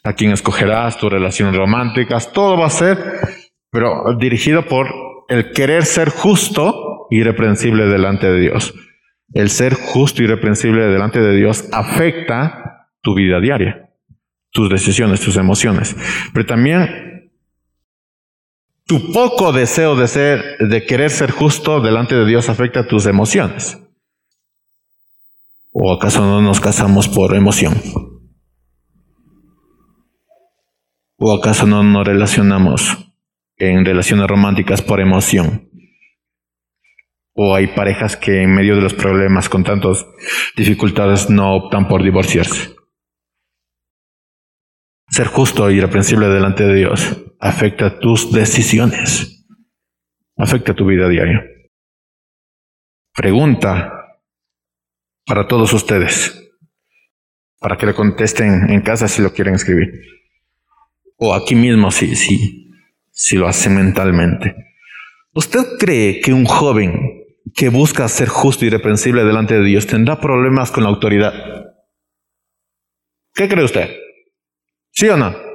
A 0.04 0.12
quién 0.12 0.30
escogerás, 0.30 0.96
tus 0.96 1.11
relaciones 1.11 1.56
románticas, 1.56 2.32
todo 2.32 2.56
va 2.56 2.66
a 2.66 2.70
ser, 2.70 2.98
pero 3.70 4.16
dirigido 4.18 4.66
por 4.66 4.88
el 5.28 5.52
querer 5.52 5.84
ser 5.84 6.10
justo 6.10 7.06
y 7.10 7.18
irreprensible 7.18 7.86
delante 7.86 8.26
de 8.26 8.40
Dios. 8.40 8.74
El 9.32 9.50
ser 9.50 9.74
justo 9.74 10.22
y 10.22 10.24
irreprensible 10.24 10.86
delante 10.86 11.20
de 11.20 11.36
Dios 11.36 11.68
afecta 11.72 12.88
tu 13.02 13.14
vida 13.14 13.40
diaria, 13.40 13.90
tus 14.50 14.70
decisiones, 14.70 15.20
tus 15.20 15.36
emociones, 15.36 15.94
pero 16.32 16.46
también 16.46 17.32
tu 18.86 19.12
poco 19.12 19.52
deseo 19.52 19.96
de 19.96 20.08
ser, 20.08 20.56
de 20.58 20.86
querer 20.86 21.10
ser 21.10 21.30
justo 21.30 21.80
delante 21.82 22.14
de 22.14 22.24
Dios 22.24 22.48
afecta 22.48 22.88
tus 22.88 23.04
emociones. 23.04 23.78
¿O 25.72 25.92
acaso 25.92 26.22
no 26.22 26.40
nos 26.40 26.58
casamos 26.58 27.06
por 27.06 27.36
emoción? 27.36 27.74
¿O 31.18 31.34
acaso 31.34 31.66
no 31.66 31.82
nos 31.82 32.06
relacionamos 32.06 33.07
en 33.59 33.84
relaciones 33.84 34.26
románticas 34.26 34.82
por 34.82 35.00
emoción? 35.00 35.68
¿O 37.34 37.54
hay 37.54 37.68
parejas 37.68 38.16
que 38.16 38.42
en 38.42 38.54
medio 38.54 38.74
de 38.74 38.82
los 38.82 38.94
problemas 38.94 39.48
con 39.48 39.62
tantas 39.62 40.06
dificultades 40.56 41.30
no 41.30 41.54
optan 41.54 41.86
por 41.86 42.02
divorciarse? 42.02 42.74
Ser 45.11 45.26
justo 45.26 45.70
y 45.70 45.76
irreprensible 45.76 46.28
delante 46.28 46.64
de 46.64 46.74
Dios 46.74 47.16
afecta 47.40 47.98
tus 47.98 48.32
decisiones, 48.32 49.46
afecta 50.36 50.74
tu 50.74 50.86
vida 50.86 51.09
diaria. 51.09 51.44
Pregunta 53.14 53.92
para 55.24 55.46
todos 55.46 55.72
ustedes, 55.72 56.50
para 57.59 57.76
que 57.76 57.86
le 57.86 57.94
contesten 57.94 58.70
en 58.70 58.80
casa 58.82 59.09
si 59.09 59.22
lo 59.22 59.32
quieren 59.32 59.54
escribir, 59.54 59.92
o 61.16 61.34
aquí 61.34 61.54
mismo 61.54 61.90
si, 61.90 62.14
si, 62.14 62.67
si 63.18 63.36
lo 63.36 63.48
hacen 63.48 63.74
mentalmente. 63.74 64.54
¿Usted 65.34 65.76
cree 65.78 66.20
que 66.20 66.32
un 66.32 66.44
joven 66.44 67.24
que 67.54 67.68
busca 67.68 68.06
ser 68.08 68.28
justo 68.28 68.64
y 68.64 68.68
irreprensible 68.68 69.24
delante 69.24 69.54
de 69.54 69.64
Dios 69.64 69.86
tendrá 69.86 70.20
problemas 70.20 70.70
con 70.70 70.84
la 70.84 70.90
autoridad? 70.90 71.32
¿Qué 73.34 73.48
cree 73.48 73.64
usted? 73.64 73.90
¿Sí 74.92 75.08
o 75.08 75.16
no? 75.16 75.48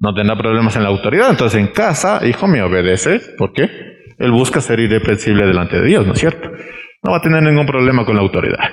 no 0.00 0.14
tendrá 0.14 0.36
problemas 0.36 0.74
en 0.76 0.82
la 0.82 0.88
autoridad. 0.88 1.30
Entonces 1.30 1.60
en 1.60 1.68
casa, 1.68 2.26
hijo 2.26 2.48
me 2.48 2.62
obedece. 2.62 3.20
¿Por 3.36 3.52
qué? 3.52 3.68
Él 4.18 4.32
busca 4.32 4.60
ser 4.60 4.80
irreprensible 4.80 5.46
delante 5.46 5.78
de 5.78 5.86
Dios, 5.86 6.06
¿no 6.06 6.14
es 6.14 6.18
cierto? 6.18 6.50
No 7.02 7.12
va 7.12 7.18
a 7.18 7.22
tener 7.22 7.42
ningún 7.42 7.66
problema 7.66 8.04
con 8.04 8.16
la 8.16 8.22
autoridad. 8.22 8.70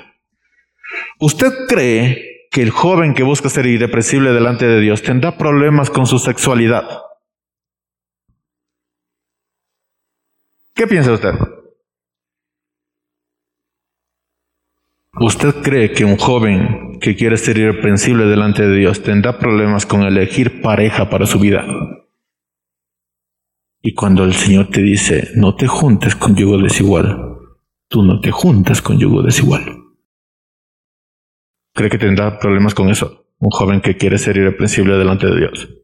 ¿Usted 1.20 1.52
cree 1.68 2.48
que 2.50 2.62
el 2.62 2.72
joven 2.72 3.14
que 3.14 3.24
busca 3.24 3.50
ser 3.50 3.66
irreprensible 3.66 4.32
delante 4.32 4.66
de 4.66 4.80
Dios 4.80 5.04
tendrá 5.04 5.38
problemas 5.38 5.90
con 5.90 6.08
su 6.08 6.18
sexualidad? 6.18 6.86
¿Qué 10.78 10.86
piensa 10.86 11.12
usted? 11.12 11.34
¿Usted 15.20 15.56
cree 15.64 15.92
que 15.92 16.06
un 16.06 16.18
joven 16.18 17.00
que 17.02 17.16
quiere 17.16 17.38
ser 17.38 17.58
irreprensible 17.58 18.26
delante 18.26 18.62
de 18.62 18.78
Dios 18.78 19.02
tendrá 19.02 19.40
problemas 19.40 19.88
con 19.88 20.04
elegir 20.04 20.62
pareja 20.62 21.10
para 21.10 21.26
su 21.26 21.40
vida? 21.40 21.66
Y 23.82 23.96
cuando 23.96 24.24
el 24.24 24.36
Señor 24.36 24.70
te 24.70 24.84
dice, 24.84 25.32
no 25.34 25.56
te 25.56 25.66
juntes 25.66 26.16
con 26.16 26.36
yugo 26.36 26.60
desigual, 26.60 27.40
tú 27.88 28.04
no 28.04 28.22
te 28.22 28.30
juntas 28.30 28.84
con 28.84 29.00
yugo 29.00 29.24
desigual. 29.24 29.64
¿Cree 31.74 31.90
que 31.90 31.98
tendrá 31.98 32.38
problemas 32.38 32.76
con 32.76 32.90
eso? 32.90 33.26
Un 33.40 33.50
joven 33.50 33.82
que 33.82 33.98
quiere 33.98 34.20
ser 34.20 34.38
irreprensible 34.38 34.96
delante 34.96 35.26
de 35.26 35.40
Dios. 35.40 35.77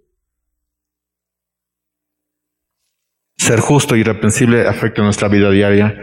Ser 3.43 3.59
justo 3.59 3.97
y 3.97 3.99
irreprensible 3.99 4.65
afecta 4.69 5.01
nuestra 5.01 5.27
vida 5.27 5.51
diaria. 5.51 5.99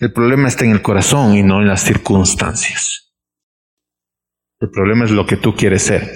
El 0.00 0.12
problema 0.12 0.48
está 0.48 0.64
en 0.64 0.72
el 0.72 0.82
corazón 0.82 1.36
y 1.36 1.44
no 1.44 1.60
en 1.60 1.68
las 1.68 1.84
circunstancias. 1.84 3.12
El 4.58 4.70
problema 4.70 5.04
es 5.04 5.12
lo 5.12 5.24
que 5.24 5.36
tú 5.36 5.54
quieres 5.54 5.82
ser 5.82 6.10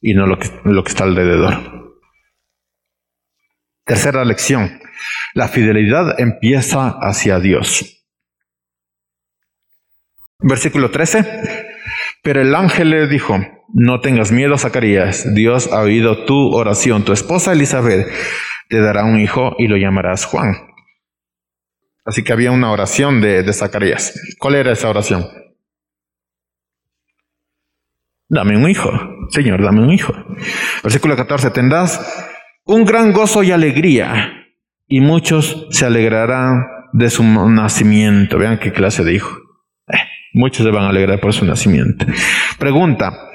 y 0.00 0.14
no 0.14 0.26
lo 0.26 0.38
que, 0.38 0.48
lo 0.64 0.82
que 0.82 0.88
está 0.88 1.04
alrededor. 1.04 2.00
Tercera 3.84 4.24
lección. 4.24 4.80
La 5.34 5.48
fidelidad 5.48 6.18
empieza 6.18 6.88
hacia 6.88 7.38
Dios. 7.38 8.06
Versículo 10.38 10.90
13. 10.92 11.68
Pero 12.22 12.40
el 12.40 12.54
ángel 12.54 12.88
le 12.88 13.06
dijo, 13.06 13.38
no 13.74 14.00
tengas 14.00 14.32
miedo, 14.32 14.56
Zacarías. 14.56 15.34
Dios 15.34 15.70
ha 15.70 15.80
oído 15.80 16.24
tu 16.24 16.54
oración. 16.54 17.04
Tu 17.04 17.12
esposa 17.12 17.52
Elizabeth 17.52 18.08
te 18.68 18.80
dará 18.80 19.04
un 19.04 19.18
hijo 19.18 19.54
y 19.58 19.68
lo 19.68 19.76
llamarás 19.76 20.24
Juan. 20.24 20.54
Así 22.04 22.22
que 22.22 22.32
había 22.32 22.50
una 22.50 22.70
oración 22.70 23.20
de, 23.20 23.50
Zacarías. 23.52 24.20
¿Cuál 24.38 24.56
era 24.56 24.72
esa 24.72 24.90
oración? 24.90 25.26
Dame 28.28 28.56
un 28.56 28.68
hijo, 28.68 28.90
Señor, 29.30 29.62
dame 29.62 29.82
un 29.82 29.92
hijo. 29.92 30.12
Versículo 30.82 31.16
14, 31.16 31.50
tendrás 31.50 32.28
un 32.64 32.84
gran 32.84 33.12
gozo 33.12 33.42
y 33.42 33.52
alegría, 33.52 34.32
y 34.86 35.00
muchos 35.00 35.66
se 35.70 35.86
alegrarán 35.86 36.66
de 36.92 37.10
su 37.10 37.22
nacimiento. 37.22 38.38
Vean 38.38 38.58
qué 38.58 38.72
clase 38.72 39.04
de 39.04 39.14
hijo. 39.14 39.38
Eh, 39.88 39.98
muchos 40.32 40.64
se 40.64 40.72
van 40.72 40.84
a 40.84 40.88
alegrar 40.88 41.20
por 41.20 41.32
su 41.32 41.44
nacimiento. 41.44 42.06
Pregunta, 42.58 43.30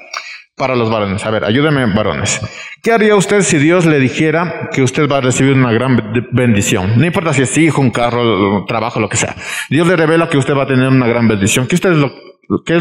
para 0.60 0.76
los 0.76 0.92
varones. 0.92 1.26
A 1.26 1.32
ver, 1.32 1.46
ayúdenme, 1.46 1.86
varones. 1.88 2.40
¿Qué 2.84 2.92
haría 2.92 3.16
usted 3.16 3.42
si 3.42 3.58
Dios 3.58 3.86
le 3.86 3.98
dijera 3.98 4.70
que 4.72 4.84
usted 4.84 5.10
va 5.10 5.18
a 5.18 5.22
recibir 5.22 5.56
una 5.56 5.72
gran 5.72 6.14
bendición? 6.32 7.00
No 7.00 7.06
importa 7.06 7.34
si 7.34 7.42
es 7.42 7.58
hijo, 7.58 7.82
un 7.82 7.90
carro, 7.90 8.66
trabajo, 8.66 9.00
lo 9.00 9.10
que 9.10 9.18
sea. 9.18 9.36
Dios 9.70 9.88
le 9.88 9.96
revela 9.96 10.30
que 10.30 10.38
usted 10.38 10.54
va 10.56 10.64
a 10.64 10.68
tener 10.68 10.90
una 10.90 11.08
gran 11.08 11.28
bendición. 11.28 11.66
¿Qué, 11.66 11.76
es, 11.76 11.82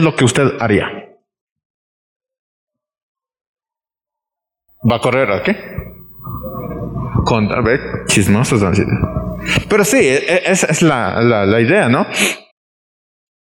lo, 0.02 0.14
que 0.16 0.24
usted 0.24 0.56
haría? 0.60 0.86
¿Va 4.90 4.96
a 4.96 5.00
correr 5.00 5.30
a 5.30 5.42
qué? 5.42 5.56
A 7.30 7.60
ver, 7.60 7.80
chismosos. 8.06 8.62
Pero 9.68 9.84
sí, 9.84 9.98
e, 9.98 10.16
e, 10.16 10.42
esa 10.46 10.66
es 10.66 10.82
la, 10.82 11.60
idea, 11.60 11.88
¿no? 11.88 12.06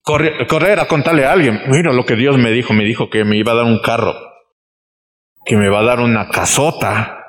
Correr, 0.03 0.81
a 0.81 0.89
contarle 0.89 1.27
a 1.27 1.33
alguien, 1.33 1.61
mira 1.67 1.93
lo 1.93 2.05
que 2.05 2.17
Dios 2.17 2.39
me 2.39 2.51
dijo, 2.51 2.73
me 2.73 2.85
dijo 2.85 3.11
que 3.11 3.25
me 3.25 3.37
iba 3.37 3.53
a 3.53 3.57
dar 3.57 3.67
un 3.67 3.81
carro 3.81 4.15
que 5.45 5.57
me 5.57 5.69
va 5.69 5.81
a 5.81 5.85
dar 5.85 6.01
una 6.01 6.29
casota. 6.29 7.27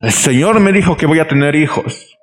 El 0.00 0.12
Señor 0.12 0.60
me 0.60 0.72
dijo 0.72 0.96
que 0.96 1.06
voy 1.06 1.18
a 1.18 1.28
tener 1.28 1.56
hijos. 1.56 2.16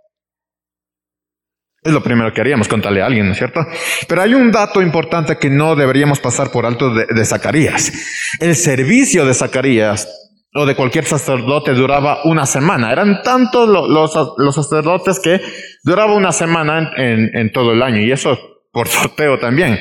Es 1.83 1.93
lo 1.93 2.01
primero 2.01 2.33
que 2.33 2.41
haríamos, 2.41 2.67
contarle 2.67 3.03
a 3.03 3.05
alguien, 3.05 3.27
¿no 3.27 3.33
es 3.33 3.37
cierto? 3.37 3.59
Pero 4.07 4.21
hay 4.21 4.33
un 4.33 4.51
dato 4.51 4.81
importante 4.81 5.37
que 5.37 5.51
no 5.51 5.75
deberíamos 5.75 6.19
pasar 6.19 6.51
por 6.51 6.65
alto 6.65 6.91
de, 6.91 7.25
Zacarías. 7.25 7.91
El 8.39 8.55
servicio 8.55 9.23
de 9.23 9.35
Zacarías 9.35 10.09
o 10.55 10.65
de 10.65 10.75
cualquier 10.75 11.05
sacerdote 11.05 11.73
duraba 11.73 12.23
una 12.23 12.47
semana. 12.47 12.91
Eran 12.91 13.21
tantos 13.21 13.69
los, 13.69 14.55
sacerdotes 14.55 15.19
que 15.19 15.39
duraba 15.83 16.15
una 16.15 16.31
semana 16.31 16.93
en, 16.97 17.51
todo 17.51 17.73
el 17.73 17.83
año 17.83 18.01
y 18.01 18.11
eso 18.11 18.54
por 18.75 18.87
sorteo 18.89 19.39
también. 19.39 19.79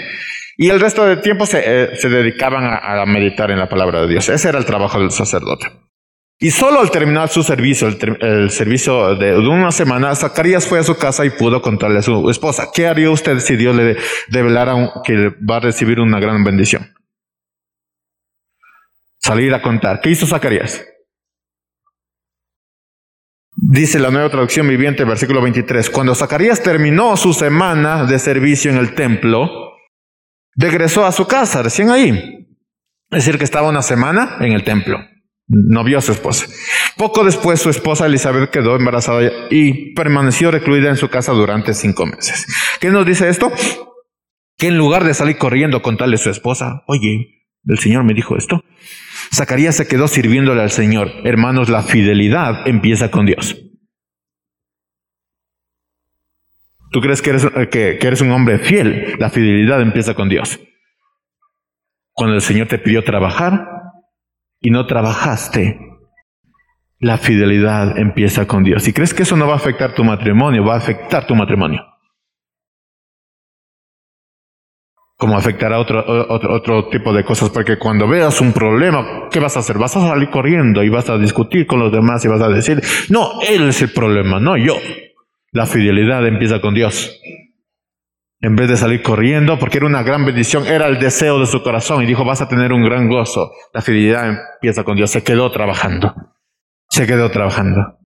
Y 0.56 0.70
el 0.70 0.78
resto 0.78 1.04
del 1.04 1.20
tiempo 1.20 1.46
se, 1.46 1.62
eh, 1.66 1.88
dedicaban 2.04 2.62
a, 2.64 3.04
meditar 3.06 3.50
en 3.50 3.58
la 3.58 3.68
palabra 3.68 4.02
de 4.02 4.08
Dios. 4.08 4.28
Ese 4.28 4.48
era 4.48 4.58
el 4.58 4.64
trabajo 4.64 5.00
del 5.00 5.10
sacerdote. 5.10 5.66
Y 6.38 6.52
solo 6.52 6.80
al 6.80 6.92
terminar 6.92 7.28
su 7.28 7.42
servicio, 7.42 7.88
el, 7.88 8.50
servicio 8.50 9.16
de, 9.16 9.36
una 9.36 9.72
semana, 9.72 10.14
Zacarías 10.14 10.66
fue 10.66 10.78
a 10.78 10.84
su 10.84 10.96
casa 10.96 11.24
y 11.24 11.30
pudo 11.30 11.60
contarle 11.60 11.98
a 11.98 12.02
su 12.02 12.30
esposa, 12.30 12.68
¿qué 12.72 12.86
haría 12.86 13.10
usted 13.10 13.40
si 13.40 13.56
Dios 13.56 13.74
le 13.74 13.96
develara 14.28 14.74
que 15.04 15.30
va 15.48 15.56
a 15.56 15.60
recibir 15.60 15.98
una 15.98 16.20
gran 16.20 16.44
bendición? 16.44 16.94
Salir 19.18 19.54
a 19.54 19.62
contar. 19.62 20.00
¿Qué 20.00 20.10
hizo 20.10 20.26
Zacarías? 20.26 20.84
Dice 23.66 23.98
la 23.98 24.10
nueva 24.10 24.28
traducción 24.28 24.68
viviente, 24.68 25.04
versículo 25.04 25.40
23, 25.40 25.88
cuando 25.88 26.14
Zacarías 26.14 26.62
terminó 26.62 27.16
su 27.16 27.32
semana 27.32 28.04
de 28.04 28.18
servicio 28.18 28.70
en 28.70 28.76
el 28.76 28.94
templo, 28.94 29.48
regresó 30.54 31.06
a 31.06 31.12
su 31.12 31.26
casa, 31.26 31.62
recién 31.62 31.88
ahí. 31.88 32.10
Es 33.10 33.24
decir, 33.24 33.38
que 33.38 33.44
estaba 33.44 33.70
una 33.70 33.80
semana 33.80 34.36
en 34.40 34.52
el 34.52 34.64
templo. 34.64 34.98
No 35.48 35.82
vio 35.82 35.96
a 35.96 36.02
su 36.02 36.12
esposa. 36.12 36.46
Poco 36.98 37.24
después 37.24 37.58
su 37.58 37.70
esposa 37.70 38.04
Elizabeth 38.04 38.50
quedó 38.50 38.76
embarazada 38.76 39.22
y 39.48 39.94
permaneció 39.94 40.50
recluida 40.50 40.90
en 40.90 40.98
su 40.98 41.08
casa 41.08 41.32
durante 41.32 41.72
cinco 41.72 42.04
meses. 42.04 42.46
¿Qué 42.80 42.90
nos 42.90 43.06
dice 43.06 43.30
esto? 43.30 43.50
Que 44.58 44.66
en 44.66 44.76
lugar 44.76 45.04
de 45.04 45.14
salir 45.14 45.38
corriendo 45.38 45.78
a 45.78 45.82
contarle 45.82 46.16
a 46.16 46.18
su 46.18 46.28
esposa, 46.28 46.82
oye, 46.86 47.46
el 47.66 47.78
Señor 47.78 48.04
me 48.04 48.12
dijo 48.12 48.36
esto, 48.36 48.62
Zacarías 49.32 49.76
se 49.76 49.86
quedó 49.86 50.08
sirviéndole 50.08 50.62
al 50.62 50.70
Señor. 50.70 51.10
Hermanos, 51.24 51.68
la 51.68 51.82
fidelidad 51.82 52.66
empieza 52.66 53.10
con 53.10 53.26
Dios. 53.26 53.56
Tú 56.90 57.00
crees 57.00 57.22
que 57.22 57.30
eres, 57.30 57.44
eh, 57.44 57.68
que, 57.68 57.98
eres 58.00 58.20
un 58.20 58.30
hombre 58.30 58.58
fiel. 58.58 59.16
La 59.18 59.30
fidelidad 59.30 59.80
empieza 59.80 60.14
con 60.14 60.28
Dios. 60.28 60.60
Cuando 62.12 62.36
el 62.36 62.40
Señor 62.40 62.68
te 62.68 62.78
pidió 62.78 63.02
trabajar 63.02 63.66
y 64.60 64.70
no 64.70 64.86
trabajaste, 64.86 65.80
la 67.00 67.18
fidelidad 67.18 67.98
empieza 67.98 68.46
con 68.46 68.62
Dios. 68.62 68.84
Si 68.84 68.92
crees 68.92 69.12
que 69.12 69.24
eso 69.24 69.36
no 69.36 69.48
va 69.48 69.54
a 69.54 69.56
afectar 69.56 69.94
tu 69.94 70.04
matrimonio, 70.04 70.64
va 70.64 70.74
a 70.74 70.78
afectar 70.78 71.26
tu 71.26 71.34
matrimonio. 71.34 71.84
Como 75.16 75.36
afectará 75.36 75.78
otro, 75.78 76.04
otro, 76.28 76.54
otro 76.54 76.88
tipo 76.88 77.12
de 77.12 77.24
cosas, 77.24 77.50
porque 77.50 77.78
cuando 77.78 78.08
veas 78.08 78.40
un 78.40 78.52
problema, 78.52 79.28
¿qué 79.30 79.38
vas 79.38 79.56
a 79.56 79.60
hacer? 79.60 79.78
Vas 79.78 79.96
a 79.96 80.08
salir 80.08 80.28
corriendo 80.28 80.82
y 80.82 80.88
vas 80.88 81.08
a 81.08 81.16
discutir 81.18 81.66
con 81.66 81.78
los 81.78 81.92
demás 81.92 82.24
y 82.24 82.28
vas 82.28 82.42
a 82.42 82.48
decir, 82.48 82.82
no, 83.10 83.40
él 83.48 83.68
es 83.68 83.80
el 83.82 83.92
problema, 83.92 84.40
no 84.40 84.56
yo. 84.56 84.74
La 85.52 85.66
fidelidad 85.66 86.26
empieza 86.26 86.60
con 86.60 86.74
Dios. 86.74 87.16
En 88.40 88.56
vez 88.56 88.68
de 88.68 88.76
salir 88.76 89.02
corriendo, 89.02 89.58
porque 89.58 89.78
era 89.78 89.86
una 89.86 90.02
gran 90.02 90.26
bendición, 90.26 90.66
era 90.66 90.88
el 90.88 90.98
deseo 90.98 91.38
de 91.38 91.46
su 91.46 91.62
corazón 91.62 92.02
y 92.02 92.06
dijo, 92.06 92.24
vas 92.24 92.42
a 92.42 92.48
tener 92.48 92.72
un 92.72 92.84
gran 92.84 93.08
gozo. 93.08 93.52
La 93.72 93.80
fidelidad 93.80 94.28
empieza 94.28 94.82
con 94.82 94.96
Dios. 94.96 95.10
Se 95.10 95.22
quedó 95.22 95.50
trabajando. 95.50 96.12
Se 96.90 97.06
quedó 97.06 97.30
trabajando. 97.30 98.03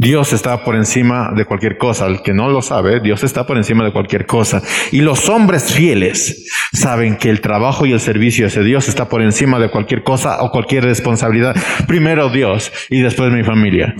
Dios 0.00 0.32
está 0.32 0.64
por 0.64 0.76
encima 0.76 1.30
de 1.36 1.44
cualquier 1.44 1.76
cosa. 1.76 2.06
El 2.06 2.22
que 2.22 2.32
no 2.32 2.48
lo 2.48 2.62
sabe, 2.62 3.00
Dios 3.00 3.22
está 3.22 3.46
por 3.46 3.58
encima 3.58 3.84
de 3.84 3.92
cualquier 3.92 4.24
cosa. 4.24 4.62
Y 4.92 5.02
los 5.02 5.28
hombres 5.28 5.74
fieles 5.74 6.48
saben 6.72 7.18
que 7.18 7.28
el 7.28 7.42
trabajo 7.42 7.84
y 7.84 7.92
el 7.92 8.00
servicio 8.00 8.46
ese 8.46 8.64
Dios 8.64 8.88
está 8.88 9.10
por 9.10 9.20
encima 9.20 9.58
de 9.58 9.70
cualquier 9.70 10.02
cosa 10.02 10.42
o 10.42 10.50
cualquier 10.50 10.84
responsabilidad. 10.84 11.54
Primero 11.86 12.30
Dios 12.30 12.72
y 12.88 13.02
después 13.02 13.30
mi 13.30 13.42
familia. 13.42 13.94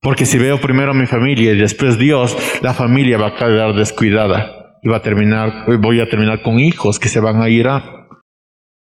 Porque 0.00 0.26
si 0.26 0.38
veo 0.38 0.60
primero 0.60 0.90
a 0.90 0.94
mi 0.94 1.06
familia 1.06 1.52
y 1.52 1.58
después 1.58 1.96
Dios, 1.96 2.36
la 2.62 2.74
familia 2.74 3.18
va 3.18 3.28
a 3.28 3.36
quedar 3.36 3.74
descuidada 3.74 4.80
y 4.82 4.88
va 4.88 4.96
a 4.96 5.02
terminar, 5.02 5.66
voy 5.80 6.00
a 6.00 6.08
terminar 6.08 6.42
con 6.42 6.58
hijos 6.58 6.98
que 6.98 7.08
se 7.08 7.20
van 7.20 7.40
a 7.42 7.48
ir 7.48 7.68
a, 7.68 8.08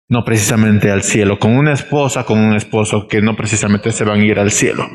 no 0.08 0.24
precisamente 0.24 0.90
al 0.90 1.02
cielo, 1.02 1.38
con 1.38 1.54
una 1.54 1.74
esposa, 1.74 2.24
con 2.24 2.38
un 2.38 2.56
esposo 2.56 3.06
que 3.06 3.20
no 3.20 3.36
precisamente 3.36 3.92
se 3.92 4.04
van 4.04 4.20
a 4.20 4.24
ir 4.24 4.38
al 4.38 4.50
cielo. 4.50 4.86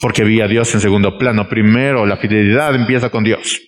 Porque 0.00 0.24
vi 0.24 0.40
a 0.40 0.48
Dios 0.48 0.74
en 0.74 0.80
segundo 0.80 1.18
plano. 1.18 1.48
Primero 1.48 2.06
la 2.06 2.16
fidelidad 2.16 2.74
empieza 2.74 3.10
con 3.10 3.22
Dios. 3.22 3.60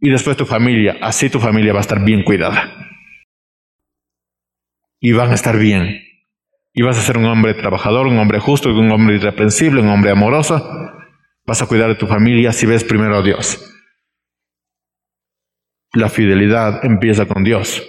Y 0.00 0.10
después 0.10 0.36
tu 0.36 0.46
familia. 0.46 0.96
Así 1.02 1.28
tu 1.28 1.38
familia 1.38 1.72
va 1.72 1.80
a 1.80 1.82
estar 1.82 2.02
bien 2.02 2.22
cuidada. 2.24 2.88
Y 4.98 5.12
van 5.12 5.30
a 5.30 5.34
estar 5.34 5.58
bien. 5.58 6.02
Y 6.72 6.82
vas 6.82 6.98
a 6.98 7.02
ser 7.02 7.18
un 7.18 7.26
hombre 7.26 7.54
trabajador, 7.54 8.06
un 8.06 8.18
hombre 8.18 8.40
justo, 8.40 8.70
un 8.70 8.90
hombre 8.90 9.16
irreprensible, 9.16 9.82
un 9.82 9.88
hombre 9.88 10.10
amoroso. 10.10 10.90
Vas 11.44 11.62
a 11.62 11.66
cuidar 11.66 11.88
de 11.88 11.96
tu 11.96 12.06
familia 12.06 12.52
si 12.52 12.66
ves 12.66 12.84
primero 12.84 13.16
a 13.16 13.22
Dios. 13.22 13.64
La 15.92 16.08
fidelidad 16.08 16.84
empieza 16.84 17.26
con 17.26 17.44
Dios. 17.44 17.86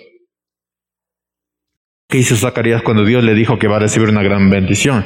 ¿Qué 2.10 2.18
hizo 2.18 2.36
Zacarías 2.36 2.82
cuando 2.82 3.05
Dios 3.05 3.24
le 3.24 3.36
dijo 3.36 3.60
que 3.60 3.68
va 3.68 3.76
a 3.76 3.82
recibir 3.82 4.10
una 4.10 4.24
gran 4.24 4.49
bendición? 4.49 5.05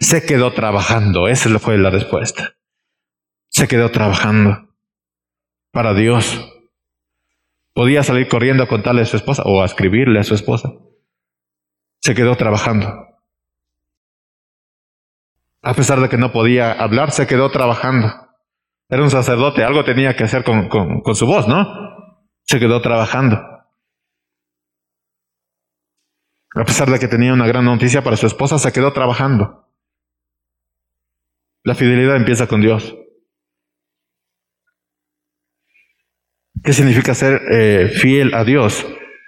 Se 0.00 0.26
quedó 0.26 0.52
trabajando. 0.52 1.26
Esa 1.26 1.58
fue 1.58 1.78
la 1.78 1.88
respuesta. 1.88 2.56
Se 3.48 3.66
quedó 3.66 3.90
trabajando 3.90 4.68
para 5.70 5.94
Dios. 5.94 6.46
Podía 7.72 8.02
salir 8.02 8.28
corriendo 8.28 8.62
a 8.62 8.68
contarle 8.68 9.00
a 9.00 9.06
su 9.06 9.16
esposa 9.16 9.44
o 9.46 9.62
a 9.62 9.64
escribirle 9.64 10.20
a 10.20 10.24
su 10.24 10.34
esposa. 10.34 10.74
Se 12.00 12.14
quedó 12.14 12.36
trabajando. 12.36 13.08
A 15.62 15.72
pesar 15.72 16.00
de 16.00 16.10
que 16.10 16.18
no 16.18 16.32
podía 16.32 16.72
hablar, 16.72 17.12
se 17.12 17.26
quedó 17.26 17.50
trabajando. 17.50 18.12
Era 18.90 19.02
un 19.02 19.10
sacerdote, 19.10 19.64
algo 19.64 19.84
tenía 19.84 20.16
que 20.16 20.24
hacer 20.24 20.44
con, 20.44 20.68
su 21.14 21.26
voz, 21.26 21.48
¿no? 21.48 21.66
Se 22.42 22.58
quedó 22.58 22.82
trabajando. 22.82 23.51
A 26.54 26.64
pesar 26.64 26.90
de 26.90 26.98
que 26.98 27.08
tenía 27.08 27.32
una 27.32 27.46
gran 27.46 27.64
noticia 27.64 28.02
para 28.02 28.16
su 28.16 28.26
esposa, 28.26 28.58
se 28.58 28.72
quedó 28.72 28.92
trabajando. 28.92 29.68
La 31.64 31.74
fidelidad 31.74 32.16
empieza 32.16 32.46
con 32.46 32.60
Dios. 32.60 32.94
¿Qué 36.62 36.72
significa 36.72 37.14
ser 37.14 37.40
eh, 37.50 37.88
fiel 37.88 38.34
a 38.34 38.44
Dios? 38.44 38.86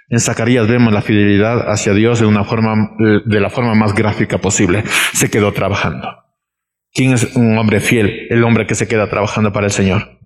En 0.09 0.19
Zacarías 0.19 0.67
vemos 0.67 0.93
la 0.93 1.01
fidelidad 1.01 1.69
hacia 1.69 1.93
Dios 1.93 2.19
de, 2.19 2.25
una 2.25 2.43
forma, 2.43 2.91
de 3.25 3.39
la 3.39 3.49
forma 3.49 3.73
más 3.73 3.93
gráfica 3.93 4.37
posible. 4.37 4.83
Se 5.13 5.29
quedó 5.29 5.51
trabajando. 5.51 6.07
¿Quién 6.93 7.13
es 7.13 7.35
un 7.35 7.57
hombre 7.57 7.81
fiel? 7.81 8.27
El 8.29 8.43
hombre 8.43 8.67
que 8.67 8.75
se 8.75 8.87
queda 8.87 9.09
trabajando 9.09 9.51
para 9.51 9.65
el 9.65 9.71
Señor. 9.71 10.19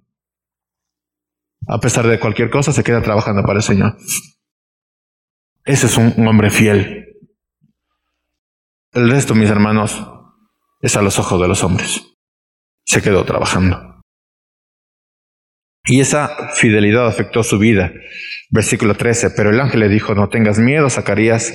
A 1.67 1.79
pesar 1.79 2.05
de 2.07 2.19
cualquier 2.19 2.49
cosa, 2.49 2.73
se 2.73 2.83
queda 2.83 3.01
trabajando 3.01 3.43
para 3.43 3.57
el 3.57 3.63
Señor. 3.63 3.95
Ese 5.65 5.85
es 5.87 5.97
un, 5.97 6.27
hombre 6.27 6.49
fiel. 6.49 7.17
El 8.91 9.09
resto, 9.09 9.35
mis 9.35 9.49
hermanos, 9.49 10.03
es 10.81 10.95
a 10.95 11.01
los 11.01 11.19
ojos 11.19 11.39
de 11.41 11.47
los 11.47 11.63
hombres. 11.63 12.01
Se 12.85 13.01
quedó 13.01 13.23
trabajando. 13.23 14.01
Y 15.85 16.01
esa 16.01 16.51
fidelidad 16.55 17.07
afectó 17.07 17.43
su 17.43 17.59
vida. 17.59 17.91
Versículo 18.49 18.95
13. 18.95 19.31
Pero 19.31 19.49
el 19.49 19.59
ángel 19.59 19.81
le 19.81 19.89
dijo, 19.89 20.15
no 20.15 20.29
tengas 20.29 20.59
miedo, 20.59 20.89
Zacarías. 20.89 21.53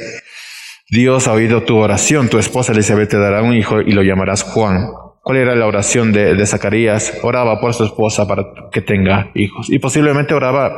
Dios 0.88 1.26
ha 1.26 1.32
oído 1.32 1.64
tu 1.64 1.76
oración. 1.76 2.28
Tu 2.28 2.38
esposa 2.38 2.72
Elizabeth 2.72 3.10
te 3.10 3.18
dará 3.18 3.42
un 3.42 3.54
hijo 3.54 3.80
y 3.80 3.92
lo 3.92 4.02
llamarás 4.02 4.42
Juan. 4.42 4.88
¿Cuál 5.24 5.38
era 5.38 5.56
la 5.56 5.66
oración 5.66 6.12
de, 6.12 6.44
Zacarías? 6.44 7.18
Oraba 7.22 7.58
por 7.58 7.72
su 7.72 7.84
esposa 7.84 8.28
para 8.28 8.44
que 8.70 8.82
tenga 8.82 9.32
hijos. 9.34 9.70
Y 9.70 9.78
posiblemente 9.78 10.34
oraba 10.34 10.70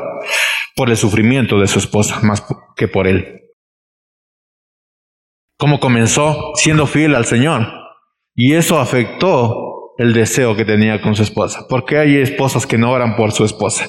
por 0.77 0.89
el 0.89 0.97
sufrimiento 0.97 1.59
de 1.59 1.67
su 1.67 1.81
esposa 1.81 2.21
más 2.23 2.47
que 2.77 2.87
por 2.87 3.09
él. 3.09 3.43
cómo 5.59 5.81
comenzó 5.81 6.53
siendo 6.55 6.87
fiel 6.87 7.17
al 7.17 7.25
Señor. 7.25 7.67
Y 8.37 8.55
eso 8.55 8.79
afectó 8.79 9.95
el 9.99 10.13
deseo 10.13 10.55
que 10.55 10.65
tenía 10.65 11.01
con 11.01 11.17
su 11.17 11.25
esposa. 11.25 11.67
Porque 11.69 11.99
hay 11.99 12.17
esposas 12.19 12.69
que 12.69 12.79
no 12.79 12.93
oran 12.93 13.17
por 13.17 13.33
su 13.33 13.45
esposa. 13.45 13.89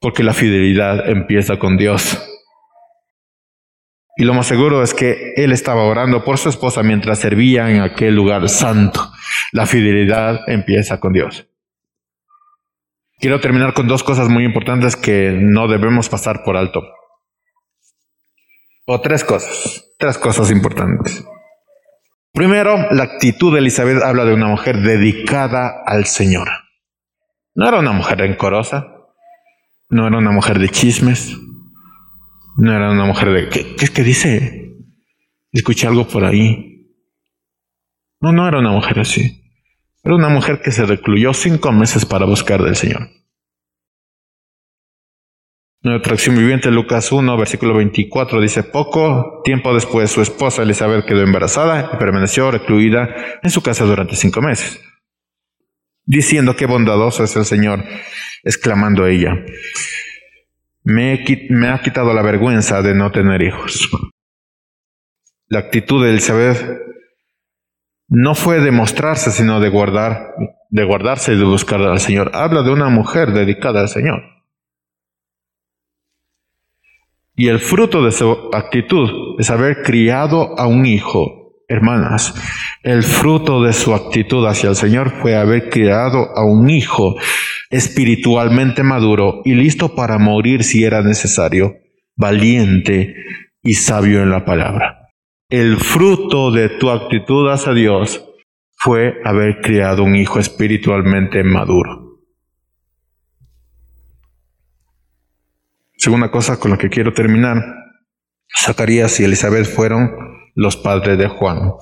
Porque 0.00 0.24
la 0.24 0.34
fidelidad 0.34 1.08
empieza 1.08 1.56
con 1.60 1.76
Dios. 1.76 2.27
Y 4.18 4.24
lo 4.24 4.34
más 4.34 4.48
seguro 4.48 4.82
es 4.82 4.94
que 4.94 5.32
él 5.36 5.52
estaba 5.52 5.84
orando 5.84 6.24
por 6.24 6.38
su 6.38 6.48
esposa 6.48 6.82
mientras 6.82 7.20
servía 7.20 7.70
en 7.70 7.80
aquel 7.80 8.16
lugar 8.16 8.48
santo. 8.48 9.12
La 9.52 9.64
fidelidad 9.64 10.40
empieza 10.48 10.98
con 10.98 11.12
Dios. 11.12 11.48
Quiero 13.20 13.38
terminar 13.38 13.74
con 13.74 13.86
dos 13.86 14.02
cosas 14.02 14.28
muy 14.28 14.44
importantes 14.44 14.96
que 14.96 15.38
no 15.40 15.68
debemos 15.68 16.08
pasar 16.08 16.42
por 16.42 16.56
alto. 16.56 16.82
O 18.86 19.00
tres 19.00 19.22
cosas, 19.22 19.88
tres 19.98 20.18
cosas 20.18 20.50
importantes. 20.50 21.24
Primero, 22.32 22.90
la 22.90 23.04
actitud 23.04 23.52
de 23.52 23.60
Elizabeth 23.60 24.02
habla 24.02 24.24
de 24.24 24.34
una 24.34 24.48
mujer 24.48 24.78
dedicada 24.78 25.84
al 25.86 26.06
Señor. 26.06 26.48
No 27.54 27.68
era 27.68 27.78
una 27.78 27.92
mujer 27.92 28.18
rencorosa, 28.18 28.88
no 29.88 30.08
era 30.08 30.18
una 30.18 30.32
mujer 30.32 30.58
de 30.58 30.70
chismes, 30.70 31.38
no 32.58 32.74
era 32.74 32.90
una 32.90 33.04
mujer 33.04 33.30
de... 33.30 33.48
¿Qué, 33.48 33.76
es 33.80 33.90
que 33.90 34.02
dice? 34.02 34.76
Escuché 35.52 35.86
algo 35.86 36.08
por 36.08 36.24
ahí. 36.24 36.92
No, 38.20 38.32
no 38.32 38.48
era 38.48 38.58
una 38.58 38.72
mujer 38.72 38.98
así. 38.98 39.44
Era 40.02 40.16
una 40.16 40.28
mujer 40.28 40.60
que 40.60 40.72
se 40.72 40.84
recluyó 40.84 41.32
cinco 41.34 41.70
meses 41.70 42.04
para 42.04 42.26
buscar 42.26 42.60
del 42.62 42.74
Señor. 42.74 43.10
Nuestra 45.82 46.14
acción 46.14 46.36
viviente, 46.36 46.72
Lucas 46.72 47.12
1, 47.12 47.36
versículo 47.36 47.74
24, 47.76 48.40
dice, 48.40 48.64
poco 48.64 49.40
tiempo 49.44 49.72
después 49.72 50.10
su 50.10 50.20
esposa 50.20 50.64
Elizabeth 50.64 51.06
quedó 51.06 51.22
embarazada 51.22 51.92
y 51.94 51.96
permaneció 51.98 52.50
recluida 52.50 53.38
en 53.40 53.50
su 53.50 53.62
casa 53.62 53.84
durante 53.84 54.16
cinco 54.16 54.42
meses, 54.42 54.82
diciendo 56.04 56.56
qué 56.56 56.66
bondadoso 56.66 57.22
es 57.22 57.36
el 57.36 57.44
Señor, 57.44 57.84
exclamando 58.42 59.06
ella 59.06 59.44
me, 60.88 61.68
ha 61.68 61.82
quitado 61.82 62.14
la 62.14 62.22
vergüenza 62.22 62.80
de 62.80 62.94
no 62.94 63.12
tener 63.12 63.42
hijos. 63.42 63.90
La 65.46 65.58
actitud 65.58 66.02
de 66.02 66.10
Elizabeth 66.10 66.80
no 68.08 68.34
fue 68.34 68.60
de 68.60 68.70
mostrarse, 68.70 69.30
sino 69.30 69.60
de 69.60 69.68
guardar, 69.68 70.34
de 70.70 70.84
guardarse 70.84 71.34
y 71.34 71.38
de 71.38 71.44
buscar 71.44 71.80
al 71.82 72.00
Señor. 72.00 72.30
Habla 72.34 72.62
de 72.62 72.70
una 72.70 72.88
mujer 72.88 73.32
dedicada 73.32 73.80
al 73.80 73.88
Señor. 73.88 74.22
Y 77.36 77.48
el 77.48 77.60
fruto 77.60 78.02
de 78.02 78.10
su 78.10 78.48
actitud 78.52 79.38
es 79.38 79.50
haber 79.50 79.82
criado 79.82 80.58
a 80.58 80.66
un 80.66 80.86
hijo. 80.86 81.52
Hermanas, 81.68 82.34
el 82.82 83.02
fruto 83.02 83.62
de 83.62 83.74
su 83.74 83.94
actitud 83.94 84.46
hacia 84.46 84.70
el 84.70 84.76
Señor 84.76 85.20
fue 85.20 85.36
haber 85.36 85.68
criado 85.68 86.34
a 86.34 86.46
un 86.46 86.70
hijo 86.70 87.14
espiritualmente 87.70 88.82
maduro 88.82 89.42
y 89.44 89.54
listo 89.54 89.94
para 89.94 90.18
morir 90.18 90.64
si 90.64 90.84
era 90.84 91.02
necesario, 91.02 91.76
valiente 92.16 93.14
y 93.62 93.74
sabio 93.74 94.22
en 94.22 94.30
la 94.30 94.44
palabra. 94.44 95.10
El 95.50 95.76
fruto 95.78 96.50
de 96.50 96.68
tu 96.68 96.90
actitud 96.90 97.50
hacia 97.50 97.72
Dios 97.72 98.24
fue 98.76 99.14
haber 99.24 99.60
criado 99.60 100.04
un 100.04 100.14
hijo 100.14 100.38
espiritualmente 100.38 101.42
maduro. 101.42 102.20
Segunda 105.96 106.30
cosa 106.30 106.60
con 106.60 106.70
la 106.70 106.78
que 106.78 106.88
quiero 106.88 107.12
terminar, 107.12 107.62
Zacarías 108.56 109.18
y 109.20 109.24
Elizabeth 109.24 109.66
fueron 109.66 110.10
los 110.54 110.76
padres 110.76 111.18
de 111.18 111.28
Juan. 111.28 111.72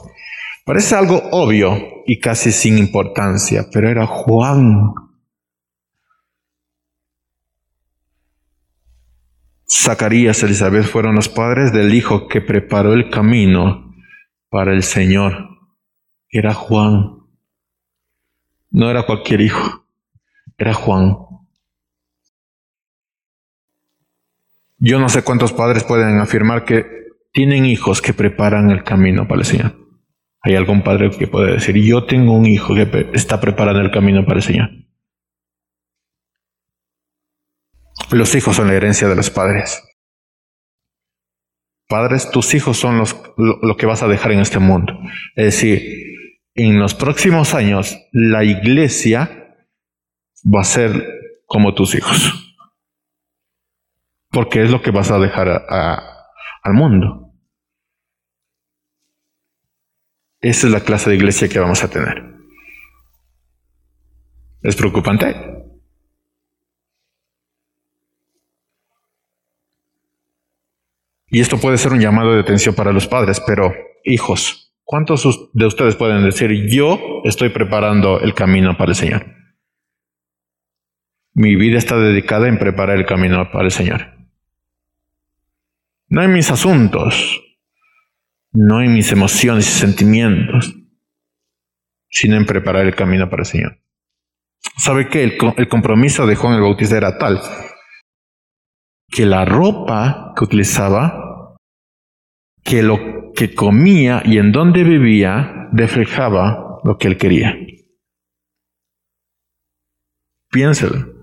Parece 0.65 0.95
algo 0.97 1.23
obvio 1.33 1.77
y 2.07 2.19
casi 2.19 2.51
sin 2.51 2.79
importancia, 2.79 3.67
pero 3.73 3.89
era 3.89 4.07
Juan 4.07 4.95
Zacarías 9.69 10.43
y 10.43 10.47
Elizabeth 10.47 10.85
fueron 10.85 11.17
los 11.17 11.29
padres 11.29 11.73
del 11.73 11.93
hijo 11.95 12.29
que 12.29 12.41
preparó 12.41 12.93
el 12.93 13.11
camino 13.11 13.95
para 14.49 14.73
el 14.73 14.83
Señor. 14.83 15.49
Era 16.31 16.55
Juan. 16.55 17.19
No 18.71 18.91
era 18.91 19.05
cualquier 19.05 19.41
hijo, 19.41 19.87
era 20.59 20.75
Juan. 20.75 21.17
Yo 24.79 24.99
no 25.01 25.09
sé 25.09 25.25
cuántos 25.25 25.53
padres 25.53 25.85
pueden 25.85 26.19
afirmar 26.19 26.65
que 26.65 26.85
tienen 27.33 27.65
hijos 27.65 28.03
que 28.03 28.13
preparan 28.13 28.71
el 28.71 28.85
camino 28.85 29.27
para 29.27 29.41
el 29.41 29.47
Señor. 29.47 29.75
Hay 30.43 30.55
algún 30.55 30.83
padre 30.83 31.11
que 31.11 31.27
puede 31.27 31.55
decir, 31.55 31.77
yo 31.77 32.05
tengo 32.05 32.35
un 32.35 32.47
hijo 32.47 32.75
que 32.75 33.11
está 33.15 33.41
preparando 33.41 33.81
el 33.81 33.91
camino 33.91 34.25
para 34.25 34.39
el 34.39 34.43
Señor. 34.43 34.71
Los 38.11 38.35
hijos 38.35 38.57
son 38.57 38.69
la 38.69 38.75
herencia 38.75 39.09
de 39.09 39.17
los 39.17 39.31
padres. 39.31 39.83
Padres, 41.89 42.31
tus 42.31 42.55
hijos 42.55 42.77
son 42.79 42.99
los, 42.99 43.17
lo, 43.37 43.77
que 43.77 43.87
vas 43.87 44.03
a 44.03 44.09
dejar 44.09 44.33
en 44.33 44.41
este 44.41 44.59
mundo. 44.59 44.99
Es 45.37 45.47
decir, 45.47 45.83
en 46.55 46.79
los 46.79 46.95
próximos 46.95 47.55
años 47.55 47.97
la 48.13 48.45
iglesia 48.45 49.57
va 50.45 50.61
a 50.63 50.65
ser 50.65 51.43
como 51.47 51.75
tus 51.75 51.95
hijos. 51.95 52.57
Porque 54.31 54.63
es 54.63 54.71
lo 54.71 54.83
que 54.83 54.91
vas 54.91 55.11
a 55.11 55.19
dejar 55.19 55.49
al 55.49 56.75
mundo. 56.75 57.33
Esa 60.41 60.67
es 60.67 60.73
la 60.73 60.81
clase 60.81 61.11
de 61.11 61.17
iglesia 61.17 61.49
que 61.49 61.59
vamos 61.59 61.83
a 61.83 61.91
tener. 61.91 62.37
¿Es 64.63 64.75
preocupante? 64.75 65.56
Y 71.37 71.41
esto 71.43 71.59
puede 71.59 71.77
ser 71.77 71.93
un 71.93 72.01
llamado 72.01 72.33
de 72.33 72.41
atención 72.41 72.75
para 72.75 72.93
los 72.93 73.09
padres, 73.09 73.43
pero 73.47 73.75
hijos, 74.05 74.75
¿cuántos 74.85 75.51
de 75.53 75.67
ustedes 75.67 75.95
pueden 75.95 76.25
decir, 76.25 76.51
yo 76.71 76.99
estoy 77.25 77.51
preparando 77.51 78.21
el 78.21 78.33
camino 78.33 78.79
para 78.79 78.93
el 78.93 78.97
Señor? 78.97 79.27
Mi 81.35 81.55
vida 81.55 81.77
está 81.77 81.99
dedicada 81.99 82.49
en 82.49 82.59
preparar 82.59 82.97
el 82.97 83.05
camino 83.05 83.51
para 83.53 83.67
el 83.67 83.71
Señor. 83.71 84.15
No 86.09 86.23
en 86.23 86.33
mis 86.33 86.51
asuntos, 86.51 87.39
no 88.53 88.81
en 88.81 88.95
mis 88.95 89.13
emociones 89.13 89.69
y 89.69 89.79
sentimientos, 89.79 90.75
sino 92.09 92.37
en 92.37 92.47
preparar 92.47 92.87
el 92.87 92.95
camino 92.95 93.29
para 93.29 93.43
el 93.43 93.47
Señor. 93.47 93.79
¿Sabe 94.79 95.11
que 95.11 95.23
el, 95.23 95.69
compromiso 95.69 96.27
de 96.27 96.35
Juan 96.35 96.55
el 96.55 96.63
Bautista 96.63 96.97
era 96.97 97.19
tal 97.19 97.43
que 99.09 99.27
la 99.27 99.45
ropa 99.45 100.33
que 100.37 100.45
utilizaba, 100.45 101.26
que 102.67 102.83
lo 102.83 103.33
que 103.33 103.55
comía 103.55 104.23
y 104.25 104.39
en 104.39 104.51
donde 104.51 104.83
vivía, 104.83 105.69
reflejaba 105.73 106.81
lo 106.85 106.99
que 106.99 107.09
él 107.09 107.17
quería. 107.17 107.55
Piénselo. 110.51 111.15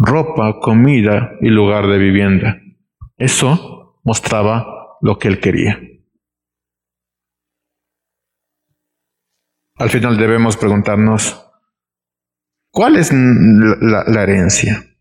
Ropa, 0.00 0.60
comida 0.60 1.32
y 1.40 1.48
lugar 1.48 1.86
de 1.86 1.98
vivienda. 1.98 2.60
Eso 3.16 4.00
mostraba 4.04 4.98
lo 5.00 5.18
que 5.18 5.28
él 5.28 5.40
quería. 5.40 5.80
Al 9.76 9.90
final 9.90 10.16
debemos 10.16 10.56
preguntarnos, 10.56 11.44
¿cuál 12.70 12.96
es 12.96 13.12
la, 13.12 14.04
la 14.06 14.22
herencia? 14.22 14.94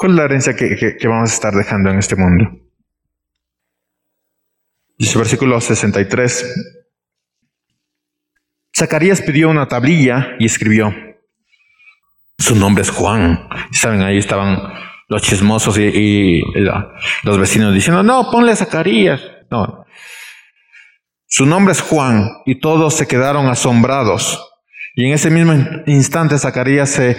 ¿Cuál 0.00 0.12
es 0.12 0.16
la 0.16 0.24
herencia 0.24 0.56
que, 0.56 0.96
vamos 1.08 1.30
a 1.30 1.34
estar 1.34 1.52
dejando 1.52 1.90
en 1.90 1.98
este 1.98 2.16
mundo? 2.16 2.69
Dice 5.00 5.16
versículo 5.16 5.58
63. 5.58 6.44
Zacarías 8.76 9.22
pidió 9.22 9.48
una 9.48 9.66
tablilla 9.66 10.36
y 10.38 10.44
escribió, 10.44 10.94
su 12.36 12.54
nombre 12.54 12.82
es 12.82 12.90
Juan. 12.90 13.48
Saben, 13.72 14.02
ahí 14.02 14.18
estaban 14.18 14.58
los 15.08 15.22
chismosos 15.22 15.78
y, 15.78 16.42
los 17.22 17.38
vecinos 17.38 17.72
diciendo, 17.72 18.02
no, 18.02 18.30
ponle 18.30 18.52
a 18.52 18.56
Zacarías. 18.56 19.22
No. 19.50 19.86
Su 21.26 21.46
nombre 21.46 21.72
es 21.72 21.80
Juan 21.80 22.28
y 22.44 22.60
todos 22.60 22.92
se 22.92 23.08
quedaron 23.08 23.48
asombrados. 23.48 24.46
Y 24.94 25.06
en 25.06 25.14
ese 25.14 25.30
mismo 25.30 25.54
instante 25.86 26.38
Zacarías 26.38 26.90
se 26.90 27.16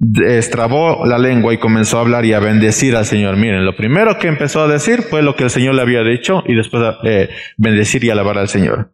destrabó 0.00 1.04
la 1.04 1.18
lengua 1.18 1.52
y 1.52 1.58
comenzó 1.58 1.98
a 1.98 2.00
hablar 2.00 2.24
y 2.24 2.32
a 2.32 2.40
bendecir 2.40 2.96
al 2.96 3.04
Señor. 3.04 3.36
Miren, 3.36 3.66
lo 3.66 3.76
primero 3.76 4.18
que 4.18 4.28
empezó 4.28 4.62
a 4.62 4.68
decir 4.68 5.02
fue 5.02 5.22
lo 5.22 5.36
que 5.36 5.44
el 5.44 5.50
Señor 5.50 5.74
le 5.74 5.82
había 5.82 6.02
dicho 6.02 6.42
y 6.46 6.54
después 6.54 6.82
eh, 7.04 7.28
bendecir 7.58 8.02
y 8.02 8.10
alabar 8.10 8.38
al 8.38 8.48
Señor. 8.48 8.92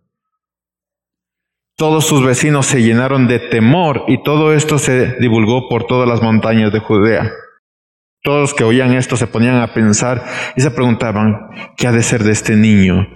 Todos 1.77 2.07
sus 2.07 2.25
vecinos 2.25 2.67
se 2.67 2.83
llenaron 2.83 3.29
de 3.29 3.39
temor 3.39 4.05
y 4.09 4.23
todo 4.23 4.53
esto 4.53 4.79
se 4.79 5.15
divulgó 5.21 5.69
por 5.69 5.87
todas 5.87 6.09
las 6.09 6.23
montañas 6.23 6.73
de 6.73 6.81
Judea. 6.81 7.31
Todos 8.23 8.41
los 8.41 8.55
que 8.55 8.65
oían 8.65 8.95
esto 8.95 9.17
se 9.17 9.29
ponían 9.29 9.61
a 9.61 9.73
pensar 9.73 10.25
y 10.57 10.61
se 10.61 10.73
preguntaban, 10.73 11.51
¿qué 11.77 11.87
ha 11.87 11.93
de 11.93 12.03
ser 12.03 12.25
de 12.25 12.33
este 12.33 12.57
niño? 12.57 13.07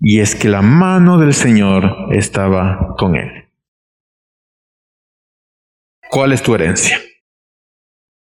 Y 0.00 0.20
es 0.20 0.34
que 0.34 0.48
la 0.48 0.62
mano 0.62 1.18
del 1.18 1.34
Señor 1.34 2.08
estaba 2.10 2.94
con 2.96 3.16
él. 3.16 3.41
¿Cuál 6.12 6.34
es 6.34 6.42
tu 6.42 6.54
herencia? 6.54 7.00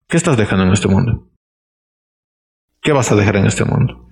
¿Qué 0.08 0.18
estás 0.18 0.38
dejando 0.38 0.66
en 0.66 0.74
este 0.74 0.88
mundo? 0.88 1.30
¿Qué 2.82 2.92
vas 2.92 3.12
a 3.12 3.16
dejar 3.16 3.36
en 3.36 3.46
este 3.46 3.64
mundo? 3.64 4.10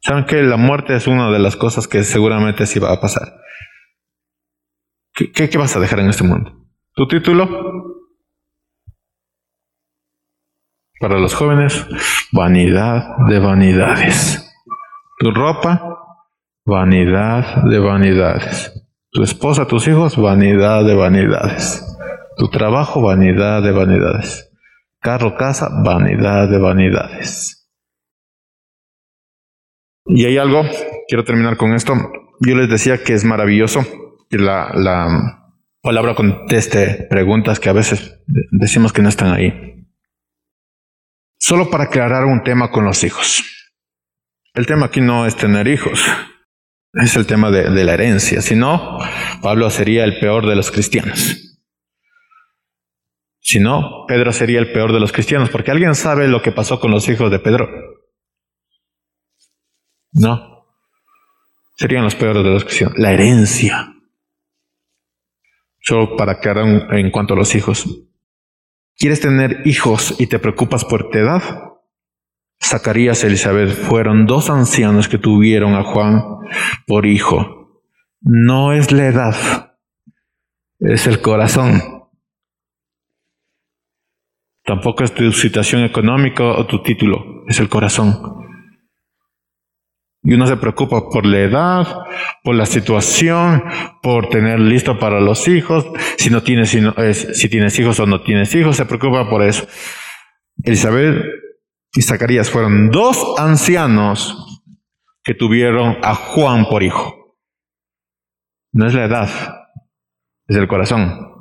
Saben 0.00 0.24
que 0.24 0.42
la 0.42 0.56
muerte 0.56 0.96
es 0.96 1.06
una 1.06 1.30
de 1.30 1.38
las 1.38 1.54
cosas 1.54 1.86
que 1.86 2.02
seguramente 2.02 2.66
sí 2.66 2.80
va 2.80 2.92
a 2.92 3.00
pasar. 3.00 3.32
¿Qué, 5.14 5.48
vas 5.56 5.76
a 5.76 5.78
dejar 5.78 6.00
en 6.00 6.08
este 6.08 6.24
mundo? 6.24 6.66
¿Tu 6.96 7.06
título? 7.06 7.48
Para 10.98 11.20
los 11.20 11.32
jóvenes, 11.32 11.86
vanidad 12.32 13.04
de 13.28 13.38
vanidades. 13.38 14.52
Tu 15.20 15.30
ropa, 15.30 15.80
vanidad 16.64 17.62
de 17.70 17.78
vanidades. 17.78 18.84
Tu 19.12 19.22
esposa, 19.22 19.68
tus 19.68 19.86
hijos, 19.86 20.16
vanidad 20.16 20.84
de 20.84 20.96
vanidades. 20.96 21.91
Tu 22.36 22.48
trabajo, 22.48 23.02
vanidad 23.02 23.62
de 23.62 23.72
vanidades. 23.72 24.50
Carro, 25.00 25.36
casa, 25.36 25.68
vanidad 25.84 26.48
de 26.48 26.58
vanidades. 26.58 27.70
Y 30.06 30.24
hay 30.24 30.38
algo, 30.38 30.62
quiero 31.08 31.24
terminar 31.24 31.56
con 31.56 31.74
esto. 31.74 31.94
Yo 32.40 32.54
les 32.54 32.68
decía 32.68 33.02
que 33.02 33.14
es 33.14 33.24
maravilloso 33.24 33.84
que 34.28 34.38
la, 34.38 34.70
la 34.74 35.42
palabra 35.80 36.14
conteste 36.14 37.06
preguntas 37.08 37.60
que 37.60 37.68
a 37.68 37.72
veces 37.72 38.20
decimos 38.50 38.92
que 38.92 39.02
no 39.02 39.08
están 39.08 39.32
ahí. 39.32 39.86
Solo 41.38 41.70
para 41.70 41.84
aclarar 41.84 42.24
un 42.24 42.42
tema 42.42 42.70
con 42.70 42.84
los 42.84 43.02
hijos. 43.04 43.44
El 44.54 44.66
tema 44.66 44.86
aquí 44.86 45.00
no 45.00 45.26
es 45.26 45.34
tener 45.34 45.66
hijos, 45.66 46.04
es 46.92 47.16
el 47.16 47.26
tema 47.26 47.50
de, 47.50 47.84
la 47.84 47.94
herencia. 47.94 48.42
Si 48.42 48.54
no, 48.54 48.98
Pablo 49.40 49.70
sería 49.70 50.04
el 50.04 50.18
peor 50.20 50.46
de 50.46 50.56
los 50.56 50.70
cristianos. 50.70 51.51
Si 53.44 53.58
no, 53.58 54.04
Pedro 54.06 54.32
sería 54.32 54.60
el 54.60 54.72
peor 54.72 54.92
de 54.92 55.00
los 55.00 55.12
cristianos, 55.12 55.50
porque 55.50 55.72
alguien 55.72 55.96
sabe 55.96 56.28
lo 56.28 56.42
que 56.42 56.52
pasó 56.52 56.78
con 56.78 56.92
los 56.92 57.08
hijos 57.08 57.30
de 57.30 57.40
Pedro. 57.40 57.68
No. 60.12 60.68
Serían 61.74 62.04
los 62.04 62.14
peores 62.14 62.44
de 62.44 62.50
los 62.50 62.64
cristianos. 62.64 62.96
La 62.98 63.12
herencia. 63.12 63.94
Solo 65.80 66.16
para 66.16 66.32
aclarar 66.32 66.94
en 66.94 67.10
cuanto 67.10 67.34
a 67.34 67.36
los 67.36 67.56
hijos. 67.56 67.84
¿Quieres 68.96 69.20
tener 69.20 69.62
hijos 69.66 70.14
y 70.20 70.28
te 70.28 70.38
preocupas 70.38 70.84
por 70.84 71.10
tu 71.10 71.18
edad? 71.18 71.42
Zacarías 72.62 73.24
y 73.24 73.26
Elizabeth 73.26 73.70
fueron 73.70 74.26
dos 74.26 74.50
ancianos 74.50 75.08
que 75.08 75.18
tuvieron 75.18 75.74
a 75.74 75.82
Juan 75.82 76.22
por 76.86 77.06
hijo. 77.06 77.82
No 78.20 78.72
es 78.72 78.92
la 78.92 79.06
edad, 79.06 79.74
es 80.78 81.08
el 81.08 81.20
corazón. 81.20 81.91
Tampoco 84.64 85.02
es 85.02 85.12
tu 85.12 85.32
situación 85.32 85.82
económica 85.82 86.44
o 86.44 86.66
tu 86.66 86.82
título, 86.82 87.44
es 87.48 87.58
el 87.58 87.68
corazón. 87.68 88.42
Y 90.24 90.34
uno 90.34 90.46
se 90.46 90.56
preocupa 90.56 91.08
por 91.10 91.26
la 91.26 91.40
edad, 91.40 91.86
por 92.44 92.54
la 92.54 92.64
situación, 92.64 93.64
por 94.02 94.28
tener 94.28 94.60
listo 94.60 94.98
para 95.00 95.20
los 95.20 95.48
hijos, 95.48 95.84
si 96.16 96.30
no 96.30 96.44
tienes, 96.44 96.70
si, 96.70 96.80
si 97.34 97.48
tienes 97.48 97.76
hijos 97.80 97.98
o 97.98 98.06
no 98.06 98.22
tienes 98.22 98.54
hijos, 98.54 98.76
se 98.76 98.86
preocupa 98.86 99.28
por 99.28 99.42
eso. 99.42 99.66
Elizabeth 100.62 101.24
y 101.94 102.02
Zacarías 102.02 102.50
fueron 102.50 102.90
dos 102.90 103.34
ancianos 103.36 104.62
que 105.24 105.34
tuvieron 105.34 105.98
a 106.02 106.14
Juan 106.14 106.66
por 106.66 106.84
hijo. 106.84 107.36
No 108.72 108.86
es 108.86 108.94
la 108.94 109.04
edad, 109.04 109.28
es 110.46 110.56
el 110.56 110.68
corazón. 110.68 111.31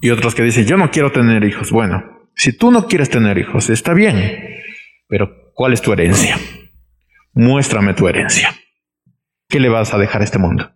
Y 0.00 0.10
otros 0.10 0.34
que 0.34 0.42
dicen, 0.42 0.66
yo 0.66 0.76
no 0.76 0.90
quiero 0.90 1.12
tener 1.12 1.44
hijos. 1.44 1.70
Bueno, 1.70 2.28
si 2.34 2.56
tú 2.56 2.70
no 2.70 2.86
quieres 2.86 3.10
tener 3.10 3.38
hijos, 3.38 3.68
está 3.70 3.94
bien, 3.94 4.56
pero 5.08 5.48
¿Cuál 5.58 5.72
es 5.72 5.82
tu 5.82 5.92
herencia? 5.92 6.38
Muéstrame 7.32 7.92
tu 7.92 8.06
herencia. 8.06 8.54
¿Qué 9.48 9.58
le 9.58 9.68
vas 9.68 9.92
a 9.92 9.98
dejar 9.98 10.20
a 10.20 10.24
este 10.24 10.38
mundo? 10.38 10.70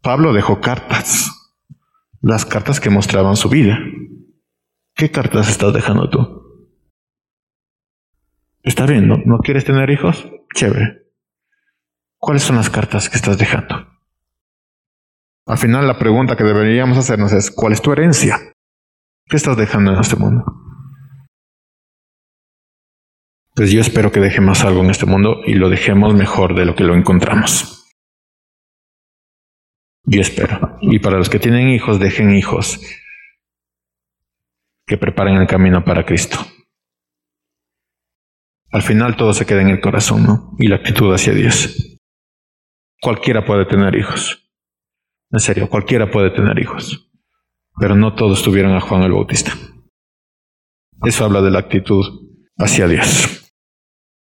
Pablo 0.00 0.32
dejó 0.32 0.60
cartas, 0.60 1.52
las 2.22 2.46
cartas 2.46 2.78
que 2.78 2.90
mostraban 2.90 3.34
su 3.34 3.48
vida. 3.48 3.80
¿Qué 4.94 5.10
cartas 5.10 5.48
estás 5.48 5.74
dejando 5.74 6.08
tú? 6.08 6.70
Está 8.62 8.86
bien, 8.86 9.08
¿no? 9.08 9.16
¿No 9.26 9.38
quieres 9.38 9.64
tener 9.64 9.90
hijos? 9.90 10.28
Chévere. 10.54 11.08
¿Cuáles 12.18 12.44
son 12.44 12.54
las 12.54 12.70
cartas 12.70 13.10
que 13.10 13.16
estás 13.16 13.36
dejando? 13.36 13.89
Al 15.50 15.58
final 15.58 15.84
la 15.88 15.98
pregunta 15.98 16.36
que 16.36 16.44
deberíamos 16.44 16.96
hacernos 16.96 17.32
es, 17.32 17.50
¿cuál 17.50 17.72
es 17.72 17.82
tu 17.82 17.90
herencia? 17.90 18.38
¿Qué 19.26 19.36
estás 19.36 19.56
dejando 19.56 19.92
en 19.92 19.98
este 19.98 20.14
mundo? 20.14 20.44
Pues 23.56 23.72
yo 23.72 23.80
espero 23.80 24.12
que 24.12 24.20
dejemos 24.20 24.62
algo 24.62 24.84
en 24.84 24.90
este 24.90 25.06
mundo 25.06 25.40
y 25.44 25.54
lo 25.54 25.68
dejemos 25.68 26.14
mejor 26.14 26.54
de 26.54 26.66
lo 26.66 26.76
que 26.76 26.84
lo 26.84 26.94
encontramos. 26.94 27.84
Yo 30.04 30.20
espero. 30.20 30.78
Y 30.82 31.00
para 31.00 31.18
los 31.18 31.28
que 31.28 31.40
tienen 31.40 31.70
hijos, 31.70 31.98
dejen 31.98 32.30
hijos 32.30 32.80
que 34.86 34.98
preparen 34.98 35.34
el 35.34 35.48
camino 35.48 35.84
para 35.84 36.06
Cristo. 36.06 36.38
Al 38.70 38.82
final 38.82 39.16
todo 39.16 39.32
se 39.32 39.46
queda 39.46 39.62
en 39.62 39.70
el 39.70 39.80
corazón, 39.80 40.22
¿no? 40.22 40.54
Y 40.60 40.68
la 40.68 40.76
actitud 40.76 41.12
hacia 41.12 41.32
Dios. 41.32 41.98
Cualquiera 43.00 43.44
puede 43.44 43.66
tener 43.66 43.96
hijos. 43.96 44.46
En 45.32 45.40
serio, 45.40 45.68
cualquiera 45.68 46.10
puede 46.10 46.30
tener 46.30 46.58
hijos. 46.58 47.10
Pero 47.78 47.94
no 47.94 48.14
todos 48.14 48.42
tuvieron 48.42 48.74
a 48.74 48.80
Juan 48.80 49.02
el 49.02 49.12
Bautista. 49.12 49.52
Eso 51.04 51.24
habla 51.24 51.40
de 51.40 51.50
la 51.50 51.60
actitud 51.60 52.04
hacia 52.58 52.88
Dios. 52.88 53.39